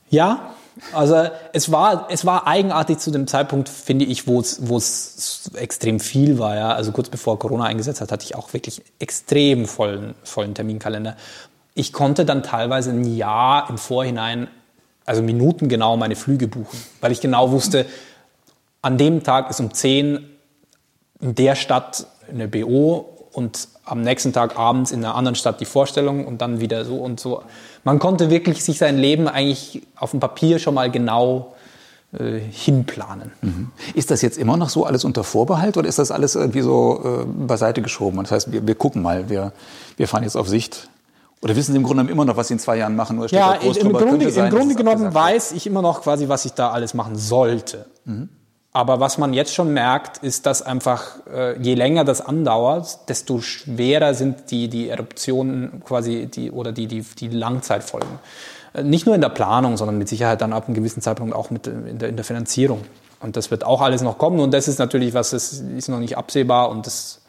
Ja, 0.09 0.53
also 0.93 1.29
es 1.53 1.71
war, 1.73 2.09
es 2.11 2.25
war 2.25 2.47
eigenartig 2.47 2.99
zu 2.99 3.11
dem 3.11 3.27
Zeitpunkt, 3.27 3.69
finde 3.69 4.05
ich, 4.05 4.27
wo 4.27 4.41
es, 4.41 4.69
wo 4.69 4.77
es 4.77 5.51
extrem 5.55 6.01
viel 6.01 6.39
war. 6.39 6.57
Ja? 6.57 6.73
Also 6.73 6.93
kurz 6.93 7.09
bevor 7.09 7.39
Corona 7.39 7.65
eingesetzt 7.65 8.01
hat, 8.01 8.13
hatte 8.13 8.25
ich 8.25 8.35
auch 8.35 8.53
wirklich 8.53 8.83
extrem 8.99 9.67
vollen, 9.67 10.15
vollen 10.23 10.55
Terminkalender. 10.55 11.17
Ich 11.75 11.93
konnte 11.93 12.25
dann 12.25 12.43
teilweise 12.43 12.91
ein 12.91 13.05
Jahr 13.17 13.69
im 13.71 13.79
Vorhinein, 13.79 14.49
also 15.05 15.23
Minuten 15.23 15.69
genau 15.69 15.97
meine 15.97 16.17
Flüge 16.17 16.49
buchen, 16.49 16.79
weil 17.01 17.13
ich 17.13 17.21
genau 17.21 17.51
wusste, 17.51 17.87
an 18.83 18.97
dem 18.97 19.23
Tag 19.23 19.51
ist 19.51 19.61
um 19.61 19.73
10 19.73 20.27
in 21.21 21.35
der 21.35 21.55
Stadt 21.55 22.07
eine 22.29 22.49
BO 22.49 23.20
und 23.33 23.69
am 23.85 24.03
nächsten 24.03 24.33
Tag 24.33 24.59
abends 24.59 24.93
in 24.93 25.05
einer 25.05 25.15
anderen 25.15 25.35
Stadt 25.35 25.61
die 25.61 25.65
Vorstellung 25.65 26.27
und 26.27 26.41
dann 26.41 26.61
wieder 26.61 26.85
so 26.85 26.97
und 26.97 27.21
so. 27.21 27.43
Man 27.85 27.99
konnte 27.99 28.31
wirklich 28.31 28.65
sich 28.65 28.79
sein 28.79 28.99
Leben 28.99 29.29
eigentlich 29.29 29.83
auf 29.97 30.11
dem 30.11 30.21
Papier 30.21 30.59
schon 30.59 30.75
mal 30.75 30.91
genau 30.91 31.55
äh, 32.13 32.39
hinplanen. 32.39 33.33
Mhm. 33.41 33.71
Ist 33.95 34.11
das 34.11 34.23
jetzt 34.23 34.37
immer 34.37 34.57
noch 34.57 34.69
so 34.69 34.85
alles 34.85 35.05
unter 35.05 35.23
Vorbehalt 35.23 35.77
oder 35.77 35.89
ist 35.89 35.99
das 35.99 36.11
alles 36.11 36.35
irgendwie 36.35 36.63
so 36.63 37.01
äh, 37.05 37.25
beiseite 37.25 37.83
geschoben? 37.83 38.19
Das 38.23 38.33
heißt, 38.33 38.53
wir, 38.53 38.67
wir 38.67 38.75
gucken 38.75 39.03
mal, 39.03 39.29
wir, 39.31 39.53
wir 39.97 40.09
fahren 40.09 40.25
jetzt 40.25 40.37
auf 40.37 40.49
Sicht. 40.49 40.89
Oder 41.43 41.57
wissen 41.57 41.73
Sie 41.73 41.79
im 41.79 41.85
Grunde 41.85 42.11
immer 42.11 42.25
noch, 42.25 42.37
was 42.37 42.49
Sie 42.49 42.55
in 42.55 42.61
zwei 42.61 42.77
Jahren 42.77 42.97
machen? 42.97 43.19
Oder 43.19 43.33
ja, 43.33 43.53
im, 43.55 43.93
Grunde, 43.93 44.31
sein, 44.31 44.53
im 44.53 44.59
Grunde 44.59 44.75
genommen 44.75 45.15
weiß 45.15 45.53
ich 45.53 45.67
immer 45.67 45.83
noch 45.83 46.03
quasi, 46.03 46.29
was 46.29 46.45
ich 46.45 46.53
da 46.53 46.71
alles 46.71 46.95
machen 46.95 47.17
sollte. 47.17 47.87
Mhm. 48.05 48.29
Aber 48.73 49.01
was 49.01 49.19
man 49.19 49.33
jetzt 49.33 49.53
schon 49.53 49.73
merkt, 49.73 50.19
ist, 50.19 50.47
dass 50.47 50.63
einfach 50.63 51.17
äh, 51.33 51.61
je 51.61 51.75
länger 51.75 52.05
das 52.05 52.21
andauert, 52.21 53.09
desto 53.09 53.41
schwerer 53.41 54.15
sind 54.15 54.53
die, 54.53 54.69
die 54.69 54.89
Eruptionen 54.89 55.83
quasi 55.85 56.27
die, 56.27 56.53
oder 56.53 56.71
die, 56.71 56.87
die, 56.87 57.03
die 57.03 57.29
Langzeitfolgen. 57.29 58.21
Äh, 58.73 58.85
nicht 58.85 59.07
nur 59.07 59.17
in 59.17 59.21
der 59.21 59.29
Planung, 59.31 59.77
sondern 59.77 59.99
mit 59.99 60.09
Sicherheit 60.09 60.41
dann 60.41 60.53
ab 60.53 60.67
einem 60.67 60.75
gewissen 60.75 61.03
Zeitpunkt 61.03 61.35
auch 61.35 61.51
mit, 61.51 61.67
in, 61.67 61.99
der, 61.99 62.11
in 62.11 62.17
der 62.17 62.25
Finanzierung. 62.25 62.83
Und 63.21 63.37
das 63.37 63.51
wird 63.51 63.65
auch 63.65 63.81
alles 63.81 64.03
noch 64.03 64.19
kommen. 64.19 64.39
Und 64.39 64.55
das 64.55 64.69
ist 64.69 64.79
natürlich 64.79 65.15
was, 65.15 65.31
das 65.31 65.53
ist 65.53 65.89
noch 65.89 65.99
nicht 65.99 66.17
absehbar 66.17 66.71
und 66.71 66.87
das 66.87 67.23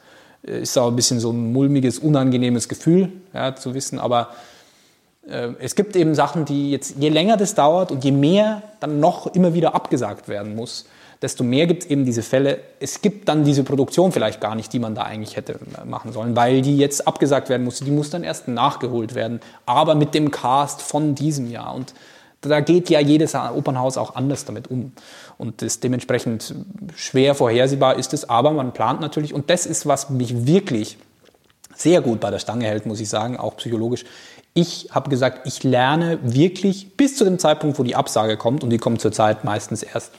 äh, 0.46 0.62
ist 0.62 0.78
auch 0.78 0.89
ein 0.89 0.96
bisschen 0.96 1.20
so 1.20 1.32
ein 1.32 1.52
mulmiges, 1.52 1.98
unangenehmes 1.98 2.70
Gefühl 2.70 3.12
ja, 3.34 3.56
zu 3.56 3.74
wissen. 3.74 3.98
Aber 3.98 4.30
äh, 5.28 5.50
es 5.60 5.74
gibt 5.74 5.96
eben 5.96 6.14
Sachen, 6.14 6.46
die 6.46 6.70
jetzt, 6.70 6.98
je 7.00 7.10
länger 7.10 7.36
das 7.36 7.56
dauert 7.56 7.92
und 7.92 8.04
je 8.04 8.12
mehr 8.12 8.62
dann 8.80 9.00
noch 9.00 9.26
immer 9.34 9.56
wieder 9.56 9.74
abgesagt 9.74 10.28
werden 10.28 10.56
muss, 10.56 10.86
desto 11.22 11.44
mehr 11.44 11.68
gibt 11.68 11.84
es 11.84 11.90
eben 11.90 12.06
diese 12.06 12.24
Fälle. 12.24 12.60
Es 12.80 13.02
gibt 13.02 13.30
dann 13.30 13.44
diese 13.44 13.64
Produktion 13.64 14.12
vielleicht 14.12 14.42
gar 14.42 14.56
nicht, 14.56 14.74
die 14.74 14.80
man 14.80 14.96
da 14.96 15.04
eigentlich 15.04 15.36
hätte 15.36 15.60
machen 15.86 16.12
sollen, 16.12 16.36
weil 16.36 16.62
die 16.62 16.78
jetzt 16.78 17.08
abgesagt 17.08 17.50
werden 17.50 17.64
musste. 17.64 17.86
Die 17.86 17.92
muss 17.92 18.10
dann 18.10 18.24
erst 18.24 18.48
nachgeholt 18.48 19.14
werden, 19.14 19.40
aber 19.66 19.96
mit 19.96 20.14
dem 20.14 20.32
Cast 20.32 20.82
von 20.82 21.14
diesem 21.14 21.50
Jahr. 21.50 21.76
Und 21.76 21.94
da 22.42 22.60
geht 22.60 22.90
ja 22.90 23.00
jedes 23.00 23.36
Opernhaus 23.36 23.98
auch 23.98 24.16
anders 24.16 24.46
damit 24.46 24.72
um. 24.72 24.94
Und 25.38 25.62
das 25.62 25.80
dementsprechend 25.80 26.56
schwer 26.96 27.36
vorhersehbar 27.36 27.98
ist 27.98 28.14
es, 28.14 28.28
aber 28.28 28.52
man 28.52 28.74
plant 28.74 29.00
natürlich. 29.00 29.34
Und 29.34 29.52
das 29.52 29.68
ist, 29.68 29.86
was 29.86 30.10
mich 30.10 30.48
wirklich 30.48 30.98
sehr 31.76 32.02
gut 32.02 32.20
bei 32.20 32.32
der 32.32 32.40
Stange 32.40 32.66
hält, 32.66 32.88
muss 32.88 33.00
ich 33.00 33.10
sagen, 33.10 33.38
auch 33.38 33.58
psychologisch. 33.58 34.06
Ich 34.56 34.90
habe 34.92 35.10
gesagt, 35.10 35.48
ich 35.48 35.64
lerne 35.64 36.20
wirklich 36.24 36.98
bis 36.98 37.16
zu 37.16 37.24
dem 37.26 37.38
Zeitpunkt, 37.38 37.78
wo 37.78 37.84
die 37.84 37.96
Absage 37.96 38.38
kommt, 38.38 38.64
und 38.64 38.72
die 38.72 38.80
kommt 38.80 39.02
zurzeit 39.02 39.44
meistens 39.44 39.84
erst 39.84 40.12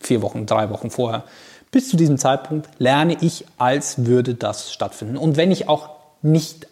vier 0.00 0.22
Wochen, 0.22 0.46
drei 0.46 0.70
Wochen 0.70 0.90
vorher. 0.90 1.24
Bis 1.70 1.88
zu 1.88 1.96
diesem 1.96 2.18
Zeitpunkt 2.18 2.68
lerne 2.78 3.16
ich, 3.20 3.44
als 3.58 4.06
würde 4.06 4.34
das 4.34 4.72
stattfinden. 4.72 5.16
Und 5.16 5.36
wenn 5.36 5.52
ich 5.52 5.68
auch 5.68 5.90
nicht, 6.22 6.66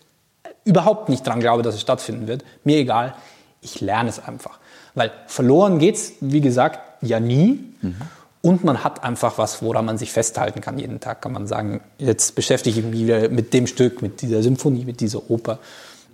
überhaupt 0.65 1.09
nicht 1.09 1.27
dran 1.27 1.41
glaube, 1.41 1.63
dass 1.63 1.77
es 1.77 1.81
stattfinden 1.81 2.27
wird, 2.27 2.45
mir 2.65 2.79
egal, 2.79 3.15
ich 3.61 3.81
lerne 3.81 4.09
es 4.09 4.19
einfach. 4.19 4.59
Weil 4.95 5.13
verloren 5.27 5.79
geht's, 5.79 6.15
wie 6.21 6.41
gesagt, 6.41 6.81
ja 7.03 7.21
nie. 7.21 7.61
Mhm. 7.81 7.97
Und 8.41 8.65
man 8.65 8.83
hat 8.83 9.05
einfach 9.05 9.39
was, 9.39 9.63
woran 9.63 9.85
man 9.85 9.99
sich 9.99 10.13
festhalten 10.13 10.61
kann. 10.61 10.79
Jeden 10.79 11.01
Tag 11.01 11.23
kann 11.23 11.33
man 11.33 11.47
sagen, 11.47 11.81
jetzt 11.99 12.35
beschäftige 12.35 12.81
ich 12.81 12.87
mich 12.87 13.01
wieder 13.01 13.29
mit 13.29 13.53
dem 13.53 13.67
Stück, 13.67 14.01
mit 14.01 14.23
dieser 14.23 14.43
Symphonie, 14.43 14.85
mit 14.85 15.01
dieser 15.01 15.31
Oper. 15.31 15.59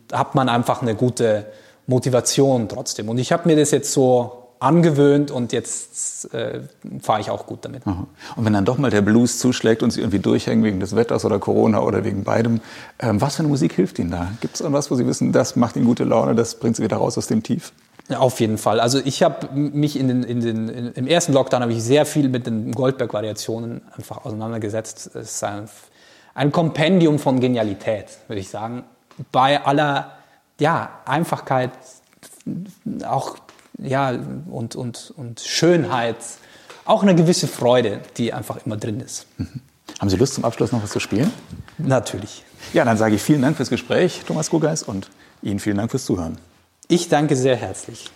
Da 0.09 0.19
hat 0.19 0.35
man 0.35 0.49
einfach 0.49 0.83
eine 0.83 0.95
gute 0.95 1.47
Motivation 1.87 2.69
trotzdem. 2.69 3.09
Und 3.09 3.19
ich 3.19 3.33
habe 3.33 3.49
mir 3.49 3.57
das 3.57 3.71
jetzt 3.71 3.93
so 3.93 4.44
angewöhnt 4.65 5.31
und 5.31 5.53
jetzt 5.53 6.33
äh, 6.33 6.61
fahre 7.01 7.21
ich 7.21 7.31
auch 7.31 7.47
gut 7.47 7.65
damit. 7.65 7.87
Aha. 7.87 8.07
Und 8.37 8.45
wenn 8.45 8.53
dann 8.53 8.65
doch 8.65 8.79
mal 8.79 8.91
der 8.91 9.03
Blues 9.03 9.39
zuschlägt 9.39 9.83
und 9.83 9.91
Sie 9.91 10.01
irgendwie 10.01 10.19
durchhängen 10.19 10.65
wegen 10.65 10.81
des 10.81 10.97
Wetters 10.97 11.25
oder 11.25 11.39
Corona 11.39 11.81
oder 11.81 12.05
wegen 12.05 12.25
beidem, 12.25 12.61
ähm, 12.99 13.21
was 13.21 13.37
für 13.37 13.41
eine 13.41 13.49
Musik 13.49 13.75
hilft 13.75 13.99
Ihnen 13.99 14.11
da? 14.11 14.33
Gibt 14.41 14.55
es 14.55 14.61
irgendwas, 14.63 14.91
wo 14.91 14.95
Sie 14.95 15.07
wissen, 15.07 15.33
das 15.33 15.55
macht 15.57 15.77
Ihnen 15.77 15.85
gute 15.85 16.05
Laune, 16.05 16.35
das 16.35 16.55
bringt 16.57 16.77
Sie 16.77 16.83
wieder 16.83 16.97
raus 16.97 17.19
aus 17.19 17.27
dem 17.27 17.43
Tief? 17.43 17.73
Ja, 18.09 18.19
auf 18.19 18.41
jeden 18.41 18.59
Fall. 18.59 18.81
Also 18.81 19.01
ich 19.03 19.23
habe 19.23 19.49
mich 19.55 19.99
in 19.99 20.09
den, 20.09 20.23
in 20.25 20.41
den, 20.41 20.69
in, 20.69 20.93
im 20.93 21.07
ersten 21.07 21.33
Lockdown 21.33 21.63
habe 21.63 21.73
ich 21.73 21.83
sehr 21.83 22.05
viel 22.07 22.29
mit 22.29 22.47
den 22.47 22.73
Goldberg-Variationen 22.73 23.83
einfach 23.97 24.25
auseinandergesetzt. 24.25 25.11
Es 25.15 25.37
ist 25.37 25.45
ein, 25.45 25.69
ein 26.35 26.53
Kompendium 26.53 27.19
von 27.19 27.41
Genialität, 27.41 28.07
würde 28.29 28.41
ich 28.41 28.49
sagen. 28.49 28.85
Bei 29.33 29.65
aller 29.65 30.13
ja, 30.59 30.91
Einfachkeit, 31.07 31.71
auch 33.07 33.39
ja, 33.79 34.11
und, 34.11 34.77
und, 34.77 35.13
und 35.17 35.41
Schönheit, 35.41 36.17
auch 36.85 37.03
eine 37.03 37.15
gewisse 37.15 37.49
Freude, 37.49 38.01
die 38.17 38.33
einfach 38.33 38.65
immer 38.65 38.77
drin 38.77 39.01
ist. 39.01 39.27
Mhm. 39.39 39.61
Haben 40.01 40.11
Sie 40.11 40.17
Lust 40.17 40.35
zum 40.35 40.45
Abschluss 40.45 40.73
noch 40.73 40.83
was 40.83 40.91
zu 40.91 41.01
spielen? 41.01 41.33
Natürlich. 41.79 42.45
Ja, 42.73 42.85
dann 42.85 42.97
sage 42.97 43.15
ich 43.15 43.23
vielen 43.23 43.43
Dank 43.43 43.57
fürs 43.57 43.71
Gespräch, 43.71 44.23
Thomas 44.27 44.51
Gugeis, 44.51 44.83
und 44.83 45.11
Ihnen 45.43 45.61
vielen 45.61 45.77
Dank 45.77 45.91
fürs 45.91 46.05
Zuhören. 46.05 46.39
Ich 46.89 47.09
danke 47.09 47.37
sehr 47.37 47.57
herzlich. 47.57 48.11